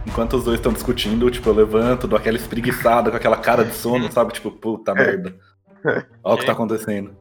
Enquanto 0.05 0.33
os 0.35 0.43
dois 0.43 0.59
estão 0.59 0.73
discutindo, 0.73 1.29
tipo, 1.31 1.49
eu 1.49 1.53
levanto, 1.53 2.07
dou 2.07 2.17
aquela 2.17 2.35
espreguiçada 2.37 3.09
com 3.09 3.17
aquela 3.17 3.37
cara 3.37 3.63
de 3.63 3.73
sono, 3.73 4.11
sabe? 4.11 4.33
Tipo, 4.33 4.51
puta 4.51 4.93
merda. 4.93 5.35
Olha 6.23 6.35
o 6.35 6.37
que 6.37 6.45
tá 6.45 6.51
acontecendo. 6.51 7.15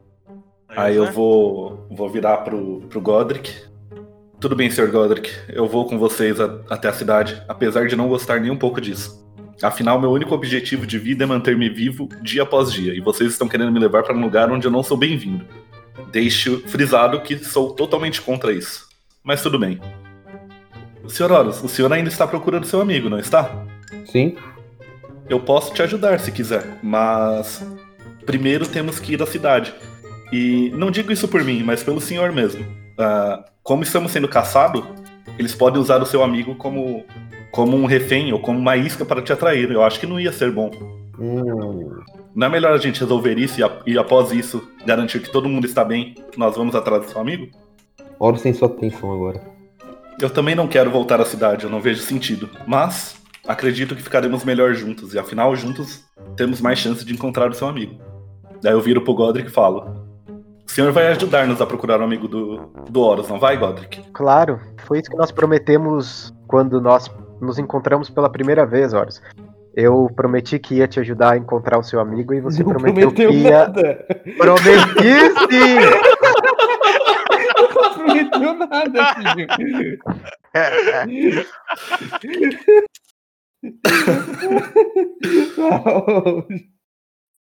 Aí 0.67 0.95
eu 0.95 1.11
vou, 1.11 1.87
vou 1.91 2.09
virar 2.09 2.37
pro, 2.37 2.81
pro 2.89 2.99
Godric. 2.99 3.53
Tudo 4.39 4.55
bem, 4.55 4.69
Sr. 4.69 4.91
Godric. 4.91 5.31
Eu 5.49 5.67
vou 5.67 5.85
com 5.87 5.97
vocês 5.97 6.39
a- 6.41 6.59
até 6.69 6.89
a 6.89 6.93
cidade, 6.93 7.41
apesar 7.47 7.87
de 7.87 7.95
não 7.95 8.09
gostar 8.09 8.39
nem 8.41 8.51
um 8.51 8.57
pouco 8.57 8.81
disso. 8.81 9.23
Afinal, 9.61 9.99
meu 10.01 10.11
único 10.11 10.33
objetivo 10.35 10.85
de 10.85 10.97
vida 10.99 11.23
é 11.23 11.27
manter-me 11.27 11.69
vivo 11.69 12.09
dia 12.21 12.43
após 12.43 12.73
dia, 12.73 12.93
e 12.93 12.99
vocês 12.99 13.31
estão 13.31 13.47
querendo 13.47 13.71
me 13.71 13.79
levar 13.79 14.03
para 14.03 14.13
um 14.15 14.19
lugar 14.21 14.51
onde 14.51 14.67
eu 14.67 14.71
não 14.71 14.83
sou 14.83 14.97
bem-vindo. 14.97 15.45
Deixo 16.11 16.59
frisado 16.67 17.21
que 17.21 17.37
sou 17.37 17.71
totalmente 17.71 18.21
contra 18.21 18.51
isso. 18.51 18.87
Mas 19.23 19.41
tudo 19.41 19.57
bem. 19.59 19.79
Sr. 21.07 21.31
Horus, 21.31 21.63
o 21.63 21.67
senhor 21.67 21.91
ainda 21.91 22.09
está 22.09 22.25
procurando 22.25 22.65
seu 22.65 22.81
amigo, 22.81 23.09
não 23.09 23.19
está? 23.19 23.51
Sim? 24.05 24.35
Eu 25.29 25.39
posso 25.39 25.73
te 25.73 25.81
ajudar 25.81 26.19
se 26.19 26.31
quiser, 26.31 26.79
mas 26.81 27.65
primeiro 28.25 28.67
temos 28.67 28.99
que 28.99 29.13
ir 29.13 29.21
à 29.21 29.25
cidade. 29.25 29.73
E 30.31 30.71
não 30.75 30.89
digo 30.91 31.11
isso 31.11 31.27
por 31.27 31.43
mim, 31.43 31.61
mas 31.63 31.83
pelo 31.83 32.01
senhor 32.01 32.31
mesmo. 32.31 32.65
Ah, 32.97 33.45
como 33.61 33.83
estamos 33.83 34.11
sendo 34.11 34.27
caçados, 34.27 34.83
eles 35.37 35.53
podem 35.53 35.79
usar 35.81 36.01
o 36.01 36.05
seu 36.05 36.23
amigo 36.23 36.55
como, 36.55 37.05
como 37.51 37.77
um 37.77 37.85
refém 37.85 38.33
ou 38.33 38.39
como 38.39 38.57
uma 38.59 38.75
isca 38.77 39.05
para 39.05 39.21
te 39.21 39.31
atrair. 39.31 39.71
Eu 39.71 39.83
acho 39.83 39.99
que 39.99 40.07
não 40.07 40.19
ia 40.19 40.31
ser 40.31 40.51
bom. 40.51 40.71
Hum, 41.19 41.91
Não 42.35 42.47
é 42.47 42.49
melhor 42.49 42.73
a 42.73 42.77
gente 42.77 42.99
resolver 42.99 43.37
isso 43.37 43.59
e, 43.59 43.63
a- 43.63 43.79
e 43.85 43.97
após 43.97 44.31
isso 44.31 44.67
garantir 44.85 45.19
que 45.21 45.29
todo 45.31 45.47
mundo 45.47 45.65
está 45.65 45.83
bem, 45.85 46.15
nós 46.35 46.55
vamos 46.57 46.73
atrás 46.75 47.05
do 47.05 47.11
seu 47.11 47.21
amigo? 47.21 47.47
Horus 48.23 48.41
tem 48.41 48.53
sua 48.53 48.69
atenção 48.69 49.11
agora. 49.11 49.41
Eu 50.17 50.29
também 50.29 50.55
não 50.55 50.65
quero 50.65 50.89
voltar 50.89 51.19
à 51.19 51.25
cidade, 51.25 51.65
eu 51.65 51.69
não 51.69 51.81
vejo 51.81 52.01
sentido. 52.01 52.49
Mas 52.65 53.17
acredito 53.45 53.97
que 53.97 54.01
ficaremos 54.01 54.45
melhor 54.45 54.73
juntos, 54.73 55.13
e 55.13 55.19
afinal, 55.19 55.53
juntos 55.57 56.05
temos 56.37 56.61
mais 56.61 56.79
chance 56.79 57.03
de 57.03 57.13
encontrar 57.13 57.49
o 57.49 57.53
seu 57.53 57.67
amigo. 57.67 57.99
Daí 58.61 58.71
eu 58.71 58.79
viro 58.79 59.01
pro 59.01 59.13
Godric 59.13 59.49
e 59.49 59.51
falo: 59.51 60.07
O 60.65 60.71
senhor 60.71 60.93
vai 60.93 61.07
ajudar-nos 61.07 61.59
a 61.59 61.65
procurar 61.65 61.99
o 61.99 62.03
amigo 62.05 62.29
do, 62.29 62.71
do 62.89 63.01
Horus, 63.01 63.27
não 63.27 63.41
vai, 63.41 63.57
Godric? 63.57 64.01
Claro, 64.13 64.57
foi 64.87 64.99
isso 64.99 65.11
que 65.11 65.17
nós 65.17 65.29
prometemos 65.29 66.33
quando 66.47 66.79
nós 66.79 67.11
nos 67.41 67.59
encontramos 67.59 68.09
pela 68.09 68.29
primeira 68.29 68.65
vez, 68.65 68.93
Horus. 68.93 69.21
Eu 69.75 70.09
prometi 70.15 70.57
que 70.59 70.75
ia 70.75 70.87
te 70.87 71.01
ajudar 71.01 71.33
a 71.33 71.37
encontrar 71.37 71.77
o 71.77 71.83
seu 71.83 71.99
amigo 71.99 72.33
e 72.33 72.39
você 72.39 72.63
não 72.63 72.69
prometeu, 72.69 73.11
prometeu 73.11 73.29
que 73.29 73.35
ia. 73.35 73.51
nada. 73.51 74.05
Prometi 74.37 75.29
sim! 75.49 76.43
Não 78.03 78.29
prometeu 78.29 78.53
nada, 78.53 79.15
filho. 79.15 79.47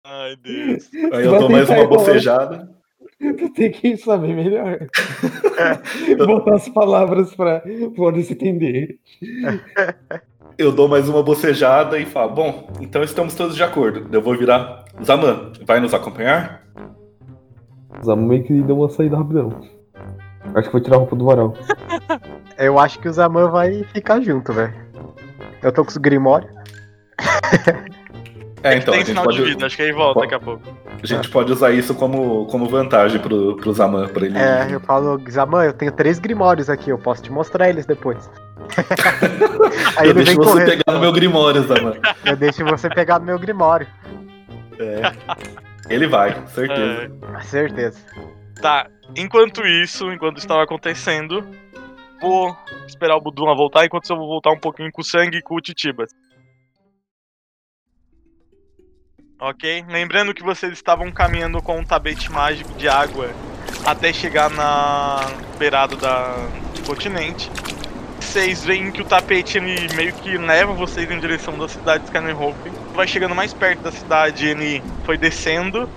Ai, 0.05 0.35
Deus. 0.37 0.89
Aí 1.13 1.25
eu 1.25 1.31
Vai 1.31 1.39
dou 1.39 1.49
mais 1.49 1.69
uma 1.69 1.87
bocejada. 1.87 2.75
Tu 3.19 3.49
tem 3.53 3.71
que 3.71 3.97
saber 3.97 4.35
melhor. 4.35 4.87
Botar 6.25 6.55
as 6.55 6.69
palavras 6.69 7.33
pra 7.35 7.63
Horus 7.97 8.29
entender. 8.29 8.99
Eu 10.57 10.71
dou 10.71 10.87
mais 10.87 11.09
uma 11.09 11.23
bocejada 11.23 11.97
e 11.99 12.05
falo: 12.05 12.33
Bom, 12.33 12.67
então 12.81 13.03
estamos 13.03 13.35
todos 13.35 13.55
de 13.55 13.63
acordo. 13.63 14.07
Eu 14.11 14.21
vou 14.21 14.37
virar. 14.37 14.85
Zaman, 15.03 15.53
vai 15.65 15.79
nos 15.79 15.93
acompanhar? 15.93 16.65
Zamu 18.03 18.27
meio 18.27 18.43
que 18.43 18.61
deu 18.61 18.77
uma 18.77 18.89
saída 18.89 19.17
rapidão. 19.17 19.74
Acho 20.53 20.67
que 20.67 20.71
vou 20.73 20.81
tirar 20.81 20.95
a 20.97 20.99
roupa 20.99 21.15
do 21.15 21.25
varal. 21.25 21.53
Eu 22.57 22.79
acho 22.79 22.99
que 22.99 23.09
o 23.09 23.13
Zaman 23.13 23.49
vai 23.49 23.83
ficar 23.93 24.21
junto, 24.21 24.53
velho. 24.53 24.73
Eu 25.61 25.71
tô 25.71 25.83
com 25.83 25.89
os 25.89 25.97
Grimório. 25.97 26.47
É, 28.63 28.77
então, 28.77 28.93
a 28.93 28.97
Tem 28.97 29.05
gente, 29.05 29.07
sinal 29.07 29.27
de 29.27 29.37
pode, 29.37 29.49
vida, 29.51 29.65
acho 29.67 29.75
que 29.75 29.83
aí 29.83 29.91
volta 29.91 30.21
daqui 30.21 30.33
a 30.33 30.39
pouco. 30.39 30.63
a 31.03 31.05
gente 31.05 31.29
pode 31.29 31.51
usar 31.51 31.71
isso 31.71 31.93
como, 31.93 32.45
como 32.47 32.67
vantagem 32.67 33.19
pro, 33.19 33.55
pro 33.57 33.71
Zaman, 33.73 34.07
pra 34.07 34.25
ele. 34.25 34.37
É, 34.37 34.67
eu 34.71 34.79
falo, 34.79 35.21
Zaman, 35.29 35.65
eu 35.65 35.73
tenho 35.73 35.91
três 35.91 36.17
Grimórios 36.17 36.67
aqui, 36.67 36.89
eu 36.89 36.97
posso 36.97 37.21
te 37.21 37.31
mostrar 37.31 37.69
eles 37.69 37.85
depois. 37.85 38.27
Aí 39.97 40.07
eu 40.07 40.11
ele 40.11 40.23
deixo 40.23 40.31
vem 40.31 40.37
você 40.37 40.51
correndo. 40.51 40.67
pegar 40.69 40.93
no 40.93 40.99
meu 40.99 41.11
Grimório, 41.11 41.61
Zaman. 41.63 41.93
Eu 42.25 42.35
deixo 42.35 42.65
você 42.65 42.89
pegar 42.89 43.19
no 43.19 43.25
meu 43.25 43.37
Grimório. 43.37 43.85
É. 44.79 45.11
Ele 45.87 46.07
vai, 46.07 46.35
certeza. 46.47 47.03
É. 47.03 47.07
Com 47.07 47.41
certeza. 47.41 47.99
Tá, 48.61 48.89
enquanto 49.15 49.65
isso, 49.65 50.11
enquanto 50.11 50.37
estava 50.37 50.63
acontecendo, 50.63 51.45
vou 52.21 52.55
esperar 52.87 53.15
o 53.15 53.21
Buduma 53.21 53.55
voltar, 53.55 53.85
enquanto 53.85 54.09
eu 54.09 54.17
vou 54.17 54.27
voltar 54.27 54.51
um 54.51 54.59
pouquinho 54.59 54.91
com 54.91 55.01
o 55.01 55.05
sangue 55.05 55.37
e 55.37 55.41
com 55.41 55.55
o 55.55 55.61
Titibas. 55.61 56.09
Ok? 59.39 59.85
Lembrando 59.89 60.33
que 60.33 60.41
vocês 60.41 60.71
estavam 60.71 61.11
caminhando 61.11 61.61
com 61.61 61.77
um 61.77 61.83
tapete 61.83 62.31
mágico 62.31 62.73
de 62.73 62.87
água 62.87 63.29
até 63.85 64.13
chegar 64.13 64.49
na 64.49 65.19
beirada 65.57 65.95
da, 65.97 66.33
do 66.73 66.81
continente. 66.87 67.51
Vocês 68.19 68.65
veem 68.65 68.91
que 68.91 69.01
o 69.01 69.05
tapete 69.05 69.57
ele 69.57 69.93
meio 69.93 70.13
que 70.13 70.37
leva 70.37 70.73
vocês 70.73 71.09
em 71.11 71.19
direção 71.19 71.57
da 71.57 71.67
cidade 71.67 72.03
de 72.03 72.09
Skyrim 72.09 72.35
Vai 72.93 73.07
chegando 73.07 73.35
mais 73.35 73.53
perto 73.53 73.81
da 73.81 73.91
cidade, 73.91 74.47
ele 74.47 74.81
foi 75.05 75.17
descendo. 75.17 75.89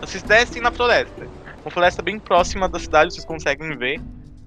Vocês 0.00 0.22
descem 0.22 0.62
na 0.62 0.70
floresta. 0.70 1.28
Uma 1.64 1.70
floresta 1.70 2.02
bem 2.02 2.18
próxima 2.18 2.68
da 2.68 2.78
cidade, 2.78 3.14
vocês 3.14 3.24
conseguem 3.24 3.76
ver. 3.76 4.00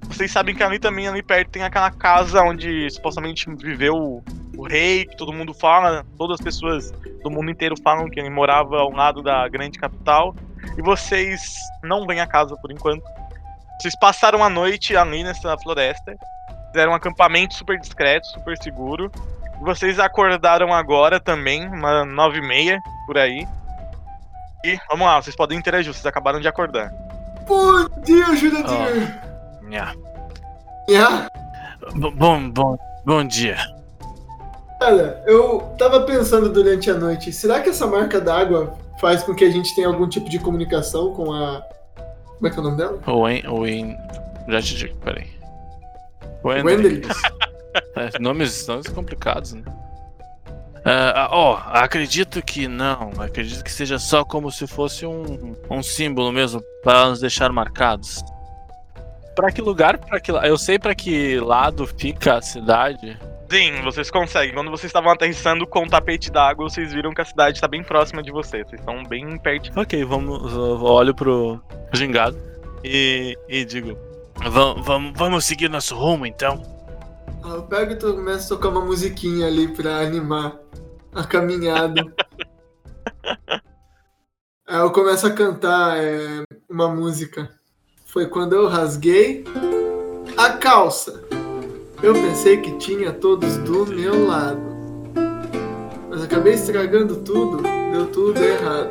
Vocês 0.08 0.32
sabem 0.32 0.54
que 0.54 0.62
ali 0.62 0.80
também, 0.80 1.08
ali 1.08 1.24
perto, 1.24 1.50
tem 1.50 1.64
aquela 1.64 1.90
casa 1.90 2.42
onde 2.44 2.90
supostamente 2.90 3.50
viveu 3.56 3.96
o, 3.96 4.24
o 4.58 4.68
rei, 4.68 5.06
que 5.06 5.16
todo 5.18 5.34
mundo 5.34 5.54
fala, 5.54 6.06
todas 6.18 6.40
as 6.40 6.44
pessoas 6.44 6.92
do 7.24 7.32
mundo 7.32 7.50
inteiro 7.50 7.76
falam 7.82 8.10
que 8.10 8.20
ele 8.20 8.30
morava 8.30 8.78
ao 8.78 8.92
lado 8.92 9.24
da 9.24 9.48
grande 9.48 9.80
capital. 9.80 10.36
E 10.78 10.82
vocês 10.82 11.56
não 11.84 12.06
vêm 12.06 12.20
a 12.20 12.28
casa 12.28 12.56
por 12.58 12.72
enquanto. 12.72 13.04
Vocês 13.80 13.98
passaram 13.98 14.44
a 14.44 14.50
noite 14.50 14.96
ali 14.96 15.24
nessa 15.24 15.58
floresta. 15.58 16.16
Fizeram 16.68 16.92
um 16.92 16.96
acampamento 16.96 17.54
super 17.54 17.80
discreto, 17.80 18.28
super 18.28 18.58
seguro. 18.58 19.12
Vocês 19.62 20.00
acordaram 20.00 20.74
agora 20.74 21.20
também, 21.20 21.66
uma 21.68 22.06
nove 22.06 22.40
e 22.40 22.42
meia, 22.42 22.80
por 23.08 23.18
aí. 23.18 23.48
E 24.66 24.78
vamos 24.90 25.06
lá, 25.06 25.22
vocês 25.22 25.36
podem 25.36 25.58
interagir, 25.58 25.94
vocês 25.94 26.06
acabaram 26.06 26.40
de 26.40 26.48
acordar. 26.48 26.92
Bom 27.48 27.88
dia, 28.04 28.36
Jurandir! 28.36 29.22
Nha. 29.64 29.94
Yeah. 30.90 31.28
B- 31.96 32.12
Bom, 32.12 32.50
bom, 32.50 32.78
bom 33.06 33.24
dia. 33.24 33.58
Olha, 34.82 35.22
eu 35.26 35.60
tava 35.78 36.02
pensando 36.02 36.50
durante 36.52 36.90
a 36.92 36.94
noite, 36.96 37.32
será 37.34 37.60
que 37.62 37.70
essa 37.70 37.88
marca 37.88 38.20
d'água 38.22 38.74
faz 39.00 39.24
com 39.24 39.34
que 39.34 39.44
a 39.46 39.50
gente 39.50 39.74
tenha 39.76 39.88
algum 39.88 40.08
tipo 40.08 40.30
de 40.30 40.40
comunicação 40.40 41.14
com 41.14 41.32
a. 41.32 41.62
Como 42.38 42.48
é 42.48 42.50
que 42.50 42.58
é 42.58 42.60
o 42.60 42.64
nome 42.64 42.78
dela? 42.78 43.00
Owen, 43.08 43.44
Owen. 43.48 43.98
Já 44.48 44.62
te 44.62 44.76
digo, 44.76 44.96
peraí. 44.98 45.28
Wendell? 46.44 47.02
É, 47.98 48.18
nomes, 48.20 48.66
nomes 48.68 48.88
complicados, 48.88 49.52
né? 49.52 49.62
Ah, 50.88 51.30
Ó, 51.32 51.58
acredito 51.66 52.42
que 52.44 52.68
não. 52.68 53.12
Acredito 53.20 53.64
que 53.64 53.72
seja 53.72 53.98
só 53.98 54.24
como 54.24 54.52
se 54.52 54.68
fosse 54.68 55.06
um, 55.06 55.56
um 55.70 55.82
símbolo 55.82 56.32
mesmo 56.32 56.62
para 56.84 57.10
nos 57.10 57.20
deixar 57.20 57.52
marcados. 57.52 58.24
Pra 59.36 59.52
que 59.52 59.62
lugar? 59.62 59.98
Para 59.98 60.20
que 60.20 60.32
Eu 60.32 60.58
sei 60.58 60.78
pra 60.80 60.94
que 60.96 61.40
lado 61.40 61.88
fica 61.88 62.38
a 62.38 62.42
cidade. 62.42 63.18
Sim, 63.52 63.82
vocês 63.84 64.10
conseguem. 64.10 64.54
Quando 64.54 64.72
vocês 64.72 64.90
estavam 64.90 65.12
aterrissando 65.12 65.68
com 65.68 65.84
o 65.84 65.90
tapete 65.90 66.32
d'água, 66.32 66.70
vocês 66.70 66.94
viram 66.94 67.14
que 67.14 67.22
a 67.22 67.26
cidade 67.26 67.58
está 67.58 67.68
bem 67.68 67.84
próxima 67.84 68.22
de 68.24 68.32
vocês. 68.32 68.68
Vocês 68.68 68.80
estão 68.80 69.04
bem 69.04 69.38
perto. 69.40 69.72
Ok, 69.80 70.04
vamos. 70.06 70.54
Eu 70.54 70.82
olho 70.84 71.14
pro 71.14 71.62
gingado 71.94 72.38
e, 72.84 73.38
e 73.50 73.66
digo: 73.66 73.98
"Vam- 74.36 74.82
vam- 74.82 75.14
Vamos 75.16 75.46
seguir 75.46 75.70
nosso 75.70 75.96
rumo 75.96 76.26
então. 76.26 76.62
Ah, 77.46 77.56
Eu 77.56 77.64
pego 77.64 77.92
e 77.92 77.96
to- 77.96 78.14
começo 78.14 78.46
a 78.54 78.58
tocar 78.58 78.70
uma 78.70 78.82
musiquinha 78.84 79.48
ali 79.48 79.68
pra 79.68 80.00
animar 80.00 80.60
a 81.14 81.24
caminhada. 81.24 82.02
Aí 84.68 84.80
eu 84.80 84.92
começo 84.92 85.28
a 85.28 85.32
cantar 85.32 85.98
é, 85.98 86.44
uma 86.70 86.90
música. 86.90 87.50
Foi 88.06 88.28
quando 88.28 88.54
eu 88.54 88.68
rasguei 88.68 89.44
a 90.36 90.54
calça. 90.54 91.24
Eu 92.02 92.14
pensei 92.14 92.58
que 92.58 92.76
tinha 92.78 93.14
todos 93.14 93.58
do 93.58 93.86
meu 93.86 94.26
lado. 94.26 94.60
Mas 96.10 96.24
acabei 96.24 96.54
estragando 96.54 97.18
tudo, 97.18 97.62
deu 97.92 98.08
tudo 98.12 98.42
errado. 98.44 98.90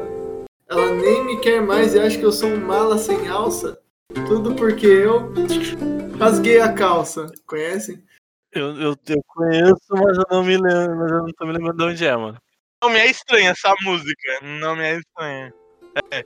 Ela 0.69 0.91
nem 0.95 1.25
me 1.25 1.41
quer 1.41 1.61
mais 1.61 1.95
e 1.95 1.99
acha 1.99 2.19
que 2.19 2.25
eu 2.25 2.33
sou 2.33 2.49
um 2.49 2.65
mala 2.65 2.97
sem 2.99 3.27
alça. 3.29 3.79
Tudo 4.29 4.55
porque 4.55 4.87
eu 4.87 5.33
rasguei 6.19 6.61
a 6.61 6.73
calça. 6.73 7.27
Conhecem? 7.47 8.03
Eu, 8.55 8.81
eu, 8.81 8.97
eu 9.09 9.23
conheço, 9.27 9.81
mas 9.91 10.17
eu 10.17 10.25
não 10.31 10.45
me 10.45 10.57
lembro, 10.57 10.97
mas 10.97 11.11
eu 11.11 11.19
não 11.19 11.33
tô 11.37 11.47
me 11.47 11.53
lembrando 11.53 11.77
de 11.77 11.85
onde 11.85 12.07
é, 12.07 12.17
mano. 12.17 12.39
Não 12.83 12.91
me 12.91 12.99
é 12.99 13.11
estranha 13.11 13.51
essa 13.51 13.75
música. 13.83 14.39
Não 14.43 14.77
me 14.77 14.85
é 14.85 14.99
estranha. 14.99 15.53
É, 16.13 16.21
é 16.21 16.25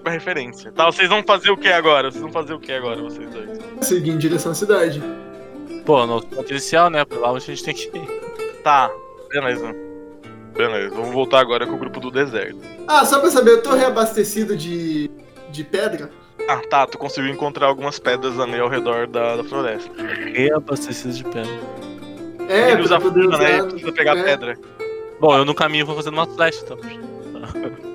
uma 0.00 0.10
referência. 0.10 0.72
Tá, 0.72 0.86
vocês 0.86 1.08
vão 1.08 1.22
fazer 1.22 1.50
o 1.50 1.56
que 1.56 1.68
agora? 1.68 2.10
Vocês 2.10 2.22
vão 2.22 2.32
fazer 2.32 2.54
o 2.54 2.60
que 2.60 2.72
agora, 2.72 3.02
vocês 3.02 3.28
dois? 3.30 3.58
Seguir 3.82 4.12
em 4.12 4.18
direção 4.18 4.52
à 4.52 4.54
cidade. 4.54 5.02
Pô, 5.84 6.06
no 6.06 6.24
ponto 6.24 6.50
inicial, 6.50 6.88
né? 6.88 7.04
Pra 7.04 7.18
lá 7.18 7.32
onde 7.32 7.44
a 7.44 7.54
gente 7.54 7.64
tem 7.64 7.74
que 7.74 7.88
ir. 7.96 8.62
Tá, 8.62 8.90
beleza. 9.30 9.74
Beleza, 10.56 10.94
vamos 10.94 11.12
voltar 11.12 11.40
agora 11.40 11.66
com 11.66 11.74
o 11.74 11.78
grupo 11.78 12.00
do 12.00 12.10
deserto. 12.10 12.58
Ah, 12.86 13.04
só 13.04 13.20
pra 13.20 13.30
saber, 13.30 13.52
eu 13.52 13.62
tô 13.62 13.74
reabastecido 13.74 14.56
de, 14.56 15.10
de 15.50 15.64
pedra? 15.64 16.10
Ah, 16.48 16.62
tá, 16.70 16.86
tu 16.86 16.96
conseguiu 16.96 17.30
encontrar 17.30 17.66
algumas 17.66 17.98
pedras 17.98 18.40
ali 18.40 18.58
ao 18.58 18.70
redor 18.70 19.06
da, 19.06 19.36
da 19.36 19.44
floresta. 19.44 19.92
Reabastecido 20.32 21.12
de 21.12 21.22
pedra. 21.24 21.60
É, 22.48 22.70
Ele 22.70 22.80
usa 22.80 22.98
funda, 22.98 23.36
né? 23.36 23.58
Ele 23.58 23.66
precisa 23.68 23.92
pegar 23.92 24.16
é. 24.16 24.22
pedra. 24.22 24.58
Bom, 25.20 25.36
eu 25.36 25.44
no 25.44 25.54
caminho 25.54 25.84
vou 25.84 25.94
fazendo 25.94 26.14
uma 26.14 26.26
flecha, 26.26 26.64
então. 26.64 26.78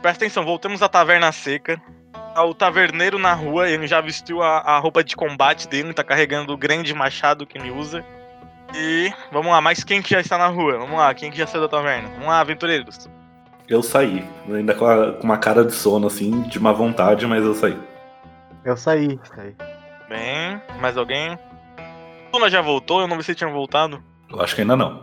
Presta 0.00 0.24
atenção, 0.24 0.42
voltamos 0.42 0.80
à 0.82 0.88
taverna 0.88 1.30
seca. 1.30 1.78
Ah, 2.34 2.44
O 2.44 2.54
taverneiro 2.54 3.18
na 3.18 3.34
rua, 3.34 3.68
ele 3.68 3.86
já 3.86 4.00
vestiu 4.00 4.42
a, 4.42 4.58
a 4.60 4.78
roupa 4.78 5.04
de 5.04 5.14
combate 5.14 5.68
dele, 5.68 5.92
tá 5.92 6.02
carregando 6.02 6.54
o 6.54 6.56
grande 6.56 6.94
machado 6.94 7.46
que 7.46 7.58
ele 7.58 7.70
usa. 7.70 8.02
E 8.74 9.12
vamos 9.30 9.52
lá, 9.52 9.60
mas 9.60 9.84
quem 9.84 10.00
que 10.00 10.10
já 10.10 10.20
está 10.20 10.38
na 10.38 10.46
rua? 10.46 10.78
Vamos 10.78 10.96
lá, 10.96 11.12
quem 11.14 11.30
que 11.30 11.36
já 11.38 11.46
saiu 11.46 11.62
da 11.62 11.68
taverna? 11.68 12.08
Vamos 12.10 12.26
lá, 12.26 12.40
aventureiros. 12.40 13.08
Eu 13.68 13.82
saí, 13.82 14.24
ainda 14.48 14.74
com, 14.74 14.86
a- 14.86 15.12
com 15.12 15.22
uma 15.24 15.38
cara 15.38 15.64
de 15.64 15.72
sono, 15.72 16.06
assim, 16.06 16.42
de 16.42 16.58
má 16.58 16.72
vontade, 16.72 17.26
mas 17.26 17.44
eu 17.44 17.54
saí. 17.54 17.78
Eu 18.64 18.76
saí, 18.76 19.18
saí. 19.34 19.54
Bem, 20.08 20.60
mais 20.80 20.96
alguém? 20.96 21.38
Tuna 22.32 22.48
já 22.50 22.60
voltou? 22.60 23.00
Eu 23.00 23.06
não 23.08 23.16
vi 23.18 23.24
se 23.24 23.34
tinha 23.34 23.48
voltado. 23.50 24.02
Eu 24.30 24.40
acho 24.40 24.54
que 24.54 24.62
ainda 24.62 24.76
não. 24.76 25.02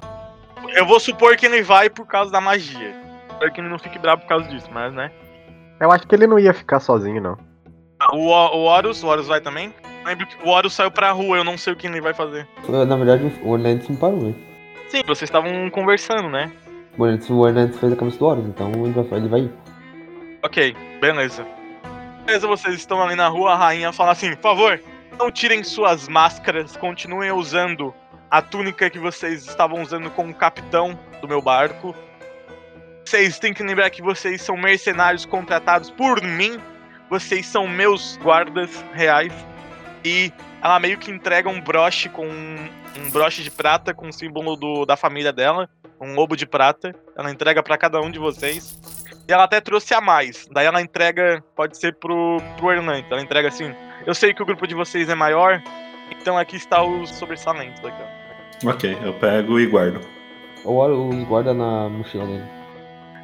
Eu 0.75 0.85
vou 0.85 0.99
supor 0.99 1.35
que 1.35 1.45
ele 1.45 1.61
vai 1.61 1.89
por 1.89 2.05
causa 2.05 2.31
da 2.31 2.41
magia. 2.41 2.95
Espero 3.29 3.51
que 3.51 3.61
ele 3.61 3.69
não 3.69 3.79
fique 3.79 3.97
bravo 3.99 4.21
por 4.21 4.27
causa 4.27 4.47
disso, 4.49 4.67
mas 4.71 4.93
né. 4.93 5.11
Eu 5.79 5.91
acho 5.91 6.05
que 6.07 6.13
ele 6.15 6.27
não 6.27 6.37
ia 6.39 6.53
ficar 6.53 6.79
sozinho, 6.79 7.21
não. 7.21 7.37
Ah, 7.99 8.15
O, 8.15 8.27
o 8.27 8.63
Horus, 8.65 9.03
o 9.03 9.07
Horus 9.07 9.27
vai 9.27 9.41
também? 9.41 9.73
Lembro 10.09 10.25
que 10.25 10.43
o 10.43 10.49
Horus 10.49 10.73
saiu 10.73 10.89
pra 10.89 11.11
rua, 11.11 11.37
eu 11.37 11.43
não 11.43 11.55
sei 11.55 11.71
o 11.71 11.75
que 11.75 11.85
ele 11.85 12.01
vai 12.01 12.15
fazer. 12.15 12.47
Na 12.67 12.95
verdade, 12.95 13.31
o 13.43 13.49
Orlands 13.51 13.87
me 13.87 13.95
parou, 13.95 14.19
né? 14.19 14.33
Sim, 14.87 15.03
vocês 15.05 15.29
estavam 15.29 15.69
conversando, 15.69 16.27
né? 16.29 16.51
O 16.97 17.03
Orlands, 17.03 17.29
o 17.29 17.37
Orlands 17.37 17.79
fez 17.79 17.93
a 17.93 17.95
cabeça 17.95 18.17
do 18.17 18.25
Horus, 18.25 18.45
então 18.47 18.71
ele 18.71 18.91
vai, 18.91 19.19
ele 19.19 19.27
vai 19.27 19.39
ir. 19.41 19.51
Ok, 20.41 20.75
beleza. 20.99 21.45
Beleza, 22.25 22.47
vocês 22.47 22.73
estão 22.73 23.03
ali 23.03 23.13
na 23.13 23.27
rua, 23.27 23.51
a 23.51 23.55
rainha 23.55 23.93
fala 23.93 24.13
assim, 24.13 24.31
por 24.31 24.41
favor, 24.41 24.81
não 25.19 25.31
tirem 25.31 25.63
suas 25.63 26.07
máscaras, 26.07 26.75
continuem 26.75 27.31
usando 27.31 27.93
a 28.31 28.41
túnica 28.41 28.89
que 28.89 28.97
vocês 28.97 29.45
estavam 29.47 29.79
usando 29.79 30.09
como 30.09 30.33
capitão 30.33 30.97
do 31.21 31.27
meu 31.27 31.39
barco. 31.39 31.93
Vocês 33.05 33.37
têm 33.37 33.53
que 33.53 33.61
lembrar 33.61 33.91
que 33.91 34.01
vocês 34.01 34.41
são 34.41 34.57
mercenários 34.57 35.23
contratados 35.23 35.91
por 35.91 36.19
mim. 36.23 36.59
Vocês 37.11 37.45
são 37.45 37.67
meus 37.67 38.17
guardas 38.17 38.83
reais. 38.93 39.33
E 40.03 40.31
ela 40.61 40.79
meio 40.79 40.97
que 40.97 41.11
entrega 41.11 41.49
um 41.49 41.61
broche 41.61 42.09
com 42.09 42.25
um, 42.25 42.69
um 42.97 43.09
broche 43.11 43.43
de 43.43 43.51
prata 43.51 43.93
com 43.93 44.07
o 44.07 44.13
símbolo 44.13 44.55
do, 44.55 44.85
da 44.85 44.95
família 44.95 45.33
dela, 45.33 45.69
um 45.99 46.15
lobo 46.15 46.35
de 46.35 46.45
prata. 46.45 46.95
Ela 47.17 47.31
entrega 47.31 47.61
pra 47.61 47.77
cada 47.77 47.99
um 48.01 48.09
de 48.09 48.19
vocês. 48.19 48.79
E 49.27 49.31
ela 49.31 49.43
até 49.43 49.61
trouxe 49.61 49.93
a 49.93 50.01
mais. 50.01 50.47
Daí 50.51 50.65
ela 50.65 50.81
entrega, 50.81 51.43
pode 51.55 51.77
ser 51.77 51.95
pro, 51.95 52.37
pro 52.57 52.71
Hernandes. 52.71 53.11
Ela 53.11 53.21
entrega 53.21 53.49
assim: 53.49 53.73
Eu 54.05 54.15
sei 54.15 54.33
que 54.33 54.41
o 54.41 54.45
grupo 54.45 54.65
de 54.65 54.73
vocês 54.73 55.09
é 55.09 55.15
maior, 55.15 55.61
então 56.09 56.37
aqui 56.37 56.55
está 56.55 56.81
os 56.81 57.11
sobressalentes 57.11 57.79
daqui, 57.81 58.01
ó. 58.01 58.69
Ok, 58.71 58.97
eu 59.03 59.13
pego 59.13 59.59
e 59.59 59.67
guardo. 59.67 60.01
O 60.65 60.73
Horus 60.73 61.23
guarda 61.25 61.53
na 61.53 61.87
mochila 61.87 62.25
dele. 62.25 62.43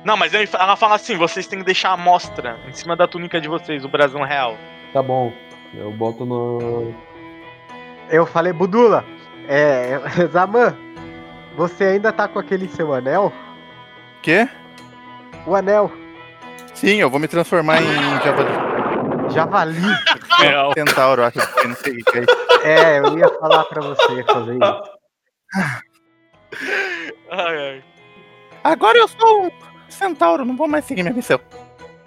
Não, 0.05 0.15
mas 0.15 0.33
ela 0.33 0.75
fala 0.75 0.95
assim: 0.95 1.17
vocês 1.17 1.47
têm 1.47 1.59
que 1.59 1.65
deixar 1.65 1.91
a 1.91 1.97
mostra 1.97 2.57
em 2.67 2.71
cima 2.71 2.95
da 2.95 3.07
túnica 3.07 3.41
de 3.41 3.47
vocês, 3.47 3.83
o 3.83 3.89
brasão 3.89 4.21
real. 4.23 4.55
Tá 4.93 5.01
bom, 5.01 5.33
eu 5.77 5.91
boto 5.91 6.25
no. 6.25 6.93
Eu 8.09 8.25
falei, 8.25 8.53
Budula, 8.53 9.03
é. 9.47 9.99
Zaman, 10.31 10.75
você 11.55 11.85
ainda 11.85 12.11
tá 12.11 12.27
com 12.27 12.39
aquele 12.39 12.67
seu 12.67 12.93
anel? 12.93 13.31
Quê? 14.21 14.47
O 15.45 15.55
anel. 15.55 15.91
Sim, 16.73 16.95
eu 16.95 17.09
vou 17.09 17.19
me 17.19 17.27
transformar 17.27 17.81
em 17.81 18.21
javali. 18.23 19.33
Javali. 19.33 19.81
Real. 20.39 20.73
Centauro, 20.73 21.23
acho 21.23 21.55
que 21.55 21.67
não 21.67 21.75
sei 21.75 21.93
o 21.93 22.03
que 22.05 22.17
é 22.17 22.21
isso. 22.21 22.35
É, 22.63 22.99
eu 22.99 23.17
ia 23.17 23.29
falar 23.39 23.63
pra 23.65 23.81
você 23.81 24.23
fazer 24.23 24.55
isso. 24.55 24.83
Ai, 27.31 27.57
ai. 27.57 27.83
Agora 28.63 28.97
eu 28.97 29.07
sou 29.07 29.45
um 29.45 29.51
centauro, 29.87 30.43
não 30.43 30.57
vou 30.57 30.67
mais 30.67 30.85
seguir 30.85 31.03
minha 31.03 31.13
missão. 31.13 31.39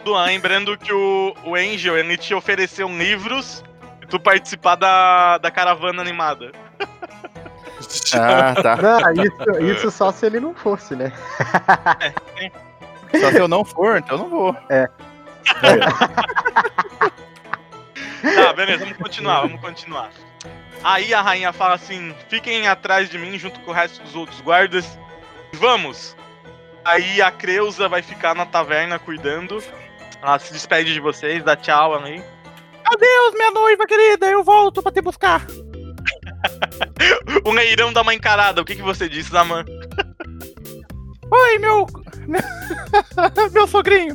Lembrando 0.04 0.76
que 0.76 0.92
o, 0.92 1.34
o 1.44 1.54
Angel, 1.54 1.98
ele 1.98 2.16
te 2.16 2.34
ofereceu 2.34 2.88
livros 2.88 3.62
e 4.02 4.06
tu 4.06 4.18
participar 4.18 4.76
da, 4.76 5.38
da 5.38 5.50
caravana 5.50 6.00
animada. 6.02 6.52
Ah, 8.12 8.54
tá. 8.60 8.76
Não, 8.76 9.24
isso, 9.24 9.62
isso 9.62 9.90
só 9.92 10.10
se 10.10 10.26
ele 10.26 10.40
não 10.40 10.52
fosse, 10.52 10.96
né? 10.96 11.12
Só 13.20 13.30
se 13.30 13.38
eu 13.38 13.46
não 13.46 13.64
for, 13.64 13.98
então 13.98 14.16
eu 14.16 14.22
não 14.24 14.28
vou. 14.28 14.56
Tá, 18.34 18.52
beleza, 18.52 18.84
vamos 18.84 18.98
continuar, 18.98 19.42
vamos 19.42 19.60
continuar. 19.60 20.10
Aí 20.82 21.14
a 21.14 21.22
rainha 21.22 21.52
fala 21.52 21.74
assim: 21.74 22.14
fiquem 22.28 22.66
atrás 22.66 23.08
de 23.08 23.18
mim 23.18 23.38
junto 23.38 23.60
com 23.60 23.70
o 23.70 23.74
resto 23.74 24.02
dos 24.02 24.14
outros 24.16 24.40
guardas. 24.40 24.98
Vamos! 25.54 26.16
Aí 26.84 27.20
a 27.20 27.30
Creuza 27.30 27.88
vai 27.88 28.02
ficar 28.02 28.34
na 28.34 28.46
taverna 28.46 28.98
cuidando. 28.98 29.62
Ela 30.22 30.38
se 30.38 30.52
despede 30.52 30.92
de 30.92 31.00
vocês, 31.00 31.42
dá 31.44 31.56
tchau 31.56 31.94
ali. 31.94 32.22
Adeus, 32.84 33.34
minha 33.34 33.50
noiva 33.50 33.86
querida, 33.86 34.26
eu 34.26 34.42
volto 34.42 34.82
pra 34.82 34.92
te 34.92 35.00
buscar. 35.00 35.46
O 37.44 37.52
Neirão 37.52 37.92
dá 37.92 38.02
uma 38.02 38.14
encarada. 38.14 38.60
O 38.60 38.64
que, 38.64 38.76
que 38.76 38.82
você 38.82 39.08
disse, 39.08 39.30
Zaman? 39.30 39.64
Oi, 41.30 41.58
meu. 41.58 41.86
meu 43.52 43.66
sogrinho. 43.66 44.14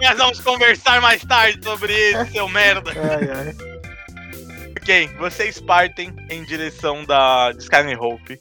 Nós 0.00 0.18
vamos 0.18 0.40
conversar 0.40 1.00
mais 1.00 1.22
tarde 1.24 1.62
sobre 1.62 1.92
isso, 1.92 2.32
seu 2.32 2.48
merda. 2.48 2.92
Ai, 2.92 3.30
ai. 3.30 3.54
Ok, 4.80 5.08
vocês 5.18 5.60
partem 5.60 6.14
em 6.30 6.42
direção 6.44 7.04
da 7.04 7.52
de 7.52 7.62
Skyrim-Hope. 7.62 8.40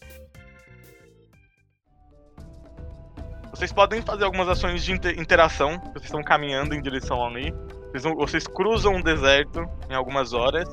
Vocês 3.60 3.74
podem 3.74 4.02
fazer 4.02 4.24
algumas 4.24 4.48
ações 4.48 4.86
de 4.86 4.94
inter- 4.94 5.20
interação. 5.20 5.78
Vocês 5.92 6.06
estão 6.06 6.24
caminhando 6.24 6.74
em 6.74 6.82
direção 6.82 7.26
ali. 7.26 7.54
Vocês, 7.92 8.04
vão- 8.04 8.16
vocês 8.16 8.48
cruzam 8.48 8.96
o 8.96 9.04
deserto 9.04 9.68
em 9.90 9.94
algumas 9.94 10.32
horas. 10.34 10.66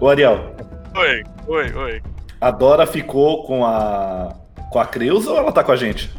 Ô, 0.00 0.08
Ariel, 0.08 0.56
Oi, 0.96 1.22
oi, 1.46 1.74
oi. 1.74 2.02
a 2.40 2.50
Dora 2.50 2.86
ficou 2.86 3.44
com 3.44 3.62
a. 3.66 4.34
com 4.70 4.80
a 4.80 4.86
Creuza 4.86 5.32
ou 5.32 5.36
ela 5.36 5.52
tá 5.52 5.62
com 5.62 5.72
a 5.72 5.76
gente? 5.76 6.10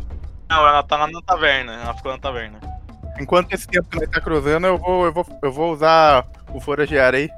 Não, 0.47 0.57
ela 0.67 0.83
tá 0.83 0.95
lá 0.95 1.07
na 1.07 1.21
taverna. 1.23 1.73
Ela 1.73 1.93
ficou 1.95 2.11
na 2.11 2.19
taverna. 2.19 2.59
Enquanto 3.19 3.51
esse 3.53 3.67
tempo 3.67 3.89
que 3.89 3.97
nós 3.99 4.09
tá 4.09 4.21
cruzando, 4.21 4.67
eu 4.67 4.77
vou, 4.77 5.05
eu 5.05 5.11
vou, 5.11 5.25
eu 5.41 5.51
vou 5.51 5.73
usar 5.73 6.23
o 6.53 6.59
foragear 6.59 7.15
aí. 7.15 7.29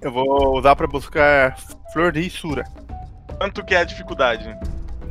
Eu 0.00 0.12
vou 0.12 0.56
usar 0.56 0.76
pra 0.76 0.86
buscar 0.86 1.56
flor 1.92 2.12
de 2.12 2.20
Isura. 2.20 2.62
Quanto 3.36 3.64
que 3.64 3.74
é 3.74 3.78
a 3.78 3.84
dificuldade? 3.84 4.56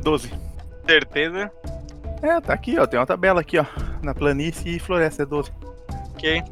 12. 0.02 0.32
Certeza? 0.88 1.50
É, 2.22 2.40
tá 2.40 2.54
aqui, 2.54 2.78
ó. 2.78 2.86
Tem 2.86 2.98
uma 2.98 3.06
tabela 3.06 3.40
aqui, 3.40 3.58
ó. 3.58 3.64
Na 4.02 4.14
planície 4.14 4.76
e 4.76 4.78
floresta 4.78 5.24
é 5.24 5.26
12. 5.26 5.52
Ok. 6.14 6.42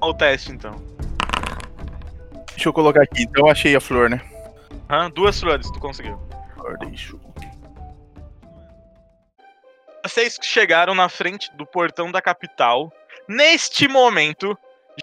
Olha 0.00 0.10
o 0.10 0.14
teste 0.14 0.50
então. 0.50 0.74
Deixa 2.48 2.68
eu 2.68 2.72
colocar 2.72 3.02
aqui. 3.02 3.22
Então 3.22 3.46
eu 3.46 3.52
achei 3.52 3.76
a 3.76 3.80
flor, 3.80 4.08
né? 4.08 4.20
Hã? 4.88 5.10
Duas 5.10 5.38
flores, 5.38 5.70
tu 5.70 5.78
conseguiu. 5.78 6.18
Flor 6.54 6.78
de. 6.78 7.18
Vocês 10.02 10.38
chegaram 10.42 10.94
na 10.94 11.08
frente 11.08 11.54
do 11.56 11.66
portão 11.66 12.10
da 12.10 12.22
capital. 12.22 12.90
Neste 13.28 13.86
momento, 13.86 14.58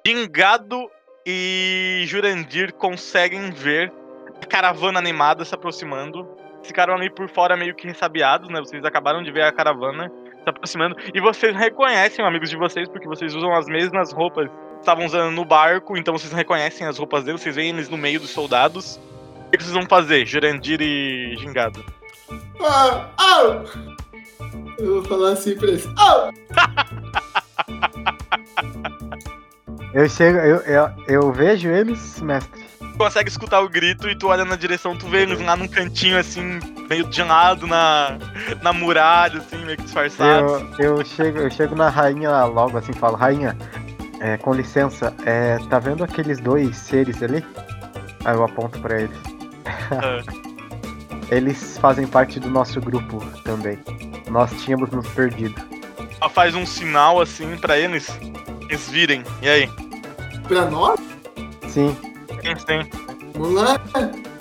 Gingado 0.05 0.89
e 1.25 2.03
Jurandir 2.07 2.73
conseguem 2.73 3.51
ver 3.51 3.93
a 4.41 4.45
caravana 4.45 4.99
animada 4.99 5.45
se 5.45 5.53
aproximando. 5.53 6.27
Ficaram 6.67 6.93
ali 6.93 7.09
por 7.09 7.29
fora 7.29 7.55
meio 7.55 7.73
que 7.73 7.87
ressabiados, 7.87 8.49
né? 8.49 8.59
Vocês 8.59 8.83
acabaram 8.83 9.23
de 9.23 9.31
ver 9.31 9.43
a 9.43 9.51
caravana 9.53 10.11
se 10.43 10.49
aproximando. 10.49 10.97
E 11.13 11.21
vocês 11.21 11.55
reconhecem 11.55 12.23
amigos 12.25 12.49
de 12.49 12.57
vocês, 12.57 12.89
porque 12.89 13.07
vocês 13.07 13.33
usam 13.33 13.53
as 13.53 13.67
mesmas 13.67 14.11
roupas 14.11 14.49
que 14.49 14.79
estavam 14.81 15.05
usando 15.05 15.31
no 15.31 15.45
barco. 15.45 15.97
Então 15.97 16.17
vocês 16.17 16.33
reconhecem 16.33 16.85
as 16.85 16.97
roupas 16.97 17.23
deles, 17.23 17.41
vocês 17.41 17.55
veem 17.55 17.69
eles 17.69 17.89
no 17.89 17.97
meio 17.97 18.19
dos 18.19 18.29
soldados. 18.29 18.99
O 19.47 19.51
que 19.51 19.63
vocês 19.63 19.73
vão 19.73 19.85
fazer, 19.87 20.25
Jurandir 20.25 20.81
e 20.81 21.37
Gingado? 21.37 21.83
Ah, 22.61 23.07
au! 23.17 23.63
Eu 24.77 24.95
vou 24.95 25.05
falar 25.05 25.31
assim 25.31 25.55
pra 25.55 25.69
eles. 25.69 25.87
Au! 25.97 26.31
Eu 29.93 30.09
chego, 30.09 30.37
eu, 30.39 30.57
eu, 30.57 30.89
eu 31.07 31.31
vejo 31.31 31.69
eles, 31.69 32.21
mestre. 32.21 32.66
Consegue 32.97 33.29
escutar 33.29 33.61
o 33.61 33.69
grito 33.69 34.09
e 34.09 34.15
tu 34.15 34.27
olha 34.27 34.43
na 34.43 34.55
direção, 34.55 34.97
tu 34.97 35.07
vê 35.07 35.21
eles 35.21 35.39
lá 35.39 35.55
num 35.55 35.67
cantinho 35.67 36.17
assim, 36.17 36.59
meio 36.89 37.07
de 37.07 37.23
lado 37.23 37.67
na, 37.67 38.17
na 38.61 38.73
muralha, 38.73 39.39
assim, 39.39 39.63
meio 39.63 39.77
que 39.77 39.83
disfarçados. 39.83 40.63
Eu, 40.79 40.97
eu, 40.97 41.05
chego, 41.05 41.39
eu 41.39 41.49
chego 41.49 41.75
na 41.75 41.89
rainha 41.89 42.45
logo 42.45 42.77
assim 42.77 42.93
falo, 42.93 43.15
rainha, 43.15 43.55
é, 44.19 44.37
com 44.37 44.53
licença, 44.53 45.13
é, 45.25 45.57
tá 45.69 45.79
vendo 45.79 46.03
aqueles 46.03 46.39
dois 46.39 46.75
seres 46.75 47.21
ali? 47.21 47.45
Aí 48.25 48.35
eu 48.35 48.43
aponto 48.43 48.79
pra 48.79 49.01
eles. 49.01 49.17
Ah, 49.91 50.47
Eles 51.29 51.77
fazem 51.77 52.07
parte 52.07 52.39
do 52.39 52.49
nosso 52.49 52.79
grupo 52.79 53.23
também. 53.43 53.77
Nós 54.29 54.51
tínhamos 54.63 54.89
nos 54.91 55.07
perdido. 55.09 55.61
Ela 56.19 56.29
faz 56.29 56.55
um 56.55 56.65
sinal 56.65 57.19
assim 57.19 57.57
pra 57.57 57.77
eles, 57.77 58.07
eles 58.61 58.89
virem. 58.89 59.23
E 59.41 59.49
aí? 59.49 59.69
Pra 60.47 60.65
nós? 60.65 60.99
Sim, 61.67 61.95
Quem 62.47 62.55
tem? 62.65 62.89
Vamos 63.33 63.61
lá. 63.61 63.81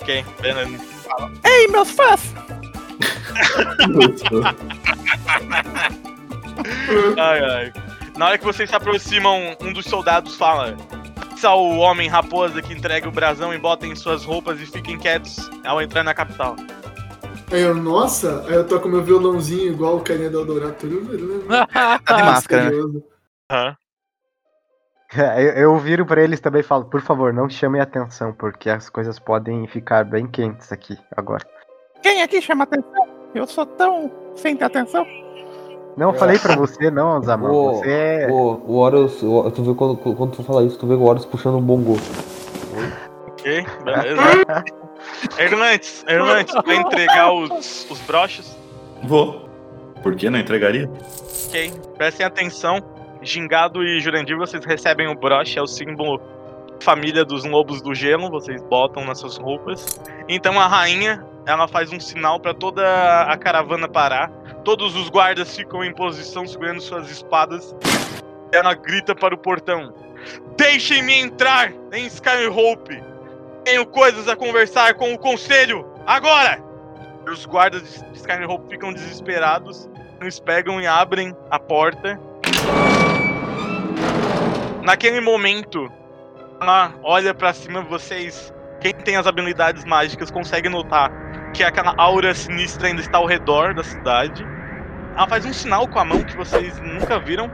Quem? 0.05 0.23
Beleza. 0.41 0.77
Ei, 1.43 1.67
meus 1.67 1.91
fãs! 1.91 2.33
Ai, 7.17 7.39
ai. 7.43 7.73
Na 8.17 8.27
hora 8.27 8.37
que 8.37 8.45
vocês 8.45 8.69
se 8.69 8.75
aproximam, 8.75 9.55
um 9.61 9.71
dos 9.71 9.85
soldados 9.85 10.35
fala: 10.35 10.75
Peça 11.29 11.49
ao 11.49 11.69
homem 11.77 12.07
raposa 12.09 12.61
que 12.61 12.73
entregue 12.73 13.07
o 13.07 13.11
brasão 13.11 13.53
e 13.53 13.59
botem 13.59 13.95
suas 13.95 14.23
roupas 14.23 14.59
e 14.59 14.65
fiquem 14.65 14.97
quietos 14.97 15.49
ao 15.63 15.79
entrar 15.81 16.03
na 16.03 16.15
capital. 16.15 16.55
Aí 17.51 17.61
eu, 17.61 17.75
nossa, 17.75 18.43
aí 18.47 18.55
eu 18.55 18.65
toco 18.65 18.89
meu 18.89 19.03
violãozinho 19.03 19.71
igual 19.71 19.97
o 19.97 20.01
carinha 20.01 20.29
do 20.29 20.39
Eldorado. 20.39 20.75
Tá 20.83 22.15
de 22.15 22.23
máscara, 22.23 22.63
né? 22.63 22.69
Misterioso. 22.71 23.03
Eu, 25.15 25.51
eu 25.53 25.77
viro 25.77 26.05
pra 26.05 26.21
eles 26.21 26.39
também 26.41 26.59
e 26.61 26.63
falo, 26.63 26.85
por 26.85 27.01
favor, 27.01 27.33
não 27.33 27.49
chamem 27.49 27.79
atenção, 27.81 28.33
porque 28.33 28.69
as 28.69 28.89
coisas 28.89 29.17
podem 29.17 29.65
ficar 29.67 30.03
bem 30.03 30.27
quentes 30.27 30.71
aqui 30.71 30.97
agora. 31.15 31.45
Quem 32.01 32.21
aqui 32.21 32.41
chama 32.41 32.65
atenção? 32.65 33.07
Eu 33.33 33.47
sou 33.47 33.65
tão 33.65 34.11
sem 34.35 34.55
ter 34.57 34.65
atenção. 34.65 35.05
Não 35.95 36.13
falei 36.13 36.37
pra 36.37 36.55
você, 36.57 36.91
não, 36.91 37.21
Zaman. 37.23 37.49
Ô, 37.49 37.73
Você 37.75 37.89
é. 37.89 38.27
O, 38.29 38.61
o 38.67 38.73
Horus, 38.75 39.23
o- 39.23 39.49
tu 39.51 39.63
vê 39.63 39.73
quando, 39.73 39.95
quando 39.97 40.31
tu 40.35 40.43
fala 40.43 40.63
isso, 40.63 40.77
tu 40.77 40.85
vê 40.85 40.93
o 40.95 41.01
Horus 41.03 41.25
puxando 41.25 41.57
um 41.57 41.61
bongo. 41.61 41.95
Ok, 43.29 43.65
beleza. 43.83 44.63
Hernandes, 45.39 46.03
Hernandes, 46.07 46.53
vai 46.65 46.75
entregar 46.75 47.31
os, 47.31 47.89
os 47.89 47.99
broches? 48.01 48.57
Vou. 49.03 49.47
Por 50.03 50.15
que 50.15 50.29
não 50.29 50.37
entregaria? 50.39 50.89
Ok, 51.47 51.71
prestem 51.97 52.25
atenção. 52.25 52.79
Gingado 53.21 53.83
e 53.83 53.99
Jurandir, 53.99 54.37
vocês 54.37 54.63
recebem 54.65 55.07
o 55.07 55.15
broche, 55.15 55.57
é 55.57 55.61
o 55.61 55.67
símbolo 55.67 56.21
família 56.79 57.25
dos 57.25 57.43
lobos 57.43 57.81
do 57.81 57.93
gelo, 57.93 58.29
vocês 58.29 58.61
botam 58.63 59.03
nas 59.03 59.19
suas 59.19 59.37
roupas. 59.37 59.99
Então 60.27 60.59
a 60.59 60.67
rainha, 60.67 61.25
ela 61.45 61.67
faz 61.67 61.91
um 61.91 61.99
sinal 61.99 62.39
para 62.39 62.53
toda 62.53 63.23
a 63.23 63.37
caravana 63.37 63.87
parar. 63.87 64.29
Todos 64.63 64.95
os 64.95 65.09
guardas 65.09 65.55
ficam 65.55 65.83
em 65.83 65.93
posição 65.93 66.45
segurando 66.45 66.81
suas 66.81 67.09
espadas. 67.09 67.75
Ela 68.51 68.73
grita 68.73 69.15
para 69.15 69.33
o 69.33 69.37
portão: 69.37 69.93
Deixem-me 70.57 71.13
entrar 71.19 71.71
em 71.91 72.05
Skyhope! 72.07 73.01
Tenho 73.63 73.85
coisas 73.85 74.27
a 74.27 74.35
conversar 74.35 74.93
com 74.95 75.13
o 75.13 75.17
conselho! 75.17 75.85
Agora! 76.05 76.63
Os 77.29 77.45
guardas 77.45 77.81
de 77.81 78.07
de 78.11 78.17
Skyhope 78.17 78.69
ficam 78.69 78.93
desesperados. 78.93 79.89
Eles 80.19 80.39
pegam 80.39 80.81
e 80.81 80.87
abrem 80.87 81.35
a 81.49 81.59
porta. 81.59 82.19
Naquele 84.87 85.19
momento, 85.19 85.91
ela 86.61 86.93
olha 87.03 87.33
pra 87.33 87.51
cima 87.51 87.81
vocês. 87.81 88.53
Quem 88.79 88.93
tem 88.93 89.17
as 89.17 89.27
habilidades 89.27 89.83
mágicas 89.83 90.31
consegue 90.31 90.69
notar 90.69 91.11
que 91.53 91.61
aquela 91.61 91.93
aura 91.97 92.33
sinistra 92.33 92.87
ainda 92.87 93.01
está 93.01 93.17
ao 93.17 93.25
redor 93.25 93.73
da 93.73 93.83
cidade. 93.83 94.47
Ela 95.13 95.27
faz 95.27 95.45
um 95.45 95.51
sinal 95.51 95.89
com 95.89 95.99
a 95.99 96.05
mão 96.05 96.23
que 96.23 96.37
vocês 96.37 96.79
nunca 96.79 97.19
viram. 97.19 97.51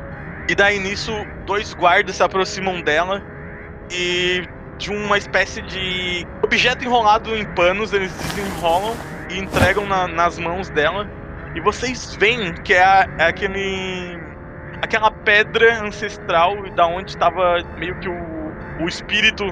E 0.48 0.54
daí 0.54 0.78
nisso, 0.78 1.12
dois 1.48 1.74
guardas 1.74 2.18
se 2.18 2.22
aproximam 2.22 2.84
dela 2.84 3.20
e 3.92 4.48
de 4.78 4.92
uma 4.92 5.18
espécie 5.18 5.64
de 5.64 6.28
objeto 6.44 6.86
enrolado 6.86 7.36
em 7.36 7.46
panos, 7.56 7.94
eles 7.94 8.14
desenrolam 8.14 8.96
e 9.32 9.40
entregam 9.40 9.88
na- 9.88 10.08
nas 10.08 10.38
mãos 10.38 10.70
dela. 10.70 11.10
E 11.56 11.62
vocês 11.62 12.14
veem 12.14 12.54
que 12.54 12.76
é, 12.76 13.08
é 13.18 13.26
aquele. 13.26 14.22
Aquela 14.84 15.10
pedra 15.10 15.82
ancestral 15.82 16.70
da 16.72 16.86
onde 16.86 17.12
estava 17.12 17.64
meio 17.78 17.98
que 18.00 18.10
o, 18.10 18.84
o 18.84 18.88
espírito 18.88 19.46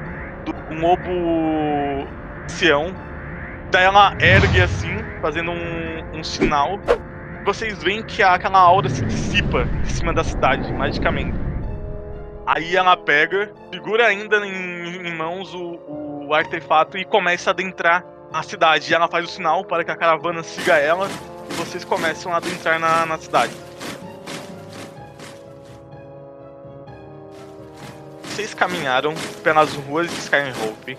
do 0.43 0.75
lobo 0.75 2.05
Sião. 2.49 2.93
Daí 3.71 3.85
ela 3.85 4.13
ergue 4.19 4.59
assim, 4.59 4.97
fazendo 5.21 5.51
um, 5.51 6.19
um 6.19 6.23
sinal. 6.23 6.77
Vocês 7.45 7.81
veem 7.81 8.03
que 8.03 8.21
aquela 8.21 8.59
aura 8.59 8.89
se 8.89 9.05
dissipa 9.05 9.61
em 9.61 9.85
cima 9.85 10.13
da 10.13 10.21
cidade, 10.21 10.71
magicamente. 10.73 11.39
Aí 12.45 12.75
ela 12.75 12.97
pega, 12.97 13.53
segura 13.71 14.07
ainda 14.07 14.45
em, 14.45 15.07
em 15.07 15.15
mãos 15.15 15.53
o, 15.53 15.79
o 16.27 16.33
artefato 16.33 16.97
e 16.97 17.05
começa 17.05 17.51
a 17.51 17.53
adentrar 17.53 18.03
a 18.33 18.43
cidade. 18.43 18.93
Ela 18.93 19.07
faz 19.07 19.23
o 19.23 19.29
sinal 19.29 19.63
para 19.63 19.85
que 19.85 19.91
a 19.91 19.95
caravana 19.95 20.43
siga 20.43 20.75
ela 20.77 21.07
e 21.49 21.53
vocês 21.53 21.85
começam 21.85 22.33
a 22.33 22.37
adentrar 22.37 22.77
na, 22.77 23.05
na 23.05 23.17
cidade. 23.17 23.70
Vocês 28.41 28.55
caminharam 28.55 29.13
pelas 29.43 29.71
ruas 29.75 30.09
de 30.09 30.17
Skyhope. 30.17 30.97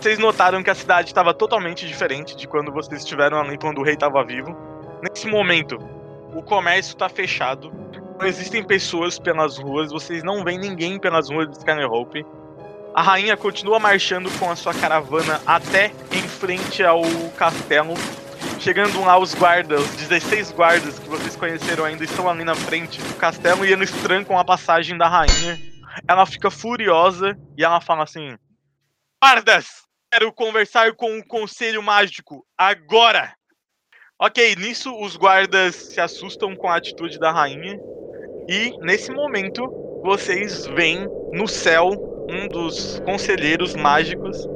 Vocês 0.00 0.16
notaram 0.16 0.62
que 0.62 0.70
a 0.70 0.76
cidade 0.76 1.08
estava 1.08 1.34
totalmente 1.34 1.84
diferente 1.88 2.36
de 2.36 2.46
quando 2.46 2.70
vocês 2.70 3.00
estiveram 3.00 3.40
ali 3.40 3.58
quando 3.58 3.78
o 3.78 3.82
rei 3.82 3.94
estava 3.94 4.24
vivo. 4.24 4.56
Nesse 5.02 5.26
momento, 5.26 5.76
o 6.32 6.40
comércio 6.40 6.92
está 6.92 7.08
fechado. 7.08 7.72
Não 8.16 8.24
existem 8.24 8.62
pessoas 8.62 9.18
pelas 9.18 9.58
ruas, 9.58 9.90
vocês 9.90 10.22
não 10.22 10.44
veem 10.44 10.56
ninguém 10.56 11.00
pelas 11.00 11.28
ruas 11.28 11.48
de 11.48 11.58
Skyhope. 11.58 12.24
A 12.94 13.02
rainha 13.02 13.36
continua 13.36 13.80
marchando 13.80 14.30
com 14.38 14.48
a 14.48 14.54
sua 14.54 14.72
caravana 14.72 15.40
até 15.44 15.90
em 16.12 16.22
frente 16.22 16.84
ao 16.84 17.02
castelo. 17.36 17.94
Chegando 18.60 19.00
lá 19.00 19.18
os 19.18 19.34
guardas, 19.34 19.80
os 19.80 19.96
16 19.96 20.52
guardas 20.52 20.96
que 20.96 21.08
vocês 21.08 21.34
conheceram 21.34 21.84
ainda 21.84 22.04
estão 22.04 22.30
ali 22.30 22.44
na 22.44 22.54
frente 22.54 23.02
do 23.02 23.14
castelo 23.14 23.66
e 23.66 23.72
eles 23.72 23.90
trancam 23.90 24.38
a 24.38 24.44
passagem 24.44 24.96
da 24.96 25.08
rainha. 25.08 25.58
Ela 26.06 26.26
fica 26.26 26.50
furiosa 26.50 27.36
e 27.56 27.64
ela 27.64 27.80
fala 27.80 28.04
assim: 28.04 28.36
Guardas! 29.22 29.86
Quero 30.10 30.32
conversar 30.32 30.94
com 30.94 31.18
o 31.18 31.26
Conselho 31.26 31.82
Mágico 31.82 32.46
agora! 32.56 33.34
Ok, 34.20 34.56
nisso 34.56 34.92
os 35.00 35.16
guardas 35.16 35.74
se 35.76 36.00
assustam 36.00 36.56
com 36.56 36.68
a 36.68 36.76
atitude 36.76 37.18
da 37.18 37.30
rainha. 37.30 37.78
E 38.48 38.72
nesse 38.80 39.12
momento 39.12 39.70
vocês 40.02 40.66
veem 40.66 41.06
no 41.32 41.46
céu 41.46 41.90
um 42.28 42.48
dos 42.48 43.00
conselheiros 43.00 43.74
mágicos. 43.76 44.46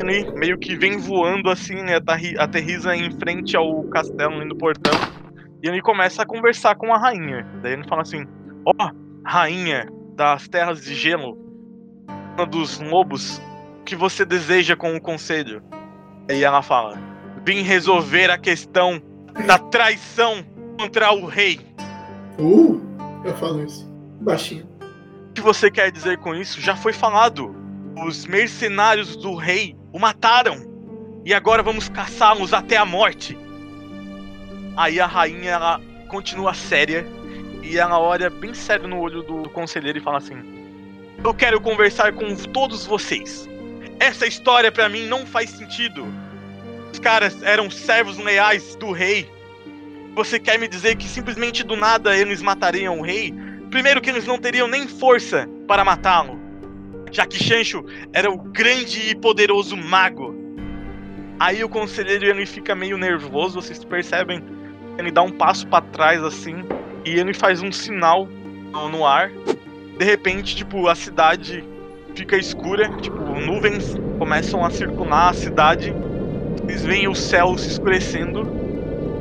Ele 0.00 0.30
meio 0.32 0.58
que 0.58 0.76
vem 0.76 0.98
voando 0.98 1.50
assim, 1.50 1.74
né? 1.82 1.96
aterri- 1.96 2.38
Aterriza 2.38 2.94
em 2.94 3.10
frente 3.18 3.56
ao 3.56 3.84
castelo, 3.84 4.34
ali 4.34 4.44
no 4.44 4.56
portão. 4.56 4.92
E 5.62 5.68
ele 5.68 5.80
começa 5.80 6.22
a 6.22 6.26
conversar 6.26 6.74
com 6.76 6.92
a 6.92 6.98
rainha. 6.98 7.42
Daí 7.62 7.72
ele 7.72 7.88
fala 7.88 8.02
assim: 8.02 8.24
Ó, 8.66 8.90
rainha 9.24 9.88
das 10.14 10.48
terras 10.48 10.82
de 10.82 10.94
gelo, 10.94 11.36
dos 12.48 12.80
lobos, 12.80 13.40
o 13.80 13.84
que 13.84 13.96
você 13.96 14.24
deseja 14.24 14.76
com 14.76 14.94
o 14.94 15.00
conselho? 15.00 15.62
Aí 16.28 16.42
ela 16.42 16.62
fala: 16.62 16.98
Vim 17.44 17.62
resolver 17.62 18.30
a 18.30 18.38
questão 18.38 19.02
da 19.46 19.58
traição 19.58 20.44
contra 20.78 21.12
o 21.12 21.26
rei. 21.26 21.60
Uh, 22.38 22.80
eu 23.24 23.34
falo 23.36 23.62
isso. 23.62 23.88
Baixinho. 24.20 24.66
O 25.30 25.32
que 25.34 25.40
você 25.40 25.70
quer 25.70 25.90
dizer 25.90 26.18
com 26.18 26.34
isso? 26.34 26.60
Já 26.60 26.76
foi 26.76 26.92
falado. 26.92 27.54
Os 28.06 28.26
mercenários 28.26 29.16
do 29.16 29.34
rei 29.34 29.76
o 29.92 29.98
mataram. 29.98 30.72
E 31.24 31.32
agora 31.32 31.62
vamos 31.62 31.88
caçá-los 31.88 32.52
até 32.52 32.76
a 32.76 32.84
morte. 32.84 33.38
Aí 34.76 35.00
a 35.00 35.06
rainha 35.06 35.50
ela 35.50 35.80
continua 36.08 36.52
séria 36.54 37.06
e 37.64 37.78
ela 37.78 37.98
olha 37.98 38.28
bem 38.28 38.52
sério 38.52 38.86
no 38.86 39.00
olho 39.00 39.22
do 39.22 39.48
conselheiro 39.48 39.98
e 39.98 40.00
fala 40.00 40.18
assim: 40.18 40.36
Eu 41.24 41.32
quero 41.32 41.60
conversar 41.60 42.12
com 42.12 42.36
todos 42.36 42.86
vocês. 42.86 43.48
Essa 43.98 44.26
história 44.26 44.70
pra 44.70 44.88
mim 44.88 45.06
não 45.06 45.24
faz 45.24 45.50
sentido. 45.50 46.06
Os 46.92 46.98
caras 46.98 47.42
eram 47.42 47.70
servos 47.70 48.18
leais 48.18 48.76
do 48.76 48.92
rei. 48.92 49.28
Você 50.14 50.38
quer 50.38 50.58
me 50.58 50.68
dizer 50.68 50.96
que 50.96 51.08
simplesmente 51.08 51.64
do 51.64 51.74
nada 51.74 52.16
eles 52.16 52.42
matariam 52.42 53.00
o 53.00 53.02
rei? 53.02 53.34
Primeiro 53.70 54.00
que 54.00 54.10
eles 54.10 54.26
não 54.26 54.38
teriam 54.38 54.68
nem 54.68 54.86
força 54.86 55.48
para 55.66 55.84
matá-lo, 55.84 56.38
já 57.10 57.26
que 57.26 57.42
Chancho 57.42 57.84
era 58.12 58.30
o 58.30 58.38
grande 58.38 59.10
e 59.10 59.14
poderoso 59.16 59.76
mago. 59.76 60.34
Aí 61.40 61.64
o 61.64 61.68
conselheiro 61.68 62.26
ele 62.26 62.46
fica 62.46 62.76
meio 62.76 62.96
nervoso, 62.96 63.60
vocês 63.60 63.82
percebem? 63.84 64.44
Ele 64.96 65.10
dá 65.10 65.22
um 65.22 65.32
passo 65.32 65.66
para 65.66 65.84
trás 65.86 66.22
assim 66.22 66.62
e 67.04 67.18
ele 67.18 67.34
faz 67.34 67.62
um 67.62 67.70
sinal 67.72 68.28
no- 68.90 69.06
ar. 69.06 69.30
De 69.98 70.04
repente, 70.04 70.56
tipo, 70.56 70.88
a 70.88 70.94
cidade 70.94 71.62
fica 72.14 72.36
escura, 72.36 72.88
tipo, 73.00 73.18
nuvens 73.40 73.96
começam 74.18 74.64
a 74.64 74.70
circular 74.70 75.30
a 75.30 75.34
cidade. 75.34 75.94
Vocês 76.64 76.84
veem 76.84 77.08
o 77.08 77.14
céu 77.14 77.56
se 77.58 77.68
escurecendo. 77.68 78.46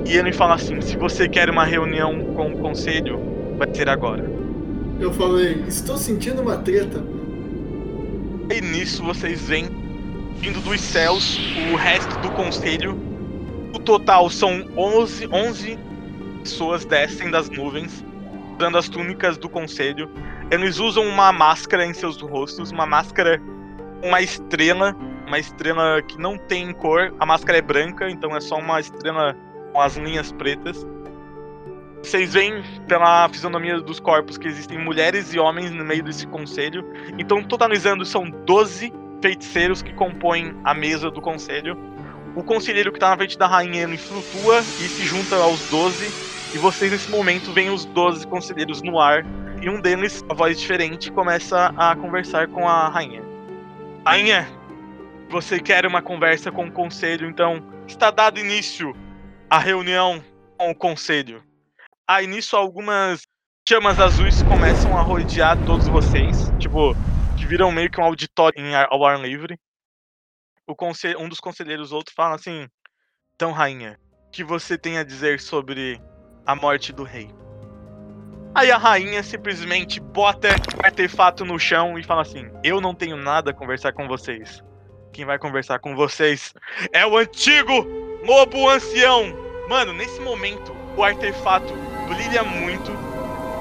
E 0.06 0.16
ele 0.18 0.32
fala 0.32 0.56
assim: 0.56 0.82
se 0.82 0.98
você 0.98 1.28
quer 1.30 1.50
uma 1.50 1.64
reunião 1.64 2.34
com 2.36 2.52
o 2.54 2.58
conselho, 2.58 3.20
vai 3.58 3.68
ser 3.74 3.90
agora. 3.90 4.30
Eu 5.00 5.14
falei, 5.14 5.64
estou 5.68 5.98
sentindo 5.98 6.42
uma 6.42 6.58
treta. 6.58 7.04
E 8.54 8.62
nisso 8.62 9.04
vocês 9.04 9.42
veem, 9.42 9.68
vindo 10.38 10.60
dos 10.62 10.80
céus, 10.82 11.40
o 11.72 11.76
resto 11.76 12.18
do 12.20 12.30
conselho. 12.32 12.98
O 13.74 13.80
total 13.80 14.30
são 14.30 14.66
11, 14.78 15.28
11 15.32 15.80
pessoas 16.44 16.86
descem 16.86 17.32
das 17.32 17.50
nuvens, 17.50 18.04
dando 18.58 18.78
as 18.78 18.90
túnicas 18.90 19.38
do 19.38 19.50
conselho. 19.50 20.10
Eles 20.52 20.78
usam 20.78 21.08
uma 21.08 21.32
máscara 21.32 21.86
em 21.86 21.94
seus 21.94 22.22
rostos, 22.22 22.72
uma 22.72 22.86
máscara 22.86 23.42
uma 24.04 24.22
estrela, 24.22 24.96
uma 25.26 25.40
estrela 25.40 26.02
que 26.02 26.20
não 26.20 26.38
tem 26.38 26.72
cor. 26.74 27.14
A 27.20 27.26
máscara 27.26 27.58
é 27.58 27.62
branca, 27.62 28.10
então 28.10 28.36
é 28.36 28.42
só 28.42 28.58
uma 28.58 28.80
estrela 28.80 29.36
com 29.72 29.80
as 29.80 29.96
linhas 29.96 30.32
pretas. 30.34 30.86
Vocês 32.04 32.34
veem 32.34 32.62
pela 32.86 33.30
fisionomia 33.30 33.80
dos 33.80 34.00
corpos 34.02 34.38
que 34.38 34.46
existem 34.46 34.78
mulheres 34.78 35.34
e 35.34 35.40
homens 35.40 35.72
no 35.72 35.86
meio 35.86 36.04
desse 36.04 36.28
conselho. 36.28 36.86
Então, 37.18 37.42
totalizando, 37.42 38.06
são 38.06 38.30
12 38.30 38.92
feiticeiros 39.22 39.82
que 39.82 39.94
compõem 39.94 40.54
a 40.66 40.74
mesa 40.74 41.10
do 41.10 41.22
conselho. 41.22 41.78
O 42.36 42.44
conselheiro 42.44 42.92
que 42.92 43.00
tá 43.00 43.10
na 43.10 43.18
frente 43.18 43.38
da 43.38 43.48
rainha 43.48 43.84
ele 43.84 43.98
flutua 43.98 44.60
e 44.60 44.88
se 44.90 45.06
junta 45.06 45.36
aos 45.36 45.60
12. 45.70 46.06
E 46.56 46.58
vocês, 46.58 46.92
nesse 46.92 47.10
momento, 47.10 47.52
veem 47.52 47.70
os 47.70 47.86
12 47.86 48.26
conselheiros 48.28 48.82
no 48.82 49.00
ar. 49.00 49.24
E 49.62 49.70
um 49.70 49.80
deles, 49.80 50.24
a 50.30 50.34
voz 50.34 50.60
diferente, 50.60 51.12
começa 51.12 51.74
a 51.78 51.96
conversar 51.96 52.48
com 52.48 52.68
a 52.68 52.90
rainha. 52.90 53.24
Rainha, 54.06 54.48
você 55.30 55.60
quer 55.60 55.86
uma 55.86 56.02
conversa 56.02 56.52
com 56.52 56.66
o 56.66 56.72
conselho, 56.72 57.28
então 57.28 57.64
está 57.88 58.12
dado 58.12 58.40
início 58.40 58.94
à 59.50 59.58
reunião 59.58 60.24
com 60.58 60.72
o 60.72 60.76
conselho. 60.76 61.44
Aí 62.08 62.28
nisso 62.28 62.58
algumas 62.58 63.22
chamas 63.68 64.00
azuis 64.00 64.44
começam 64.44 64.98
a 64.98 65.02
rodear 65.02 65.58
todos 65.66 65.88
vocês, 65.88 66.52
tipo, 66.60 66.94
que 67.38 67.46
viram 67.46 67.72
meio 67.72 67.90
que 67.90 68.02
um 68.02 68.04
auditório 68.04 68.60
em 68.60 68.76
ar- 68.76 68.90
ao 68.92 69.06
ar 69.06 69.20
livre. 69.20 69.58
O 70.66 70.76
um 71.20 71.28
dos 71.28 71.42
conselheiros 71.42 71.92
outro 71.92 72.14
fala 72.16 72.36
assim: 72.36 72.70
"Então, 73.36 73.52
rainha, 73.52 74.00
o 74.28 74.32
que 74.32 74.46
você 74.46 74.78
tem 74.78 74.98
a 74.98 75.04
dizer 75.04 75.42
sobre 75.42 76.02
a 76.46 76.56
morte 76.56 76.94
do 76.94 77.04
rei?" 77.04 77.30
Aí 78.56 78.72
a 78.72 78.78
rainha 78.78 79.22
simplesmente 79.24 80.00
bota 80.00 80.48
o 80.82 80.86
artefato 80.86 81.44
no 81.44 81.60
chão 81.60 82.00
e 82.00 82.04
fala 82.04 82.22
assim: 82.22 82.50
"Eu 82.64 82.80
não 82.80 82.96
tenho 82.96 83.18
nada 83.18 83.52
a 83.52 83.54
conversar 83.54 83.92
com 83.92 84.08
vocês. 84.08 84.64
Quem 85.12 85.26
vai 85.26 85.38
conversar 85.38 85.80
com 85.80 85.98
vocês 85.98 86.54
é 86.94 87.06
o 87.06 87.18
antigo 87.18 87.86
lobo 88.24 88.70
ancião." 88.70 89.36
Mano, 89.68 89.92
nesse 89.92 90.22
momento 90.22 90.74
o 90.96 91.04
artefato 91.04 91.74
brilha 92.08 92.44
muito, 92.44 92.92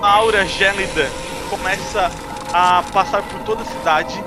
a 0.00 0.09
aura 0.09 0.46
gélida 0.46 1.11
começa 1.50 2.09
a 2.53 2.80
passar 2.92 3.22
por 3.28 3.40
toda 3.40 3.62
a 3.62 3.64
cidade 3.64 4.22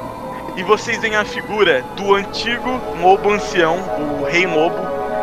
e 0.58 0.64
vocês 0.64 1.00
veem 1.00 1.16
a 1.16 1.26
figura 1.26 1.82
do 1.98 2.16
antigo 2.16 2.70
lobo 3.02 3.30
ancião, 3.30 3.78
o 4.00 4.24
rei 4.24 4.46
lobo, 4.46 4.78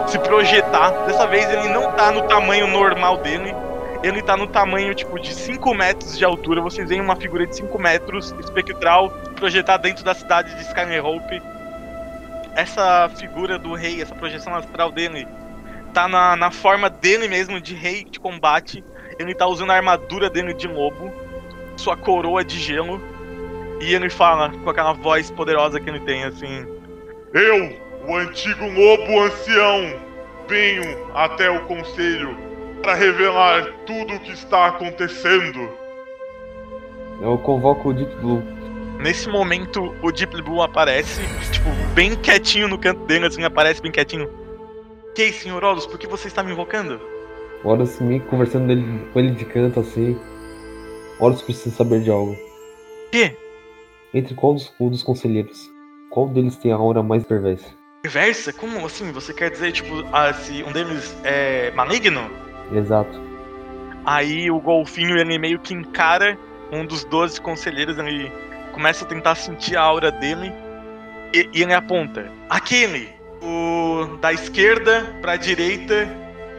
se 0.07 0.19
projetar. 0.19 0.91
Dessa 1.07 1.27
vez 1.27 1.49
ele 1.49 1.69
não 1.69 1.93
tá 1.93 2.13
no 2.13 2.23
tamanho 2.23 2.67
normal 2.67 3.19
dele, 3.19 3.55
ele 4.03 4.21
tá 4.21 4.37
no 4.37 4.47
tamanho 4.47 4.95
tipo 4.95 5.19
de 5.19 5.33
5 5.33 5.75
metros 5.75 6.19
de 6.19 6.25
altura. 6.25 6.61
Vocês 6.61 6.89
veem 6.89 7.01
uma 7.01 7.17
figura 7.17 7.47
de 7.47 7.57
5 7.57 7.79
metros 7.79 8.35
espectral 8.41 9.11
projetar 9.37 9.79
dentro 9.79 10.05
da 10.05 10.15
cidade 10.15 10.55
de 10.55 10.63
Skyhope. 10.63 11.43
Essa 12.55 13.11
figura 13.17 13.59
do 13.59 13.75
rei, 13.75 14.03
essa 14.03 14.15
projeção 14.15 14.55
astral 14.55 14.93
dele, 14.93 15.27
tá 15.95 16.07
na, 16.09 16.37
na 16.37 16.51
forma 16.51 16.91
dele 16.91 17.27
mesmo 17.27 17.59
de 17.61 17.75
rei 17.75 18.05
de 18.05 18.21
combate. 18.21 18.85
Ele 19.19 19.35
tá 19.35 19.47
usando 19.47 19.71
a 19.71 19.77
armadura 19.77 20.29
dele 20.29 20.53
de 20.53 20.69
lobo, 20.69 21.11
sua 21.77 21.97
coroa 21.97 22.45
de 22.45 22.59
gelo. 22.59 23.01
E 23.83 23.95
ele 23.95 24.09
fala 24.09 24.49
com 24.51 24.71
aquela 24.71 24.93
voz 24.93 25.31
poderosa 25.31 25.81
que 25.81 25.91
ele 25.91 26.01
tem, 26.01 26.25
assim: 26.25 26.67
Eu, 27.35 27.77
o 28.09 28.17
antigo 28.17 28.65
lobo 28.65 29.21
ancião, 29.21 30.01
venho 30.49 30.83
até 31.15 31.51
o 31.51 31.61
conselho 31.67 32.37
para 32.83 32.95
revelar 32.95 33.67
tudo 33.87 34.15
o 34.15 34.21
que 34.21 34.33
está 34.33 34.67
acontecendo. 34.67 35.69
Eu 37.21 37.39
convoco 37.39 37.91
o 37.91 37.95
Deep 37.95 38.15
Blue. 38.17 38.43
Nesse 39.01 39.29
momento, 39.29 39.95
o 40.03 40.13
Deep 40.13 40.41
Blue 40.43 40.63
aparece, 40.63 41.21
tipo, 41.51 41.69
bem 41.95 42.15
quietinho 42.15 42.69
no 42.69 42.79
canto 42.79 43.05
dele, 43.05 43.27
assim, 43.27 43.43
aparece 43.45 43.83
bem 43.83 43.91
quietinho. 43.93 44.29
Que 45.15 45.23
aí, 45.23 45.33
senhor 45.33 45.63
Horus, 45.63 45.87
por 45.87 45.99
que 45.99 46.07
você 46.07 46.29
está 46.29 46.43
me 46.43 46.53
invocando? 46.53 47.01
Horus 47.65 48.01
me 48.01 48.19
conversando 48.21 48.67
dele- 48.69 49.07
com 49.13 49.19
ele 49.21 49.33
de 49.33 49.45
canto 49.45 49.81
assim. 49.81 50.19
Horus 51.19 51.43
precisa 51.43 51.75
saber 51.77 52.01
de 52.01 52.11
algo. 52.11 52.37
Que? 53.11 53.37
Entre 54.15 54.35
qual 54.35 54.55
dos, 54.55 54.73
dos 54.79 55.03
conselheiros? 55.03 55.71
Qual 56.11 56.29
deles 56.29 56.57
tem 56.57 56.71
a 56.71 56.77
aura 56.77 57.03
mais 57.03 57.25
perversa? 57.25 57.67
Perversa? 58.03 58.53
Como 58.53 58.85
assim? 58.85 59.11
Você 59.13 59.33
quer 59.33 59.51
dizer, 59.51 59.73
tipo, 59.73 60.05
ah, 60.13 60.33
se 60.35 60.63
um 60.63 60.73
deles 60.73 61.17
é 61.25 61.71
maligno? 61.71 62.31
Exato. 62.71 63.19
Aí 64.05 64.51
o 64.51 64.61
golfinho, 64.61 65.17
ele 65.17 65.39
meio 65.39 65.59
que 65.59 65.73
encara 65.73 66.39
um 66.71 66.85
dos 66.85 67.05
12 67.05 67.41
conselheiros, 67.41 67.97
ele 67.99 68.31
começa 68.73 69.05
a 69.05 69.09
tentar 69.09 69.35
sentir 69.35 69.77
a 69.77 69.83
aura 69.83 70.11
dele 70.11 70.53
e, 71.33 71.49
e 71.53 71.63
ele 71.63 71.73
aponta. 71.73 72.31
Aquele, 72.51 73.09
o 73.41 74.19
da 74.19 74.33
esquerda 74.33 75.17
pra 75.23 75.37
direita, 75.37 76.09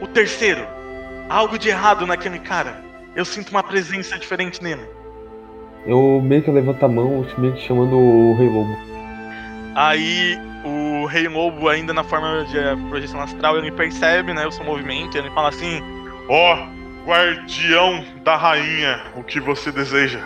o 0.00 0.08
terceiro. 0.08 0.66
Algo 1.28 1.58
de 1.58 1.68
errado 1.68 2.06
naquele 2.06 2.40
cara. 2.40 2.82
Eu 3.14 3.24
sinto 3.24 3.50
uma 3.50 3.62
presença 3.62 4.18
diferente 4.18 4.62
nele. 4.62 4.82
Eu 5.86 6.20
meio 6.22 6.42
que 6.42 6.50
levanto 6.50 6.82
a 6.82 6.88
mão, 6.88 7.26
meio 7.36 7.52
que 7.54 7.60
chamando 7.60 7.96
o 7.96 8.34
Rei 8.36 8.48
Lobo. 8.48 8.76
Aí 9.74 10.38
o 10.64 11.06
Rei 11.06 11.28
Lobo, 11.28 11.68
ainda 11.68 11.92
na 11.92 12.02
forma 12.02 12.44
de 12.44 12.58
eh, 12.58 12.76
projeção 12.88 13.20
astral, 13.20 13.58
ele 13.58 13.70
percebe 13.70 14.32
né, 14.32 14.46
o 14.46 14.50
seu 14.50 14.64
movimento 14.64 15.16
e 15.16 15.20
ele 15.20 15.30
fala 15.30 15.48
assim: 15.48 15.82
Ó, 16.28 16.66
guardião 17.04 18.04
da 18.24 18.36
rainha, 18.36 19.00
o 19.14 19.22
que 19.22 19.38
você 19.40 19.70
deseja? 19.70 20.20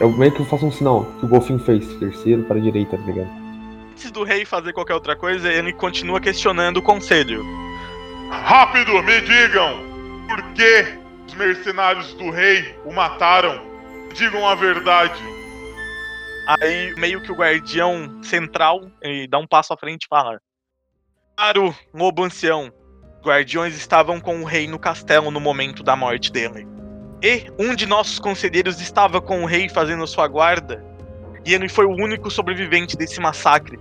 Eu 0.00 0.10
meio 0.10 0.32
que 0.32 0.44
faço 0.44 0.66
um 0.66 0.72
sinal 0.72 1.04
que 1.18 1.26
o 1.26 1.28
golfinho 1.28 1.58
fez. 1.58 1.86
Terceiro 1.96 2.42
para 2.44 2.56
a 2.56 2.60
direita, 2.60 2.96
tá 2.96 3.04
ligado? 3.04 3.30
Antes 3.92 4.10
do 4.10 4.24
rei 4.24 4.44
fazer 4.44 4.72
qualquer 4.72 4.94
outra 4.94 5.14
coisa, 5.14 5.52
ele 5.52 5.72
continua 5.72 6.20
questionando 6.20 6.78
o 6.78 6.82
conselho. 6.82 7.44
Rápido, 8.30 9.02
me 9.02 9.20
digam! 9.20 9.78
Por 10.26 10.42
que 10.54 10.98
os 11.28 11.34
mercenários 11.34 12.14
do 12.14 12.30
rei 12.30 12.74
o 12.84 12.92
mataram? 12.92 13.73
Digam 14.14 14.46
a 14.46 14.54
verdade. 14.54 15.20
Aí, 16.46 16.94
meio 16.96 17.20
que 17.20 17.32
o 17.32 17.34
guardião 17.34 18.22
central, 18.22 18.90
ele 19.02 19.26
dá 19.26 19.38
um 19.38 19.46
passo 19.46 19.72
à 19.72 19.76
frente 19.76 20.04
e 20.04 20.08
fala: 20.08 20.40
Caro 21.36 21.74
lobo 21.92 22.22
ancião, 22.22 22.72
guardiões 23.22 23.74
estavam 23.74 24.20
com 24.20 24.40
o 24.40 24.44
rei 24.44 24.68
no 24.68 24.78
castelo 24.78 25.30
no 25.30 25.40
momento 25.40 25.82
da 25.82 25.96
morte 25.96 26.30
dele. 26.30 26.66
E 27.22 27.46
um 27.58 27.74
de 27.74 27.86
nossos 27.86 28.20
conselheiros 28.20 28.80
estava 28.80 29.20
com 29.20 29.42
o 29.42 29.46
rei 29.46 29.68
fazendo 29.68 30.06
sua 30.06 30.28
guarda, 30.28 30.84
e 31.44 31.52
ele 31.52 31.68
foi 31.68 31.86
o 31.86 31.96
único 31.96 32.30
sobrevivente 32.30 32.96
desse 32.96 33.18
massacre. 33.20 33.80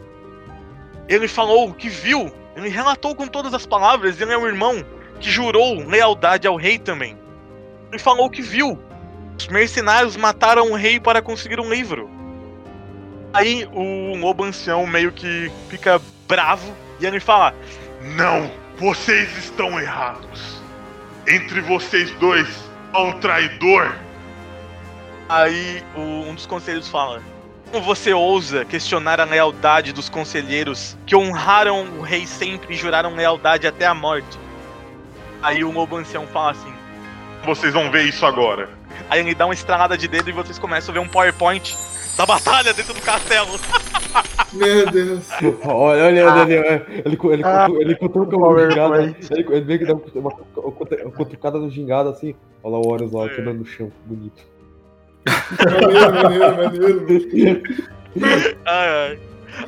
Ele 1.08 1.28
falou 1.28 1.74
que 1.74 1.90
viu, 1.90 2.34
ele 2.56 2.70
relatou 2.70 3.16
com 3.16 3.28
todas 3.28 3.54
as 3.54 3.66
palavras, 3.66 4.20
ele 4.20 4.34
é 4.34 4.38
um 4.38 4.48
irmão 4.48 4.84
que 5.20 5.30
jurou 5.30 5.86
lealdade 5.86 6.48
ao 6.48 6.56
rei 6.56 6.80
também. 6.80 7.18
Ele 7.92 8.00
falou 8.00 8.30
que 8.30 8.42
viu. 8.42 8.82
Os 9.38 9.48
mercenários 9.48 10.16
mataram 10.16 10.72
o 10.72 10.76
rei 10.76 11.00
para 11.00 11.22
conseguir 11.22 11.60
um 11.60 11.70
livro. 11.70 12.10
Aí 13.34 13.68
o 13.74 14.16
lobo 14.16 14.44
ancião 14.44 14.86
meio 14.86 15.12
que 15.12 15.52
fica 15.70 16.00
bravo 16.28 16.72
e 17.00 17.06
ele 17.06 17.20
fala: 17.20 17.54
Não, 18.16 18.50
vocês 18.78 19.36
estão 19.38 19.80
errados. 19.80 20.62
Entre 21.28 21.62
vocês 21.62 22.12
dois 22.20 22.48
há 22.94 23.02
um 23.02 23.20
traidor. 23.20 23.94
Aí 25.30 25.84
o- 25.96 26.30
um 26.30 26.36
dos 26.36 26.46
conselheiros 26.46 26.88
fala: 26.90 27.22
Como 27.72 27.84
você 27.84 28.14
ousa 28.14 28.64
questionar 28.66 29.20
a 29.20 29.24
lealdade 29.26 29.92
dos 29.94 30.10
conselheiros 30.10 30.96
que 31.06 31.16
honraram 31.16 31.98
o 31.98 32.02
rei 32.02 32.28
sempre 32.28 32.74
e 32.74 32.78
juraram 32.78 33.16
lealdade 33.16 33.66
até 33.66 33.86
a 33.86 33.94
morte? 33.96 34.38
Aí 35.42 35.64
o 35.64 35.72
lobo 35.72 35.96
ancião 35.98 36.28
fala 36.28 36.52
assim. 36.52 36.73
Vocês 37.46 37.74
vão 37.74 37.92
ver 37.92 38.04
isso 38.04 38.26
agora. 38.26 38.70
Aí 39.10 39.20
ele 39.20 39.36
dá 39.36 39.46
uma 39.46 39.54
estralada 39.54 39.98
de 39.98 40.08
dedo 40.08 40.30
e 40.30 40.34
vocês 40.34 40.58
começam 40.58 40.92
a 40.92 40.94
ver 40.94 41.00
um 41.00 41.08
PowerPoint 41.08 41.76
da 42.18 42.26
batalha 42.26 42.74
dentro 42.74 42.94
do 42.94 43.02
castelo. 43.02 43.60
Meu 44.54 44.90
Deus. 44.90 45.28
Olha, 45.66 46.06
olha, 46.06 46.32
olha, 46.32 46.60
olha. 46.62 46.86
Ele, 47.06 47.18
ele, 47.32 47.44
Ah, 47.44 47.68
ele 47.70 47.96
cutuca 47.96 48.38
o 48.38 48.70
gingado. 48.70 48.96
Ele, 48.96 49.16
ele 49.32 49.66
meio 49.66 49.80
que 49.80 49.86
dá 49.86 49.94
uma, 49.94 50.32
uma 51.04 51.12
cutucada 51.12 51.58
no 51.58 51.70
gingado 51.70 52.10
assim. 52.10 52.36
Olha 52.64 52.74
lá 52.74 52.80
o 52.80 52.88
Horus 52.88 53.12
lá, 53.12 53.28
quebrando 53.30 53.60
no 53.60 53.66
chão. 53.66 53.92
Bonito. 54.06 54.44
Maneiro, 55.26 56.56
maneiro, 56.56 57.02
maneiro. 57.02 57.64
Ai, 58.66 58.90
ai. 58.90 59.20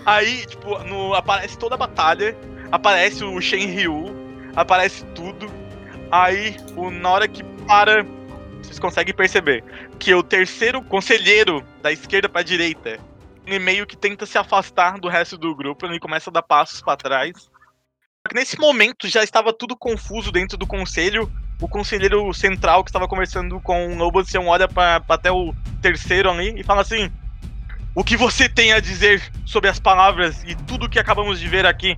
Aí, 0.06 0.46
tipo, 0.46 0.78
no, 0.84 1.14
aparece 1.14 1.58
toda 1.58 1.76
a 1.76 1.78
batalha, 1.78 2.36
aparece 2.72 3.24
o 3.24 3.40
Shen 3.42 3.68
Ryu, 3.68 4.16
aparece 4.56 5.04
tudo. 5.16 5.48
Aí, 6.12 6.56
o, 6.76 6.90
na 6.92 7.10
hora 7.10 7.28
que 7.28 7.44
para, 7.66 8.06
vocês 8.62 8.80
conseguem 8.80 9.14
perceber 9.14 9.64
que 10.00 10.14
o 10.14 10.24
terceiro 10.24 10.82
conselheiro 10.82 11.64
da 11.82 11.92
esquerda 11.92 12.30
pra 12.30 12.44
direita, 12.44 13.00
ele 13.46 13.60
meio 13.60 13.86
que 13.86 13.98
tenta 13.98 14.26
se 14.26 14.38
afastar 14.38 15.00
do 15.00 15.08
resto 15.08 15.38
do 15.38 15.56
grupo, 15.56 15.86
ele 15.86 16.00
começa 16.00 16.30
a 16.30 16.34
dar 16.34 16.42
passos 16.42 16.82
pra 16.82 16.96
trás. 16.96 17.50
Nesse 18.34 18.60
momento 18.60 19.08
já 19.08 19.24
estava 19.24 19.54
tudo 19.54 19.78
confuso 19.78 20.32
dentro 20.32 20.58
do 20.58 20.66
conselho. 20.66 21.32
O 21.62 21.68
conselheiro 21.68 22.34
central 22.34 22.84
que 22.84 22.90
estava 22.90 23.08
conversando 23.08 23.60
com 23.62 23.88
o 23.88 23.96
Nobo 23.96 24.20
Ancião 24.20 24.48
olha 24.48 24.68
pra 24.68 25.02
até 25.08 25.32
o 25.32 25.54
terceiro 25.82 26.30
ali 26.30 26.60
e 26.60 26.64
fala 26.64 26.82
assim: 26.82 27.10
o 27.94 28.04
que 28.04 28.18
você 28.18 28.50
tem 28.50 28.74
a 28.74 28.80
dizer 28.80 29.32
sobre 29.46 29.70
as 29.70 29.80
palavras 29.80 30.44
e 30.44 30.54
tudo 30.54 30.90
que 30.90 31.00
acabamos 31.00 31.40
de 31.40 31.48
ver 31.48 31.66
aqui? 31.66 31.98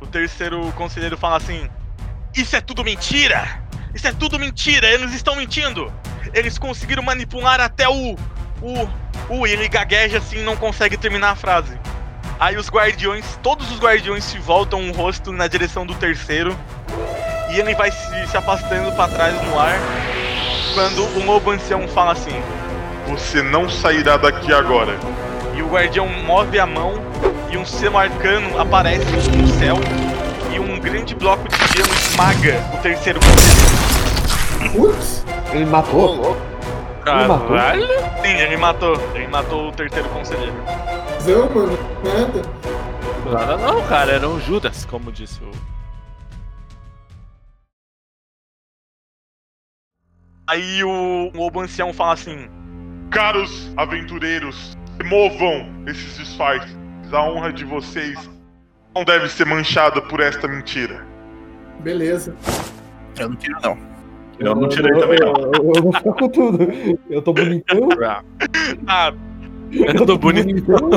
O 0.00 0.06
terceiro 0.06 0.70
conselheiro 0.72 1.16
fala 1.16 1.38
assim: 1.38 1.68
Isso 2.36 2.54
é 2.54 2.60
tudo 2.60 2.84
mentira! 2.84 3.67
Isso 3.94 4.06
é 4.06 4.12
tudo 4.12 4.38
mentira! 4.38 4.88
Eles 4.88 5.12
estão 5.12 5.36
mentindo! 5.36 5.92
Eles 6.34 6.58
conseguiram 6.58 7.02
manipular 7.02 7.60
até 7.60 7.88
o. 7.88 8.16
O. 8.62 8.88
O. 9.28 9.46
Ele 9.46 9.68
gagueja 9.68 10.18
assim 10.18 10.42
não 10.42 10.56
consegue 10.56 10.96
terminar 10.96 11.30
a 11.30 11.36
frase. 11.36 11.78
Aí 12.38 12.56
os 12.56 12.68
guardiões, 12.70 13.38
todos 13.42 13.70
os 13.72 13.80
guardiões 13.80 14.24
se 14.24 14.38
voltam 14.38 14.88
o 14.88 14.92
rosto 14.92 15.32
na 15.32 15.48
direção 15.48 15.84
do 15.84 15.94
terceiro. 15.94 16.56
E 17.50 17.58
ele 17.58 17.74
vai 17.74 17.90
se, 17.90 18.26
se 18.26 18.36
afastando 18.36 18.92
pra 18.92 19.08
trás 19.08 19.34
no 19.46 19.58
ar. 19.58 19.78
Quando 20.74 21.02
o 21.18 21.24
lobo 21.24 21.50
ancião 21.50 21.88
fala 21.88 22.12
assim: 22.12 22.42
Você 23.08 23.42
não 23.42 23.68
sairá 23.68 24.16
daqui 24.16 24.52
agora. 24.52 24.96
e 25.56 25.62
o 25.62 25.68
guardião 25.68 26.06
move 26.06 26.58
a 26.58 26.66
mão 26.66 26.94
e 27.50 27.56
um 27.56 27.64
selo 27.64 27.98
arcano 27.98 28.60
aparece 28.60 29.04
no 29.30 29.48
céu 29.48 29.76
e 30.52 30.58
um 30.60 30.78
grande 30.78 31.14
bloco 31.14 31.46
de 31.48 31.56
gelo 31.76 31.92
esmaga 31.92 32.60
o 32.74 32.82
terceiro 32.82 33.20
conselheiro. 33.20 34.72
Putz, 34.72 35.24
Ele 35.52 35.64
matou? 35.66 36.16
matou? 36.16 36.36
Caralho! 37.04 37.86
Sim, 38.22 38.36
ele 38.36 38.56
matou. 38.56 38.94
Ele 39.14 39.28
matou 39.28 39.68
o 39.68 39.72
terceiro 39.72 40.08
conselheiro. 40.10 40.54
zão, 41.20 41.48
mano. 41.50 41.78
Nada. 42.04 42.42
Nada 43.30 43.56
não, 43.56 43.86
cara, 43.88 44.12
era 44.12 44.28
um 44.28 44.40
Judas, 44.40 44.84
como 44.84 45.10
disse 45.12 45.40
o. 45.42 45.50
Aí 50.46 50.82
o, 50.82 51.30
o 51.32 51.36
lobo 51.36 51.60
ancião 51.60 51.92
fala 51.92 52.14
assim: 52.14 52.48
Caros 53.10 53.70
aventureiros, 53.76 54.76
removam 55.00 55.84
esses 55.86 56.16
disfarces. 56.16 56.76
A 57.12 57.22
honra 57.22 57.50
de 57.52 57.64
vocês 57.64 58.18
não 58.98 59.04
deve 59.04 59.28
ser 59.28 59.46
manchada 59.46 60.00
por 60.02 60.20
esta 60.20 60.46
mentira. 60.48 61.04
Beleza. 61.80 62.34
Eu 63.18 63.28
não 63.30 63.36
tiro, 63.36 63.56
não. 63.62 63.78
Eu 64.38 64.54
não 64.54 64.68
tirei 64.68 64.92
também, 64.98 65.18
não. 65.20 65.32
Eu, 65.32 65.52
eu- 65.52 65.72
eu 65.76 65.82
vou 65.82 65.92
ficar 65.92 66.12
com 66.12 66.28
tudo. 66.28 66.58
Eu 67.08 67.22
tô 67.22 67.32
bonitão. 67.32 67.88
Ah, 68.86 69.12
Eu 69.72 70.06
tô 70.06 70.16
bonito. 70.18 70.46
bonitão. 70.46 70.90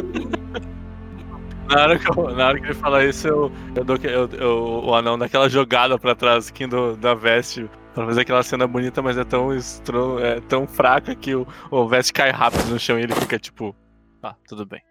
Na 1.70 1.82
hora 1.84 1.98
que, 2.00 2.10
eu- 2.10 2.36
na 2.36 2.48
hora 2.48 2.60
que 2.60 2.66
ele 2.66 2.74
fala 2.74 3.04
isso, 3.06 3.28
eu, 3.28 3.52
eu 3.76 3.84
dou 3.84 3.98
eu- 4.04 4.30
eu- 4.34 4.84
o 4.86 4.94
anão 4.96 5.18
daquela 5.18 5.48
jogada 5.50 5.98
pra 5.98 6.14
trás 6.16 6.50
aqui 6.50 6.68
do, 6.68 6.96
da 6.98 7.14
veste 7.14 7.70
pra 7.94 8.06
fazer 8.06 8.22
aquela 8.22 8.44
cena 8.44 8.68
bonita, 8.68 9.02
mas 9.02 9.18
é 9.18 9.24
tão, 9.24 9.54
estro, 9.54 10.20
é 10.20 10.40
tão 10.42 10.68
fraca 10.68 11.16
que 11.16 11.34
o, 11.36 11.48
o 11.70 11.88
veste 11.88 12.12
cai 12.14 12.30
rápido 12.32 12.66
no 12.70 12.80
chão 12.80 13.00
e 13.00 13.04
ele 13.04 13.16
fica 13.16 13.38
tipo. 13.40 13.76
Ah, 14.22 14.36
tudo 14.48 14.66
bem. 14.66 14.82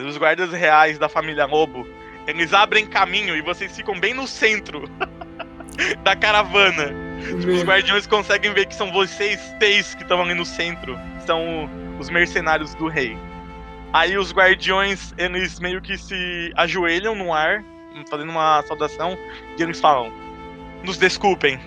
os 0.00 0.16
guardas 0.16 0.50
reais 0.52 0.98
da 0.98 1.08
família 1.08 1.44
Lobo, 1.46 1.86
eles 2.26 2.52
abrem 2.52 2.86
caminho 2.86 3.36
e 3.36 3.42
vocês 3.42 3.74
ficam 3.76 3.98
bem 3.98 4.14
no 4.14 4.26
centro 4.26 4.88
da 6.02 6.14
caravana. 6.14 6.92
Os 7.36 7.44
Meu, 7.44 7.64
guardiões 7.64 8.06
conseguem 8.06 8.52
ver 8.52 8.66
que 8.66 8.74
são 8.74 8.92
vocês 8.92 9.40
três 9.58 9.94
que 9.94 10.02
estão 10.02 10.20
ali 10.20 10.34
no 10.34 10.44
centro. 10.44 10.98
São 11.24 11.70
os 11.98 12.10
mercenários 12.10 12.74
do 12.74 12.88
rei. 12.88 13.16
Aí 13.92 14.16
os 14.16 14.32
guardiões, 14.32 15.14
eles 15.18 15.60
meio 15.60 15.80
que 15.80 15.98
se 15.98 16.52
ajoelham 16.56 17.14
no 17.14 17.32
ar, 17.32 17.62
fazendo 18.10 18.30
uma 18.30 18.62
saudação, 18.62 19.16
e 19.58 19.62
eles 19.62 19.80
falam: 19.80 20.12
Nos 20.82 20.96
desculpem. 20.96 21.60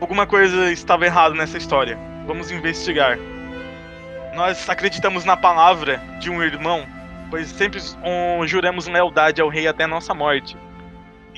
Alguma 0.00 0.26
coisa 0.26 0.70
estava 0.70 1.06
errada 1.06 1.34
nessa 1.34 1.58
história. 1.58 1.98
Vamos 2.26 2.50
investigar. 2.50 3.18
Nós 4.34 4.68
acreditamos 4.68 5.24
na 5.24 5.36
palavra 5.36 5.98
de 6.20 6.30
um 6.30 6.42
irmão, 6.42 6.86
pois 7.30 7.48
sempre 7.48 7.80
um, 8.04 8.46
juramos 8.46 8.86
lealdade 8.86 9.40
ao 9.40 9.48
rei 9.48 9.66
até 9.66 9.86
nossa 9.86 10.14
morte. 10.14 10.56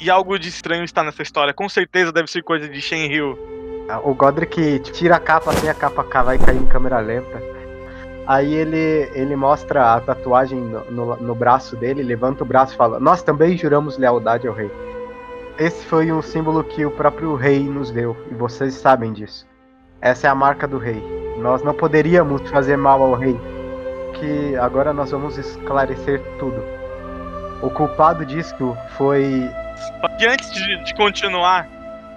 e 0.03 0.09
algo 0.11 0.39
de 0.39 0.49
estranho 0.49 0.83
está 0.85 1.03
nessa 1.03 1.23
história. 1.23 1.53
Com 1.53 1.69
certeza 1.69 2.11
deve 2.13 2.31
ser 2.31 2.43
coisa 2.43 2.67
de 2.69 2.81
Shenryu. 2.81 3.39
O 4.05 4.15
Godric 4.15 4.79
tira 4.93 5.17
a 5.17 5.21
capa 5.21 5.51
assim, 5.51 5.69
a 5.69 5.75
capa 5.75 6.03
ca- 6.05 6.23
vai 6.23 6.39
cair 6.39 6.57
em 6.57 6.65
câmera 6.67 7.01
lenta. 7.01 7.43
Aí 8.27 8.55
ele, 8.55 9.11
ele 9.15 9.35
mostra 9.37 9.95
a 9.95 10.01
tatuagem 10.01 10.59
no, 10.61 10.85
no- 10.91 11.17
no 11.17 11.35
braço 11.35 11.75
dele, 11.77 12.03
levanta 12.03 12.45
o 12.45 12.47
braço 12.47 12.73
e 12.75 12.77
fala: 12.77 12.99
Nós 13.01 13.23
também 13.23 13.59
juramos 13.59 13.99
lealdade 13.99 14.47
ao 14.47 14.55
rei. 14.55 14.71
Esse 15.59 15.85
foi 15.87 16.11
um 16.13 16.23
símbolo 16.23 16.63
que 16.65 16.87
o 16.87 16.91
próprio 16.93 17.35
rei 17.35 17.59
nos 17.61 17.91
deu, 17.91 18.17
e 18.31 18.35
vocês 18.35 18.75
sabem 18.75 19.13
disso. 19.13 19.47
Essa 20.01 20.29
é 20.29 20.31
a 20.31 20.35
marca 20.35 20.67
do 20.67 20.79
rei. 20.79 21.03
Nós 21.39 21.63
não 21.63 21.75
poderíamos 21.75 22.49
fazer 22.49 22.77
mal 22.79 23.03
ao 23.03 23.15
rei. 23.15 23.39
Que 24.21 24.55
agora 24.57 24.93
nós 24.93 25.11
vamos 25.11 25.39
esclarecer 25.39 26.23
tudo. 26.39 26.63
O 27.63 27.71
culpado 27.71 28.25
disso 28.25 28.77
foi 28.97 29.51
E 30.19 30.27
antes 30.27 30.53
de, 30.53 30.85
de 30.85 30.95
continuar, 30.95 31.67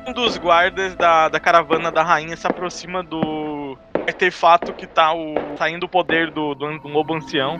um 0.06 0.12
dos 0.12 0.38
guardas 0.38 0.95
da, 0.95 1.30
da 1.30 1.39
caravana 1.39 1.91
da 1.91 2.04
rainha 2.04 2.36
se 2.36 2.45
aproxima 2.45 3.01
do 3.01 3.78
artefato 4.06 4.74
que 4.74 4.86
tá 4.86 5.14
o, 5.14 5.34
saindo 5.58 5.86
o 5.86 5.89
poder 5.89 6.30
do, 6.30 6.54
do, 6.54 6.80
do 6.80 6.88
lobo 6.89 7.16
ancião. 7.16 7.60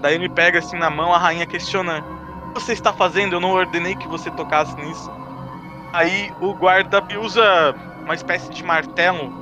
Daí 0.00 0.14
ele 0.14 0.28
pega 0.28 0.60
assim 0.60 0.78
na 0.78 0.88
mão, 0.88 1.12
a 1.12 1.18
rainha 1.18 1.46
questiona: 1.46 2.04
O 2.50 2.52
que 2.54 2.62
você 2.62 2.72
está 2.74 2.92
fazendo? 2.92 3.34
Eu 3.34 3.40
não 3.40 3.50
ordenei 3.50 3.96
que 3.96 4.06
você 4.06 4.30
tocasse 4.30 4.76
nisso. 4.76 5.10
Aí 5.92 6.32
o 6.40 6.54
guarda 6.54 7.02
usa 7.20 7.74
uma 8.02 8.14
espécie 8.14 8.50
de 8.50 8.62
martelo. 8.62 9.32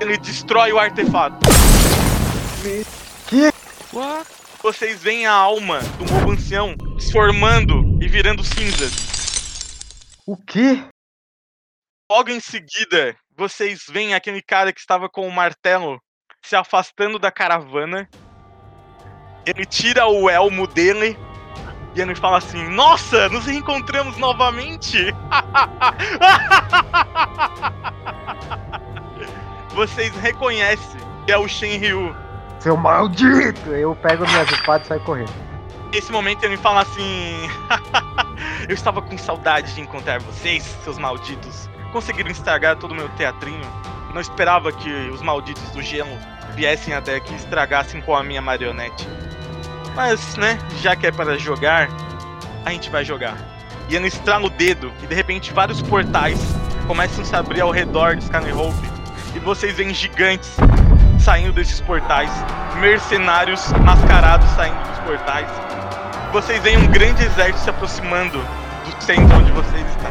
Ele 0.00 0.16
destrói 0.18 0.72
o 0.72 0.78
artefato. 0.78 1.38
Vocês 4.62 5.02
veem 5.02 5.26
a 5.26 5.32
alma 5.32 5.80
do 5.98 6.12
lobo 6.12 6.32
ancião 6.32 6.74
se 6.98 7.12
formando 7.12 8.02
e 8.02 8.08
virando 8.08 8.44
cinzas. 8.44 8.92
o 10.26 10.36
quê? 10.36 10.84
Logo 12.10 12.30
em 12.30 12.40
seguida, 12.40 13.16
vocês 13.36 13.84
veem 13.88 14.14
aquele 14.14 14.42
cara 14.42 14.72
que 14.72 14.80
estava 14.80 15.08
com 15.08 15.26
o 15.26 15.32
martelo 15.32 16.00
se 16.42 16.56
afastando 16.56 17.18
da 17.18 17.30
caravana. 17.30 18.08
Ele 19.46 19.64
tira 19.64 20.06
o 20.06 20.28
elmo 20.28 20.66
dele 20.66 21.16
e 21.94 22.00
ele 22.00 22.14
fala 22.14 22.38
assim: 22.38 22.68
Nossa, 22.68 23.28
nos 23.28 23.46
reencontramos 23.46 24.16
novamente! 24.16 24.98
vocês 29.74 30.14
reconhecem 30.16 31.00
que 31.24 31.32
é 31.32 31.38
o 31.38 31.46
Shenryu. 31.46 32.27
Seu 32.68 32.76
maldito! 32.76 33.70
Eu 33.70 33.96
pego 33.96 34.28
minhas 34.28 34.50
espadas 34.50 34.84
e 34.84 34.88
saio 34.88 35.00
correndo. 35.00 35.32
Nesse 35.90 36.12
momento 36.12 36.44
ele 36.44 36.58
fala 36.58 36.82
assim: 36.82 37.48
Eu 38.68 38.74
estava 38.74 39.00
com 39.00 39.16
saudade 39.16 39.74
de 39.74 39.80
encontrar 39.80 40.20
vocês, 40.20 40.64
seus 40.84 40.98
malditos. 40.98 41.66
Conseguiram 41.94 42.30
estragar 42.30 42.76
todo 42.76 42.92
o 42.92 42.94
meu 42.94 43.08
teatrinho. 43.16 43.64
Não 44.12 44.20
esperava 44.20 44.70
que 44.70 44.90
os 45.08 45.22
malditos 45.22 45.62
do 45.70 45.80
gelo 45.80 46.10
viessem 46.54 46.92
até 46.92 47.16
aqui 47.16 47.32
e 47.32 47.36
estragassem 47.36 48.02
com 48.02 48.14
a 48.14 48.22
minha 48.22 48.42
marionete. 48.42 49.08
Mas, 49.96 50.36
né, 50.36 50.58
já 50.82 50.94
que 50.94 51.06
é 51.06 51.10
para 51.10 51.38
jogar, 51.38 51.88
a 52.66 52.70
gente 52.70 52.90
vai 52.90 53.02
jogar. 53.02 53.38
E 53.88 53.96
ele 53.96 54.08
estrala 54.08 54.44
o 54.44 54.50
dedo 54.50 54.92
e 55.02 55.06
de 55.06 55.14
repente 55.14 55.54
vários 55.54 55.80
portais 55.80 56.38
começam 56.86 57.22
a 57.22 57.26
se 57.26 57.34
abrir 57.34 57.62
ao 57.62 57.70
redor 57.70 58.16
de 58.16 58.24
Skyhope. 58.24 58.76
E 59.34 59.38
vocês 59.38 59.74
veem 59.74 59.94
gigantes 59.94 60.54
saindo 61.28 61.52
desses 61.52 61.78
portais, 61.78 62.30
mercenários 62.80 63.70
mascarados 63.84 64.48
saindo 64.52 64.78
dos 64.88 64.98
portais. 65.00 65.46
Vocês 66.32 66.58
veem 66.62 66.78
um 66.78 66.86
grande 66.86 67.22
exército 67.22 67.58
se 67.58 67.68
aproximando 67.68 68.38
do 68.38 69.02
centro 69.02 69.36
onde 69.36 69.52
vocês 69.52 69.86
estão. 69.90 70.10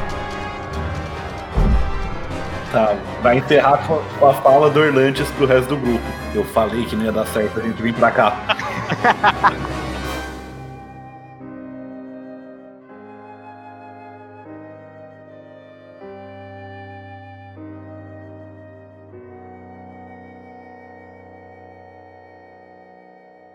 Tá, 2.72 2.95
vai 3.24 3.38
enterrar 3.38 3.80
com 3.88 4.28
a 4.28 4.34
fala 4.36 4.70
do 4.70 4.80
Orlantes 4.80 5.28
pro 5.32 5.47
resto 5.47 5.70
do 5.70 5.78
grupo. 5.78 6.05
Eu 6.36 6.45
falei 6.45 6.86
que 6.86 6.95
não 6.95 7.05
ia 7.05 7.11
dar 7.11 7.26
certo 7.26 7.61
a 7.61 7.63
gente 7.63 7.82
vir 7.82 7.95
pra 7.95 8.11
cá. 8.11 8.38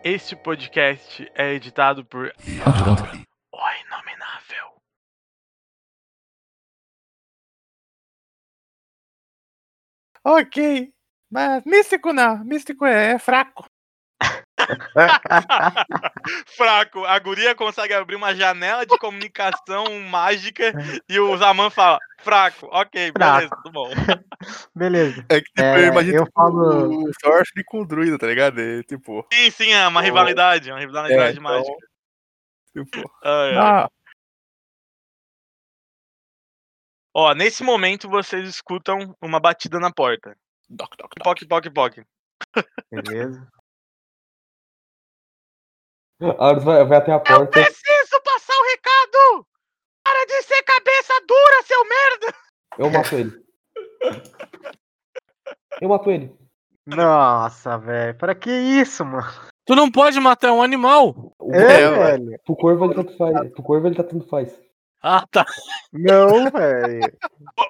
Este 0.05 0.35
podcast 0.35 1.31
é 1.33 1.53
editado 1.53 2.05
por 2.05 2.27
O 2.27 3.59
Inominável. 3.87 4.83
Ok. 10.25 10.93
Mas 11.31 11.65
místico 11.65 12.13
não. 12.13 12.45
Místico 12.45 12.85
é, 12.85 13.13
é 13.13 13.19
fraco. 13.21 13.72
Fraco, 16.57 17.05
a 17.05 17.19
guria 17.19 17.55
consegue 17.55 17.95
abrir 17.95 18.17
uma 18.17 18.35
janela 18.35 18.85
de 18.87 18.97
comunicação 18.99 19.85
mágica 20.09 20.73
e 21.09 21.19
o 21.19 21.37
Zaman 21.37 21.71
fala: 21.71 21.99
fraco, 22.21 22.67
ok, 22.71 23.13
beleza, 23.13 23.49
Fraco. 23.49 23.63
tudo 23.63 23.73
bom. 23.73 23.91
Beleza. 24.75 25.25
É 25.29 25.41
que, 25.41 25.47
tipo, 25.47 25.63
É, 25.63 25.83
eu 25.85 25.93
imagino 25.93 26.17
eu 26.19 26.25
tipo, 26.25 26.35
falo- 26.41 27.05
o 27.05 27.11
Sorcery 27.21 27.65
com 27.65 27.83
o 27.83 27.87
Druida, 27.87 28.19
tá 28.19 28.27
ligado? 28.27 28.61
É, 28.61 28.83
tipo, 28.83 29.27
Sim, 29.33 29.51
sim, 29.51 29.73
é 29.73 29.87
uma 29.87 30.01
Oh. 30.01 30.03
rivalidade, 30.05 30.71
uma 30.71 30.81
rivalidade 30.81 31.15
É, 31.15 31.31
então- 31.31 31.43
mágica. 31.43 31.87
tipo, 32.73 33.11
Ai, 33.25 33.51
ai. 33.51 33.57
Ah, 33.57 33.89
Ó, 37.15 37.35
nesse 37.35 37.63
momento 37.63 38.09
vocês 38.09 38.49
escutam 38.49 39.15
uma 39.21 39.39
batida 39.39 39.79
na 39.79 39.93
porta. 39.93 40.35
doc, 40.71 40.97
doc, 40.97 41.11
doc. 41.15 41.25
Poc, 41.25 41.47
poc, 41.47 41.71
poc. 41.75 42.07
Beleza. 42.91 43.47
A 46.39 46.49
Horus 46.49 46.65
vai, 46.65 46.85
vai 46.85 46.99
até 46.99 47.13
a 47.13 47.19
porta. 47.21 47.47
Preciso 47.51 48.23
passar 48.25 48.55
o 48.55 48.71
recado! 48.71 49.47
Para 50.05 50.25
de 50.27 50.43
ser 50.43 50.63
cabeça 50.63 51.13
dura, 51.27 51.63
seu 51.65 51.85
merda! 51.85 52.35
Eu 52.79 52.91
mato 52.91 53.15
ele. 53.15 53.43
Eu 55.81 55.89
mato 55.89 56.11
ele. 56.11 56.35
Nossa, 56.87 57.79
velho. 57.79 58.15
Pra 58.17 58.35
que 58.35 58.51
isso, 58.51 59.05
mano? 59.05 59.27
Tu 59.65 59.75
não 59.77 59.91
pode 59.91 60.19
matar 60.21 60.53
um 60.53 60.63
animal! 60.63 61.33
O- 61.39 61.55
É, 61.55 61.91
velho. 61.91 62.39
Pro 62.45 62.57
corvo 62.57 62.85
ele 62.87 62.95
tanto 62.95 63.17
faz. 63.17 63.51
Pro 63.53 63.63
corvo 63.63 63.87
ele 63.87 63.95
tá 63.97 64.03
tanto 64.05 64.29
faz. 64.29 64.53
Ah, 65.05 65.25
tá. 65.31 65.45
Não, 65.93 66.51
velho. 66.51 67.13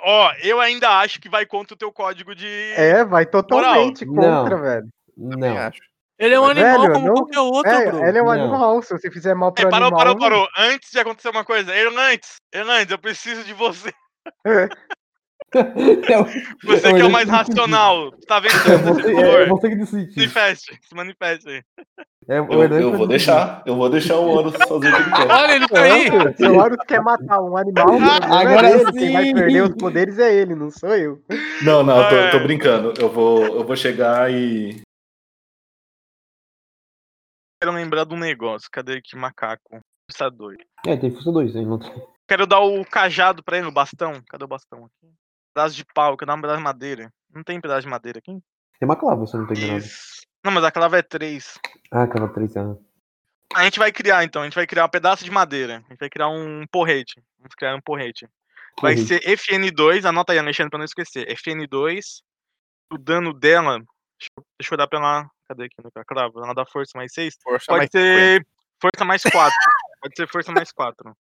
Ó, 0.05 0.33
eu 0.43 0.61
ainda 0.61 0.99
acho 1.01 1.21
que 1.21 1.29
vai 1.31 1.47
contra 1.47 1.75
o 1.75 1.79
teu 1.79 1.91
código 1.93 2.35
de. 2.35 2.47
É, 2.77 3.05
vai 3.05 3.25
totalmente 3.27 4.05
Não. 4.05 4.15
contra, 4.15 4.57
velho. 4.59 4.89
Também 5.17 5.51
Não. 5.55 5.59
acho. 5.59 5.81
Ele 6.25 6.35
é 6.35 6.41
um 6.41 6.47
Velho, 6.47 6.61
animal 6.67 6.93
como 6.93 7.07
não- 7.09 7.15
qualquer 7.15 7.41
outro, 7.41 7.71
É, 7.73 7.87
bro. 7.91 8.07
ele 8.07 8.19
é 8.19 8.23
um 8.23 8.27
Não. 8.27 8.33
animal. 8.33 8.83
Se 8.83 8.93
você 8.97 9.11
fizer 9.11 9.35
mal 9.35 9.51
pro 9.53 9.67
É, 9.67 9.71
parou, 9.71 9.89
animal. 9.89 9.99
parou, 10.05 10.19
parou. 10.19 10.49
Antes 10.57 10.91
de 10.93 10.99
acontecer 11.01 11.29
uma 11.31 11.45
coisa, 11.45 11.75
Erlantes, 11.75 12.37
Erlantes, 12.55 12.91
eu 12.93 12.99
preciso 12.99 13.43
de 13.45 13.53
você. 13.53 13.93
Eu- 15.55 16.25
Você 16.65 16.89
eu 16.89 16.95
que 16.95 17.03
é 17.03 17.05
o 17.05 17.11
mais 17.11 17.29
racional. 17.29 18.11
Tá 18.27 18.41
vendo 18.41 18.55
É 18.55 18.77
você, 18.79 19.11
é 19.11 19.15
valor? 19.15 19.49
você 19.49 19.69
que 19.69 19.75
Se 19.75 19.97
decide. 19.97 20.17
manifeste, 20.17 20.79
se 20.81 20.95
manifeste 20.95 21.49
aí. 21.51 21.63
É, 22.29 22.39
Eu, 22.39 22.45
Hernandes 22.63 22.79
eu 22.81 22.89
vai 22.91 22.99
vou 22.99 23.07
deixar, 23.07 23.63
eu 23.67 23.77
vou 23.77 23.91
deixar 23.91 24.17
o 24.17 24.29
Horus 24.31 24.55
fazer 24.57 24.73
o 24.73 24.81
que 24.81 24.87
ele 24.87 24.97
quer. 25.11 25.31
Olha, 25.31 25.53
ele 25.57 25.69
tá 25.69 25.83
aí! 25.83 26.35
Se 26.37 26.47
o 26.47 26.57
Horus 26.59 26.79
quer 26.87 27.03
matar 27.03 27.41
um 27.41 27.55
animal, 27.57 27.85
problema 27.87 28.15
Agora 28.17 28.71
é 28.71 28.81
ele. 28.81 28.93
Quem 28.93 29.13
vai 29.13 29.35
perder 29.35 29.63
os 29.65 29.75
poderes 29.75 30.19
é 30.19 30.33
ele, 30.33 30.55
não 30.55 30.71
sou 30.71 30.95
eu. 30.95 31.21
Não, 31.63 31.83
não, 31.83 32.01
eu 32.03 32.09
tô, 32.09 32.15
É. 32.15 32.31
tô 32.31 32.39
brincando. 32.41 32.95
Eu 32.99 33.11
vou, 33.11 33.45
eu 33.45 33.65
vou 33.67 33.77
chegar 33.77 34.33
e. 34.33 34.81
Quero 37.63 37.71
lembrar 37.71 38.03
de 38.03 38.13
um 38.13 38.19
negócio. 38.19 38.69
Cadê 38.73 38.95
aqui, 38.95 39.15
macaco? 39.15 39.81
Precisa 40.05 40.29
doido. 40.29 40.65
É, 40.85 40.97
tem 40.97 41.13
força 41.13 41.31
2 41.31 41.55
aí. 41.55 41.65
Não 41.65 41.79
tem. 41.79 41.93
Quero 42.27 42.45
dar 42.45 42.59
o 42.59 42.85
cajado 42.85 43.41
pra 43.41 43.57
ele, 43.57 43.69
o 43.69 43.73
bastão. 43.73 44.21
Cadê 44.29 44.43
o 44.43 44.49
bastão 44.49 44.85
aqui? 44.85 45.15
Pedaço 45.55 45.77
de 45.77 45.85
pau, 45.95 46.17
quero 46.17 46.27
dar 46.27 46.35
um 46.35 46.41
pedaço 46.41 46.59
de 46.59 46.65
madeira. 46.65 47.13
Não 47.33 47.45
tem 47.45 47.61
pedaço 47.61 47.83
de 47.83 47.89
madeira 47.89 48.19
aqui? 48.19 48.33
Tem 48.33 48.43
uma 48.83 48.97
clava, 48.97 49.23
eu 49.23 49.39
não 49.39 49.45
enganado. 49.45 49.79
Isso. 49.79 50.23
Não, 50.45 50.51
mas 50.51 50.65
a 50.65 50.73
clava 50.73 50.99
é 50.99 51.03
3. 51.03 51.61
Ah, 51.93 52.09
clava 52.09 52.35
3 52.35 52.57
anos. 52.57 52.79
A 53.55 53.63
gente 53.63 53.79
vai 53.79 53.93
criar 53.93 54.25
então, 54.25 54.43
a 54.43 54.45
gente 54.45 54.57
vai 54.57 54.67
criar 54.67 54.87
um 54.87 54.91
pedaço 54.91 55.23
de 55.23 55.31
madeira. 55.31 55.85
A 55.87 55.91
gente 55.91 56.01
vai 56.01 56.11
criar 56.11 56.31
um 56.31 56.67
porrete. 56.67 57.23
Vamos 57.39 57.55
criar 57.55 57.77
um 57.77 57.81
porrete. 57.81 58.27
Vai 58.81 58.97
ser 58.97 59.21
FN2, 59.21 60.05
anota 60.05 60.33
aí, 60.33 60.39
Alexandre, 60.41 60.71
pra 60.71 60.79
não 60.79 60.85
esquecer. 60.85 61.29
FN2. 61.29 62.23
O 62.93 62.99
dano 62.99 63.33
dela. 63.33 63.79
Deixa 63.79 64.31
eu, 64.37 64.45
deixa 64.61 64.75
eu 64.75 64.79
dar 64.79 64.89
pra 64.89 64.99
ela. 64.99 65.31
Cadê 65.53 65.65
aqui 65.65 65.77
no 65.85 65.91
cravo? 66.07 66.43
Ela 66.43 66.55
dá 66.55 66.65
força 66.65 66.93
mais 66.97 67.13
6. 67.13 67.35
Força 67.43 67.67
Pode 67.67 67.79
mais 67.81 67.91
ser 67.91 68.47
força 68.81 69.05
mais 69.05 69.23
4. 69.23 69.55
Pode 70.03 70.17
ser 70.17 70.29
força 70.29 70.51
mais 70.53 70.73
4. 70.73 71.15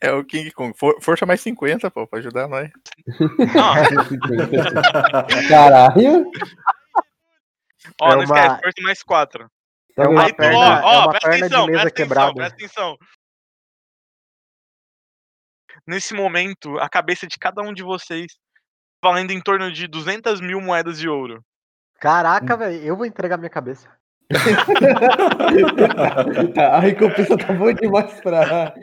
É 0.00 0.12
o 0.12 0.24
King 0.24 0.50
Kong. 0.52 0.72
For- 0.78 0.96
força 1.02 1.26
mais 1.26 1.40
50, 1.40 1.90
pô, 1.90 2.06
pra 2.06 2.18
ajudar 2.20 2.48
nós. 2.48 2.70
Não, 3.54 3.74
Caralho. 5.48 6.30
ó, 8.00 8.12
É 8.12 8.16
não 8.16 8.24
uma- 8.24 8.24
esquece, 8.24 8.60
força 8.62 8.82
mais 8.82 9.02
4. 9.02 9.50
Tá 9.94 10.04
É 10.04 10.08
uma 10.08 10.24
Aí, 10.24 10.32
perna- 10.34 10.58
ó, 10.58 10.62
é 10.62 10.82
ó, 10.84 11.00
uma 11.04 11.10
presta 11.10 11.28
perna 11.30 11.48
de 11.48 11.54
atenção, 11.54 11.66
mesa 11.66 11.80
presta 11.80 11.88
atenção, 11.88 12.06
quebrada. 12.06 12.34
presta 12.34 12.54
atenção. 12.56 12.96
nesse 15.86 16.14
momento, 16.14 16.78
a 16.80 16.88
cabeça 16.88 17.26
de 17.26 17.38
cada 17.38 17.62
um 17.62 17.72
de 17.72 17.82
vocês 17.82 18.26
valendo 19.02 19.30
em 19.32 19.40
torno 19.40 19.70
de 19.70 19.86
200 19.86 20.40
mil 20.40 20.60
moedas 20.60 20.98
de 20.98 21.08
ouro. 21.08 21.44
Caraca, 22.00 22.56
velho, 22.56 22.82
eu 22.84 22.96
vou 22.96 23.06
entregar 23.06 23.36
minha 23.36 23.50
cabeça. 23.50 23.88
Tá, 26.54 26.76
a 26.76 26.80
recompensa 26.80 27.36
tá 27.38 27.52
boa 27.52 27.72
demais 27.72 28.20
pra. 28.20 28.74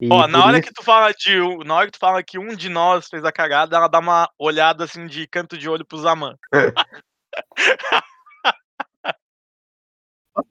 E 0.00 0.08
Ó, 0.10 0.26
na 0.28 0.44
hora 0.44 0.58
isso- 0.58 0.68
que 0.68 0.74
tu 0.74 0.82
fala 0.84 1.12
de 1.12 1.40
um- 1.40 1.58
na 1.64 1.74
hora 1.74 1.86
que 1.86 1.92
tu 1.92 1.98
fala 1.98 2.22
que 2.22 2.38
um 2.38 2.54
de 2.54 2.68
nós 2.68 3.08
fez 3.08 3.24
a 3.24 3.32
cagada, 3.32 3.76
ela 3.76 3.88
dá 3.88 3.98
uma 3.98 4.30
olhada 4.38 4.84
assim 4.84 5.06
de 5.06 5.26
canto 5.26 5.58
de 5.58 5.68
olho 5.68 5.84
pro 5.84 5.98
Zaman. 5.98 6.36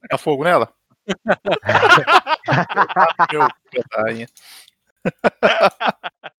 Tacar 0.01 0.19
fogo 0.19 0.43
nela? 0.43 0.73
Meu. 3.31 3.47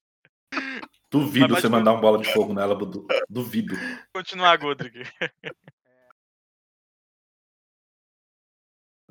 Duvido 1.11 1.55
você 1.55 1.69
mandar 1.69 1.93
uma 1.93 2.01
bola 2.01 2.19
de 2.19 2.31
fogo 2.33 2.53
nela, 2.53 2.75
Budu. 2.75 3.07
Duvido. 3.29 3.75
Continuar, 4.13 4.59
Godric. 4.59 5.03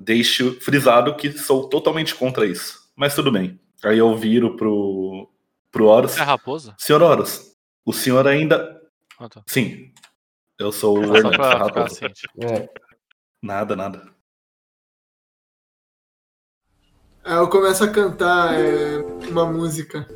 Deixo 0.00 0.60
frisado 0.60 1.16
que 1.16 1.32
sou 1.32 1.68
totalmente 1.68 2.14
contra 2.14 2.46
isso. 2.46 2.88
Mas 2.94 3.16
tudo 3.16 3.32
bem. 3.32 3.60
Aí 3.82 3.98
eu 3.98 4.16
viro 4.16 4.56
pro, 4.56 5.28
pro 5.72 5.86
Horus. 5.86 6.16
É 6.16 6.20
a 6.20 6.24
raposa? 6.24 6.76
Senhor 6.78 7.02
Horus, 7.02 7.56
o 7.84 7.92
senhor 7.92 8.28
ainda. 8.28 8.80
Ah, 9.18 9.28
tá. 9.28 9.42
Sim. 9.46 9.92
Eu 10.56 10.70
sou 10.70 10.98
o 10.98 11.16
Hernandes, 11.16 11.40
a 11.40 11.58
raposa. 11.58 11.94
ciente. 11.94 12.28
É. 12.40 12.68
Nada, 13.42 13.74
nada. 13.74 14.14
Aí 17.24 17.34
eu 17.34 17.48
começo 17.48 17.82
a 17.82 17.90
cantar 17.90 18.54
é, 18.54 18.98
uma 19.28 19.44
música. 19.46 20.06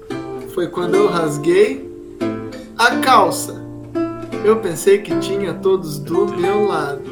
Foi 0.55 0.69
quando 0.69 0.97
eu 0.97 1.09
rasguei 1.09 1.91
a 2.77 3.01
calça. 3.01 3.55
Eu 4.45 4.61
pensei 4.61 5.01
que 5.01 5.19
tinha 5.19 5.55
todos 5.55 5.99
do 5.99 6.27
meu 6.27 6.67
lado. 6.67 7.03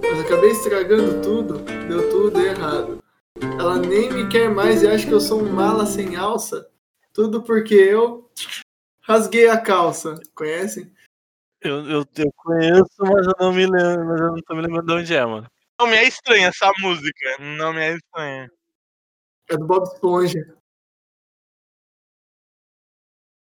Mas 0.00 0.20
acabei 0.20 0.52
estragando 0.52 1.20
tudo, 1.20 1.58
deu 1.86 2.08
tudo 2.08 2.40
errado. 2.40 2.98
Ela 3.58 3.76
nem 3.76 4.10
me 4.10 4.26
quer 4.26 4.48
mais 4.48 4.82
e 4.82 4.88
acha 4.88 5.06
que 5.06 5.12
eu 5.12 5.20
sou 5.20 5.42
um 5.42 5.52
mala 5.52 5.84
sem 5.84 6.16
alça. 6.16 6.70
Tudo 7.12 7.42
porque 7.42 7.74
eu 7.74 8.30
rasguei 9.02 9.50
a 9.50 9.60
calça. 9.60 10.14
Conhecem? 10.34 10.90
Eu, 11.60 11.84
eu, 11.90 12.06
eu 12.16 12.32
conheço, 12.36 12.88
mas 13.00 13.26
eu 13.26 13.34
não 13.38 13.52
me 13.52 13.66
lembro, 13.66 14.06
mas 14.06 14.20
eu 14.20 14.28
não 14.28 14.42
tô 14.46 14.54
me 14.54 14.62
lembrando 14.62 14.86
de 14.86 14.92
onde 14.94 15.14
é, 15.14 15.26
mano. 15.26 15.46
Não 15.78 15.86
me 15.86 15.96
é 15.96 16.08
estranha 16.08 16.48
essa 16.48 16.72
música. 16.78 17.36
Não 17.38 17.74
me 17.74 17.80
é 17.80 17.96
estranha. 17.96 18.50
É 19.50 19.56
do 19.58 19.66
Bob 19.66 19.84
Esponja. 19.84 20.57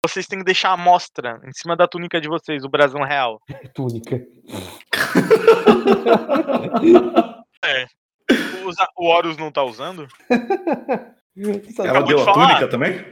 Vocês 0.06 0.26
têm 0.26 0.38
que 0.40 0.44
deixar 0.44 0.72
a 0.72 0.76
mostra 0.76 1.40
em 1.46 1.52
cima 1.52 1.74
da 1.74 1.88
túnica 1.88 2.20
de 2.20 2.28
vocês, 2.28 2.62
o 2.62 2.68
brasão 2.68 3.02
real. 3.02 3.40
Túnica. 3.74 4.20
É. 7.64 7.86
O, 8.62 8.68
usa- 8.68 8.86
o 8.96 9.06
Horus 9.06 9.36
não 9.38 9.50
tá 9.50 9.62
usando? 9.62 10.06
Ela 11.78 11.90
Acabou 11.90 12.06
deu 12.08 12.16
de 12.16 12.22
a 12.22 12.24
falar. 12.26 12.46
túnica 12.48 12.68
também? 12.68 13.04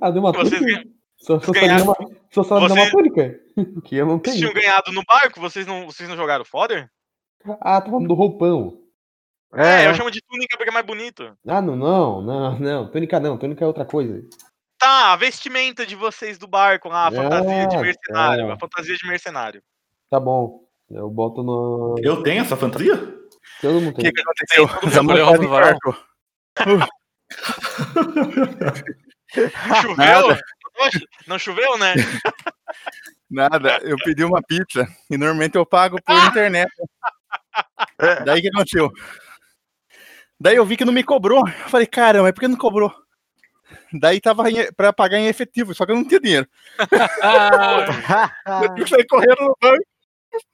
Ah, 0.00 0.10
deu 0.10 0.22
uma 0.22 0.32
Vocês, 0.32 0.58
túnica? 0.58 0.78
ganha- 0.82 0.94
Só, 1.18 1.38
só, 1.40 1.52
ganharam- 1.52 1.84
uma, 1.84 1.96
só, 2.30 2.42
só 2.42 2.58
deu 2.60 2.68
uma 2.68 2.76
Vocês- 2.76 2.90
túnica? 2.90 3.40
Que 3.84 3.96
eu 3.96 4.06
não 4.06 4.18
vocês 4.18 4.36
tenho. 4.36 4.50
tinham 4.50 4.54
ganhado 4.54 4.90
no 4.92 5.02
barco, 5.04 5.40
vocês 5.40 5.66
não, 5.66 5.84
vocês 5.86 6.08
não 6.08 6.16
jogaram 6.16 6.44
fodder? 6.44 6.88
Ah, 7.60 7.80
tá 7.80 7.90
falando 7.90 8.08
do 8.08 8.14
roupão. 8.14 8.78
É, 9.54 9.84
É, 9.84 9.88
eu 9.90 9.94
chamo 9.94 10.10
de 10.10 10.20
túnica 10.22 10.56
porque 10.56 10.70
é 10.70 10.72
mais 10.72 10.84
bonito. 10.86 11.36
Ah, 11.46 11.60
não, 11.62 11.76
não, 11.76 12.20
não, 12.22 12.58
não. 12.58 12.90
Túnica 12.90 13.20
não, 13.20 13.36
túnica 13.38 13.62
é 13.64 13.68
outra 13.68 13.84
coisa. 13.84 14.20
Tá, 14.84 15.14
a 15.14 15.16
vestimenta 15.16 15.86
de 15.86 15.96
vocês 15.96 16.36
do 16.36 16.46
barco 16.46 16.90
lá, 16.90 17.08
a 17.08 17.10
fantasia 17.10 17.66
de 17.68 17.76
Ah, 17.76 17.80
mercenário. 17.80 18.46
tá. 18.48 18.52
A 18.52 18.58
fantasia 18.58 18.94
de 18.94 19.08
mercenário. 19.08 19.62
Tá 20.10 20.20
bom. 20.20 20.60
Eu 20.90 21.08
boto 21.08 21.42
no. 21.42 21.94
Eu 22.02 22.22
tenho 22.22 22.42
essa 22.42 22.54
fantasia? 22.54 22.94
Todo 23.62 23.80
mundo 23.80 23.88
O 23.88 23.94
tem. 23.94 24.04
que, 24.04 24.12
que 24.12 24.20
aconteceu? 24.20 24.68
pro 24.68 25.42
em 25.42 25.48
varal. 25.48 25.78
barco. 25.80 25.96
Choveu? 29.80 29.96
Nada. 29.96 30.38
Não 31.26 31.38
choveu, 31.38 31.78
né? 31.78 31.94
Nada, 33.30 33.78
eu 33.84 33.96
pedi 34.04 34.22
uma 34.22 34.42
pizza 34.42 34.86
e 35.10 35.16
normalmente 35.16 35.56
eu 35.56 35.64
pago 35.64 35.96
por 36.04 36.14
internet. 36.26 36.70
Daí 38.26 38.40
o 38.40 38.42
que 38.42 38.48
aconteceu? 38.48 38.92
Daí 40.38 40.56
eu 40.56 40.66
vi 40.66 40.76
que 40.76 40.84
não 40.84 40.92
me 40.92 41.02
cobrou. 41.02 41.40
Eu 41.48 41.70
falei, 41.70 41.86
caramba, 41.86 42.30
por 42.34 42.40
que 42.40 42.48
não 42.48 42.58
cobrou? 42.58 42.92
Daí 43.92 44.20
tava 44.20 44.44
pra 44.76 44.92
pagar 44.92 45.18
em 45.18 45.26
efetivo, 45.26 45.74
só 45.74 45.84
que 45.86 45.92
eu 45.92 45.96
não 45.96 46.06
tinha 46.06 46.20
dinheiro. 46.20 46.46
Eu 48.62 48.74
tive 48.74 48.84
que 48.84 48.90
sair 48.90 49.06
correndo 49.06 49.40
no 49.40 49.56
banco, 49.60 49.84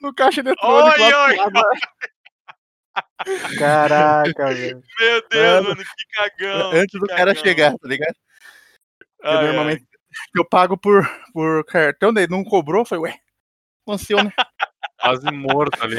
no 0.00 0.14
caixa 0.14 0.40
eletrônico. 0.40 1.02
Oi. 1.02 1.36
Caraca, 3.58 4.48
velho. 4.54 4.82
Meu 4.98 5.22
Deus, 5.30 5.62
Mano, 5.68 5.76
que 5.76 6.06
cagão. 6.16 6.70
antes 6.72 6.90
que 6.92 6.98
do 6.98 7.06
cara 7.06 7.34
cagão. 7.34 7.42
chegar, 7.42 7.70
tá 7.78 7.88
ligado? 7.88 8.14
Ai, 9.22 9.44
normalmente 9.46 9.84
eu 10.34 10.44
pago 10.44 10.76
por, 10.76 11.08
por 11.32 11.64
cartão, 11.66 12.12
daí 12.12 12.26
não 12.28 12.42
cobrou, 12.42 12.82
eu 12.82 12.86
falei, 12.86 13.04
ué, 13.04 13.18
funciona. 13.84 14.32
Quase 15.00 15.30
morto 15.30 15.82
ali. 15.82 15.96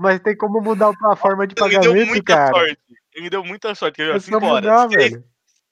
Mas 0.00 0.20
tem 0.20 0.36
como 0.36 0.60
mudar 0.60 0.92
a 1.04 1.16
forma 1.16 1.46
de 1.46 1.54
ai. 1.60 1.68
Ele 1.68 1.78
deu 1.78 1.82
pagamento, 1.92 2.08
muita 2.08 2.34
cara. 2.34 2.52
sorte. 2.54 2.78
Ele 3.14 3.30
deu 3.30 3.44
muita 3.44 3.74
sorte. 3.74 3.96
Quer 3.96 4.06
ver? 4.06 4.12
É 4.12 4.16
Assim, 4.16 4.30
só 4.32 4.40
bora. 4.40 4.54
mudar, 4.54 4.88
6, 4.90 5.10
velho. 5.12 5.24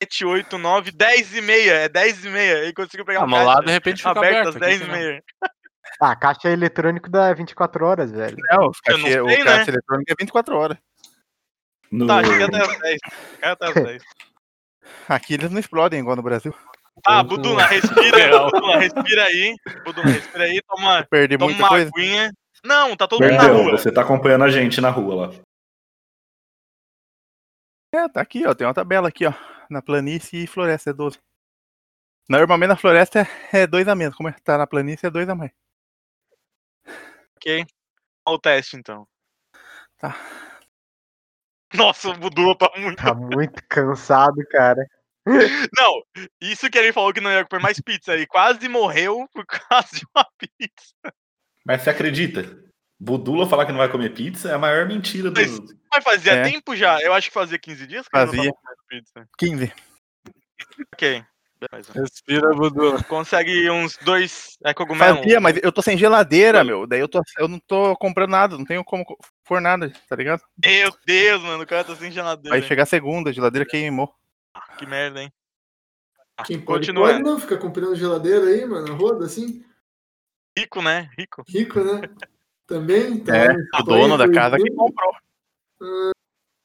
7, 0.03 0.25
8, 0.25 0.59
9, 0.59 0.91
10 0.93 1.37
e 1.37 1.41
meia. 1.41 1.73
É 1.73 1.89
10 1.89 2.25
e 2.25 2.29
meia. 2.29 2.59
Ele 2.65 2.73
conseguiu 2.73 3.05
pegar 3.05 3.21
Ah, 3.21 3.25
uma 3.25 3.43
lá 3.43 3.61
de 3.61 3.71
repente 3.71 3.99
fica 3.99 4.11
aberta 4.11 4.49
aberto. 4.49 4.49
às 4.49 4.57
aqui, 4.57 4.67
10 4.67 4.81
e 4.81 4.85
lá. 4.85 4.93
meia. 4.93 5.25
Ah, 6.01 6.17
caixa 6.17 6.49
eletrônico 6.49 7.09
dá 7.11 7.33
24 7.33 7.85
horas, 7.87 8.11
velho. 8.11 8.37
Não, 8.51 8.59
o 8.59 8.65
não 8.67 8.73
caixa, 8.85 9.03
sei, 9.03 9.21
o 9.21 9.27
né? 9.27 9.45
caixa 9.45 9.71
eletrônico 9.71 10.11
é 10.11 10.15
24 10.19 10.57
horas. 10.57 10.79
No... 11.91 12.07
Tá, 12.07 12.25
chega 12.25 12.47
até 12.47 12.61
as 12.63 12.79
10. 12.79 12.99
Chega 13.35 13.53
até 13.53 13.67
as 13.69 13.75
10. 13.75 14.03
Aqui 15.09 15.35
eles 15.35 15.51
não 15.51 15.61
explodem 15.61 16.01
igual 16.01 16.17
no 16.17 16.23
Brasil. 16.23 16.55
Então, 16.99 17.25
Buduna, 17.25 17.65
respira. 17.67 18.39
Buduna, 18.51 18.79
respira 18.79 19.25
aí. 19.25 19.57
Buduna, 19.85 20.11
respira 20.11 20.45
aí. 20.45 20.61
Toma, 20.67 21.07
Perdi 21.11 21.39
toma 21.39 21.47
muita 21.51 21.63
uma 21.63 21.69
coisa. 21.69 21.91
aguinha. 21.95 22.33
Não, 22.65 22.97
tá 22.97 23.07
todo 23.09 23.23
mundo 23.23 23.33
na 23.33 23.39
Perdeu, 23.41 23.63
rua. 23.63 23.71
você 23.79 23.91
tá 23.93 24.03
acompanhando 24.03 24.45
a 24.45 24.51
gente 24.51 24.81
na 24.81 24.91
rua 24.91 25.27
lá. 25.27 25.35
É, 27.95 28.09
tá 28.09 28.21
aqui, 28.21 28.47
ó. 28.47 28.55
Tem 28.55 28.67
uma 28.67 28.75
tabela 28.75 29.09
aqui, 29.09 29.27
ó. 29.27 29.33
Na 29.73 29.81
planície 29.81 30.45
e 30.45 30.47
floresta 30.47 30.91
é 30.91 30.93
12. 30.93 31.19
Normalmente 32.29 32.69
na 32.69 32.77
floresta 32.77 33.27
é 33.51 33.67
2 33.67 33.89
a 33.89 33.95
menos. 33.95 34.15
Como 34.15 34.29
é 34.29 34.33
que 34.33 34.43
tá 34.43 34.59
na 34.59 34.67
planície 34.67 35.07
é 35.07 35.11
2 35.11 35.27
a 35.31 35.35
mais. 35.35 35.51
Ok. 37.37 37.65
Olha 38.27 38.37
o 38.37 38.39
teste, 38.39 38.77
então. 38.77 39.09
Tá. 39.97 40.15
Nossa, 41.73 42.11
o 42.11 42.19
Budula 42.19 42.57
tá 42.57 42.71
muito. 42.77 43.03
Tá 43.03 43.15
muito 43.15 43.63
cansado, 43.67 44.37
cara. 44.51 44.87
Não, 45.75 46.03
isso 46.41 46.69
que 46.69 46.77
ele 46.77 46.93
falou 46.93 47.15
que 47.15 47.21
não 47.21 47.31
ia 47.31 47.47
comer 47.47 47.63
mais 47.63 47.81
pizza. 47.81 48.13
Ele 48.13 48.27
quase 48.27 48.69
morreu 48.69 49.27
por 49.33 49.47
causa 49.47 49.89
de 49.97 50.05
uma 50.15 50.27
pizza. 50.37 51.15
Mas 51.65 51.81
você 51.81 51.91
acredita? 51.91 52.43
Budula 53.03 53.49
falar 53.49 53.67
que 53.67 53.73
não 53.73 53.79
vai 53.79 53.91
comer 53.91 54.15
pizza 54.15 54.49
é 54.49 54.55
a 54.55 54.59
maior 54.59 54.87
mentira 54.87 55.29
do. 55.29 55.41
Mas- 55.41 56.05
fazia 56.05 56.33
É. 56.35 56.43
tempo 56.45 56.77
já. 56.77 57.01
Eu 57.01 57.13
acho 57.13 57.29
que 57.29 57.35
fazia 57.35 57.59
15 57.59 57.85
dias 57.85 58.07
que 58.07 58.17
ele 58.17 58.27
não 58.27 58.33
Fazia. 58.33 58.53
tava 58.53 58.77
pizza. 58.89 59.29
15. 59.37 59.73
Ok. 60.95 61.25
Beleza. 61.71 61.93
Respira, 61.93 62.55
Budu. 62.55 63.03
Consegue 63.05 63.69
uns 63.71 63.97
dois 63.99 64.57
é, 64.65 64.73
cogumelos. 64.73 65.19
Fazia, 65.19 65.41
mas 65.41 65.59
eu 65.63 65.73
tô 65.73 65.83
sem 65.83 65.99
geladeira, 65.99 66.63
meu. 66.63 66.87
Daí 66.87 67.01
eu, 67.01 67.09
tô, 67.09 67.21
eu 67.39 67.49
não 67.49 67.59
tô 67.59 67.97
comprando 67.97 68.31
nada, 68.31 68.57
não 68.57 68.65
tenho 68.65 68.85
como 68.85 69.05
for 69.45 69.61
nada, 69.61 69.93
tá 70.09 70.15
ligado? 70.17 70.43
Meu 70.65 70.91
Deus, 71.05 71.43
mano. 71.43 71.63
O 71.63 71.67
cara 71.67 71.83
tá 71.85 71.97
sem 71.97 72.11
geladeira. 72.11 72.57
Vai 72.57 72.67
chegar 72.67 72.87
segunda, 72.87 73.31
a 73.31 73.33
geladeira 73.33 73.67
queimou. 73.69 74.15
Que 74.79 74.87
merda, 74.87 75.23
hein? 75.23 75.33
Ah, 76.37 76.45
Quem 76.45 76.61
pode, 76.61 76.87
Continuando. 76.87 77.13
pode 77.15 77.23
não 77.25 77.39
ficar 77.41 77.59
comprando 77.59 77.97
geladeira 77.97 78.47
aí, 78.47 78.65
mano, 78.65 78.95
roda 78.95 79.25
assim. 79.27 79.65
Rico, 80.57 80.81
né? 80.83 81.11
Rico. 81.19 81.43
Rico, 81.49 81.81
né? 81.81 82.01
Também? 82.67 83.23
Tá 83.23 83.37
É, 83.37 83.81
o 83.81 83.83
dono 83.83 84.17
da 84.17 84.31
casa 84.31 84.57
que 84.57 84.71
comprou. 84.71 85.15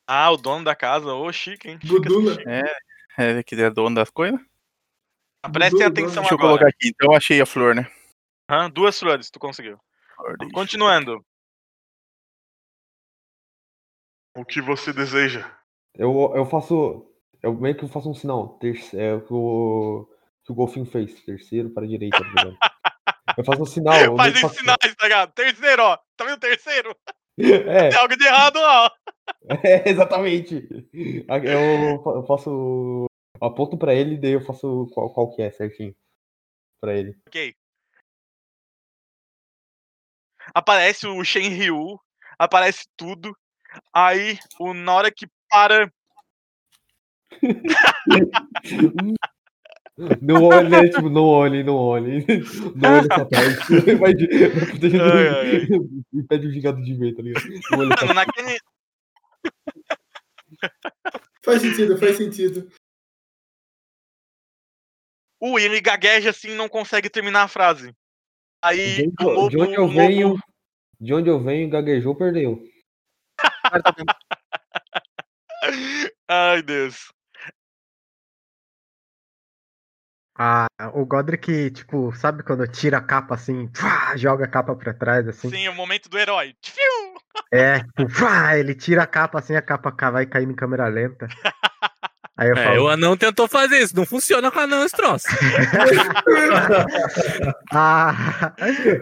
Ah, 0.08 0.32
o 0.32 0.38
dono 0.38 0.64
da 0.64 0.76
casa. 0.76 1.14
Ô, 1.14 1.32
chique, 1.32 1.70
hein? 1.70 1.80
Budula. 1.84 2.38
É, 3.18 3.44
que 3.44 3.56
é 3.56 3.70
dono 3.70 3.96
das 3.96 4.10
coisas. 4.10 4.40
Prestem 5.52 5.72
Budula, 5.72 5.88
atenção 5.88 6.24
Deixa 6.24 6.34
eu 6.34 6.38
agora. 6.38 6.58
colocar 6.58 6.68
aqui. 6.68 6.90
Então 6.90 7.12
eu 7.12 7.18
achei 7.18 7.42
a 7.42 7.46
flor, 7.46 7.76
né? 7.76 7.92
Hã? 8.50 8.70
Duas 8.70 8.98
flores, 8.98 9.30
tu 9.30 9.40
conseguiu. 9.40 9.78
Flor 10.16 10.38
Continuando. 10.54 11.24
O 14.36 14.46
que 14.46 14.62
você 14.62 14.94
deseja? 14.94 15.52
Eu, 15.96 16.32
eu 16.36 16.46
faço. 16.46 17.12
Eu 17.42 17.54
meio 17.56 17.76
que 17.76 17.88
faço 17.88 18.10
um 18.10 18.14
sinal. 18.14 18.58
Terce, 18.60 18.98
é 18.98 19.14
o 19.14 19.22
que 19.22 19.34
o, 19.34 20.08
que 20.46 20.52
o 20.52 20.56
golfinho 20.56 20.86
fez. 20.86 21.24
Terceiro 21.24 21.72
para 21.72 21.84
a 21.84 21.88
direita, 21.88 22.20
tá? 22.20 22.22
Eu 23.38 23.46
faço 23.46 23.62
um 23.62 23.66
sinal. 23.66 23.96
eu 23.96 24.16
Faz 24.18 24.34
sinais, 24.56 24.96
tá 24.98 25.04
ligado? 25.04 25.32
Terceiro, 25.34 25.84
ó. 25.84 25.98
Tá 26.16 26.26
vendo 26.26 26.36
o 26.38 26.40
terceiro? 26.40 26.96
É, 27.40 27.90
Tem 27.90 28.00
algo 28.00 28.18
de 28.18 28.26
errado, 28.26 28.58
ó. 28.58 28.90
É, 29.64 29.88
exatamente. 29.88 30.68
Eu, 30.92 32.02
fa- 32.04 32.10
eu 32.12 32.24
faço. 32.26 32.50
eu 33.40 33.48
aponto 33.48 33.78
pra 33.78 33.94
ele 33.94 34.16
e 34.16 34.18
daí 34.18 34.32
eu 34.32 34.42
faço 34.44 34.88
qual, 34.92 35.14
qual 35.14 35.30
que 35.36 35.44
é 35.44 35.52
certinho. 35.52 35.96
Pra 36.82 36.96
ele. 36.96 37.16
Ok. 37.28 37.56
Aparece 40.54 41.06
o 41.06 41.24
Shenryu, 41.24 42.00
aparece 42.40 42.86
tudo. 42.98 43.38
Aí, 43.94 44.40
o, 44.60 44.74
na 44.74 44.96
hora 44.96 45.12
que 45.12 45.28
para. 45.48 45.92
Não 50.22 50.44
olhe, 50.44 50.70
né? 50.70 50.90
Tipo, 50.90 51.10
não 51.10 51.24
olhe, 51.26 51.64
não 51.64 51.76
olhe. 51.76 52.24
Não 52.76 52.98
olhe 52.98 53.08
essa 53.12 53.26
parte. 53.26 53.96
Vai, 53.98 54.14
de- 54.14 54.48
vai 54.50 54.66
proteger 54.68 55.02
Ai, 55.02 55.28
ai, 55.28 55.56
ai. 55.56 55.68
e 56.14 56.24
pede 56.24 56.48
o 56.48 56.52
gigado 56.52 56.82
de 56.84 56.94
ver, 56.96 57.16
tá 57.16 57.24
ligado? 57.24 57.44
Não 57.72 57.80
olhe 57.80 57.94
essa 57.94 58.06
Mano, 58.06 58.14
naquele. 58.20 58.60
Faz 61.44 61.62
sentido, 61.62 61.98
faz 61.98 62.18
sentido. 62.18 62.72
Uh, 65.42 65.58
e 65.60 65.64
ele 65.64 65.82
gagueja 65.82 66.30
assim 66.32 66.50
e 66.52 66.56
não 66.56 66.68
consegue 66.70 67.10
terminar 67.10 67.44
a 67.44 67.48
frase. 67.48 67.92
Aí 68.64 69.08
De 69.18 69.24
o 69.26 69.30
onde, 69.46 69.50
de 69.52 69.58
lobo. 69.58 69.64
onde 69.68 69.76
eu 69.76 69.84
o 69.84 69.88
lobo- 69.88 69.94
venho, 69.96 70.36
de 71.00 71.14
onde 71.14 71.30
eu 71.30 71.40
venho, 71.40 71.70
gaguejou, 71.70 72.16
perdeu. 72.16 72.64
Ai, 76.28 76.62
Deus. 76.62 77.12
Ah, 80.38 80.68
o 80.94 81.04
Godric, 81.04 81.72
tipo, 81.72 82.14
sabe 82.16 82.44
quando 82.44 82.68
tira 82.68 83.00
a 83.00 83.02
capa 83.02 83.34
assim, 83.34 83.68
pá, 83.70 84.16
joga 84.16 84.46
a 84.46 84.48
capa 84.48 84.76
pra 84.76 84.94
trás, 84.94 85.28
assim? 85.28 85.50
Sim, 85.50 85.68
o 85.68 85.74
momento 85.74 86.08
do 86.10 86.18
herói. 86.18 86.54
É, 87.52 87.80
tipo, 87.80 88.08
pá, 88.20 88.56
ele 88.56 88.76
tira 88.76 89.02
a 89.04 89.08
capa 89.08 89.40
assim, 89.40 89.56
a 89.56 89.62
capa 89.62 89.92
ca- 89.92 90.12
vai 90.12 90.26
caindo 90.28 90.52
em 90.52 90.56
câmera 90.56 90.88
lenta. 90.88 91.28
Aí 92.38 92.50
eu 92.50 92.58
É, 92.58 92.64
falo, 92.66 92.84
o 92.84 92.88
anão 92.88 93.18
tentou 93.18 93.48
fazer 93.48 93.80
isso, 93.80 93.96
não 93.96 94.06
funciona 94.06 94.52
com 94.52 94.60
o 94.60 94.62
anão 94.62 94.86
esse 94.86 94.96
troço. 94.96 95.26
ah, 97.74 98.54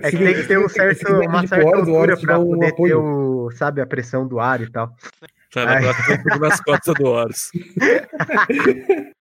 é 0.01 0.09
que 0.09 0.17
tem 0.17 0.35
que 0.35 0.43
ter 0.45 0.57
um 0.57 0.69
certo, 0.69 1.05
uma 1.27 1.45
certa 1.45 1.75
altura 1.75 2.15
pra 2.15 2.39
poder 2.39 2.73
ter 2.73 2.95
o, 2.95 3.51
sabe, 3.51 3.81
a 3.81 3.85
pressão 3.85 4.25
do 4.25 4.39
ar 4.39 4.61
e 4.61 4.71
tal. 4.71 4.95
Tá 5.51 5.65
nas 6.39 6.61
costas 6.61 6.95
do 6.95 7.07
Horus. 7.07 7.51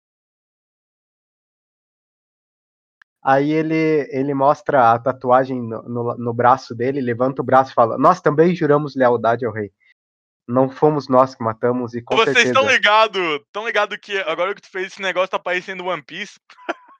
Aí 3.24 3.52
ele, 3.52 4.08
ele 4.12 4.34
mostra 4.34 4.92
a 4.92 5.00
tatuagem 5.00 5.62
no, 5.62 5.82
no, 5.84 6.18
no 6.18 6.34
braço 6.34 6.76
dele, 6.76 7.00
levanta 7.00 7.42
o 7.42 7.46
braço 7.46 7.72
e 7.72 7.74
fala: 7.74 7.98
Nós 7.98 8.20
também 8.20 8.54
juramos 8.54 8.96
lealdade 8.96 9.46
ao 9.46 9.54
rei. 9.54 9.72
Não 10.46 10.70
fomos 10.70 11.08
nós 11.08 11.34
que 11.34 11.42
matamos 11.42 11.94
e 11.94 12.02
com 12.02 12.18
Vocês 12.18 12.36
certeza. 12.36 12.60
estão 12.60 12.68
ligados? 12.68 13.40
Tão 13.54 13.66
ligado 13.66 13.98
que 13.98 14.18
agora 14.20 14.54
que 14.54 14.62
tu 14.62 14.70
fez 14.70 14.88
esse 14.88 15.02
negócio 15.02 15.30
tá 15.30 15.40
parecendo 15.40 15.86
One 15.86 16.04
Piece? 16.04 16.38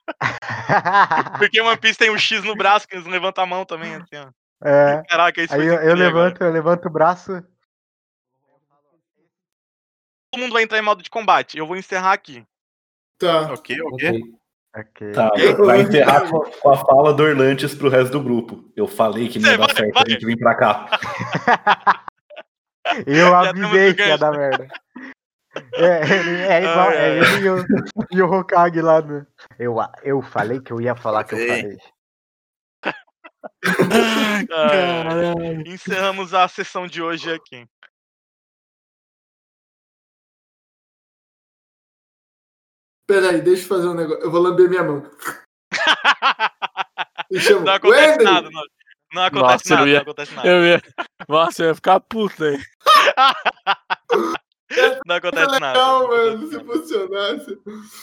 Porque 1.38 1.60
One 1.60 1.78
Piece 1.78 2.00
tem 2.00 2.10
um 2.10 2.18
X 2.18 2.42
no 2.46 2.56
braço 2.56 2.88
que 2.88 2.96
eles 2.96 3.06
levantam 3.06 3.44
a 3.44 3.48
mão 3.48 3.66
também, 3.66 3.94
assim, 3.96 4.16
ó. 4.16 4.30
é, 4.66 5.04
Caraca, 5.10 5.42
isso 5.42 5.54
aí 5.54 5.60
eu, 5.60 5.74
eu 5.74 5.80
querer 5.80 5.92
agora. 5.92 6.06
levanto, 6.06 6.42
eu 6.42 6.52
levanto 6.52 6.86
o 6.86 6.92
braço. 6.92 7.44
Todo 10.32 10.42
mundo 10.42 10.54
vai 10.54 10.64
entrar 10.64 10.80
em 10.80 10.84
modo 10.84 11.04
de 11.04 11.10
combate. 11.10 11.58
Eu 11.58 11.68
vou 11.68 11.76
encerrar 11.76 12.14
aqui. 12.14 12.46
Tá. 13.20 13.52
Ok, 13.52 13.76
ok. 13.82 14.10
Ok. 14.10 14.43
Ok. 14.76 15.12
Tá, 15.12 15.32
vai 15.66 15.82
enterrar 15.86 16.30
com, 16.30 16.40
com 16.40 16.70
a 16.72 16.78
fala 16.78 17.14
do 17.14 17.24
Orlantes 17.24 17.76
pro 17.76 17.90
resto 17.90 18.12
do 18.14 18.22
grupo. 18.24 18.72
Eu 18.76 18.88
falei 18.88 19.30
que 19.30 19.38
não 19.40 19.52
ia 19.52 19.58
Vai, 19.58 19.68
dar 19.68 19.76
certo 19.76 19.94
vai. 19.94 20.04
a 20.06 20.10
gente 20.10 20.26
vir 20.26 20.38
pra 20.38 20.56
cá. 20.56 20.90
Eu 23.08 23.34
avisei 23.34 23.94
que 23.94 24.02
ia 24.06 24.18
dar 24.18 24.32
merda. 24.32 24.68
É, 25.76 26.02
ele- 26.16 26.42
é 26.42 26.60
igual, 26.62 26.90
Ai, 26.90 26.98
é 26.98 27.18
ele 27.18 27.46
e 27.46 27.50
o, 27.50 27.66
e 28.12 28.22
o 28.22 28.32
Hokage 28.32 28.82
lá 28.82 29.02
no. 29.02 29.26
Eu, 29.58 29.78
eu 30.04 30.22
falei 30.22 30.60
que 30.60 30.74
eu 30.74 30.82
ia 30.82 30.96
falar 30.96 31.24
que 31.24 31.34
eu 31.36 31.40
falei. 31.48 31.78
Ah, 34.52 35.34
encerramos 35.66 36.34
a 36.34 36.48
sessão 36.48 36.88
de 36.88 37.02
hoje 37.02 37.32
aqui. 37.32 37.66
Peraí, 43.14 43.42
deixa 43.42 43.64
eu 43.64 43.68
fazer 43.68 43.88
um 43.88 43.94
negócio. 43.94 44.24
Eu 44.24 44.32
vou 44.32 44.42
lamber 44.42 44.68
minha 44.68 44.84
mão. 44.84 45.04
E 47.30 47.40
chamo. 47.40 47.64
Não 47.64 47.74
acontece 47.74 48.10
Wendel! 48.10 48.26
nada, 48.26 48.50
não, 48.50 48.62
não 49.14 49.24
acontece 49.24 49.70
Nossa, 49.70 49.76
nada, 49.76 49.88
ia- 49.90 49.96
não 49.96 50.02
acontece 50.02 50.34
nada. 50.34 50.48
Eu 50.48 50.66
ia. 50.66 50.82
Nossa, 51.30 51.64
eu 51.64 51.68
ia 51.68 51.76
ficar 51.76 52.00
puto 52.00 52.44
aí. 52.44 52.60
Não 55.06 55.18
acontece 55.18 55.60
nada. 55.60 55.68
Legal, 55.68 56.08
mano, 56.08 56.48
se 56.48 56.60
funcionasse. 56.64 57.60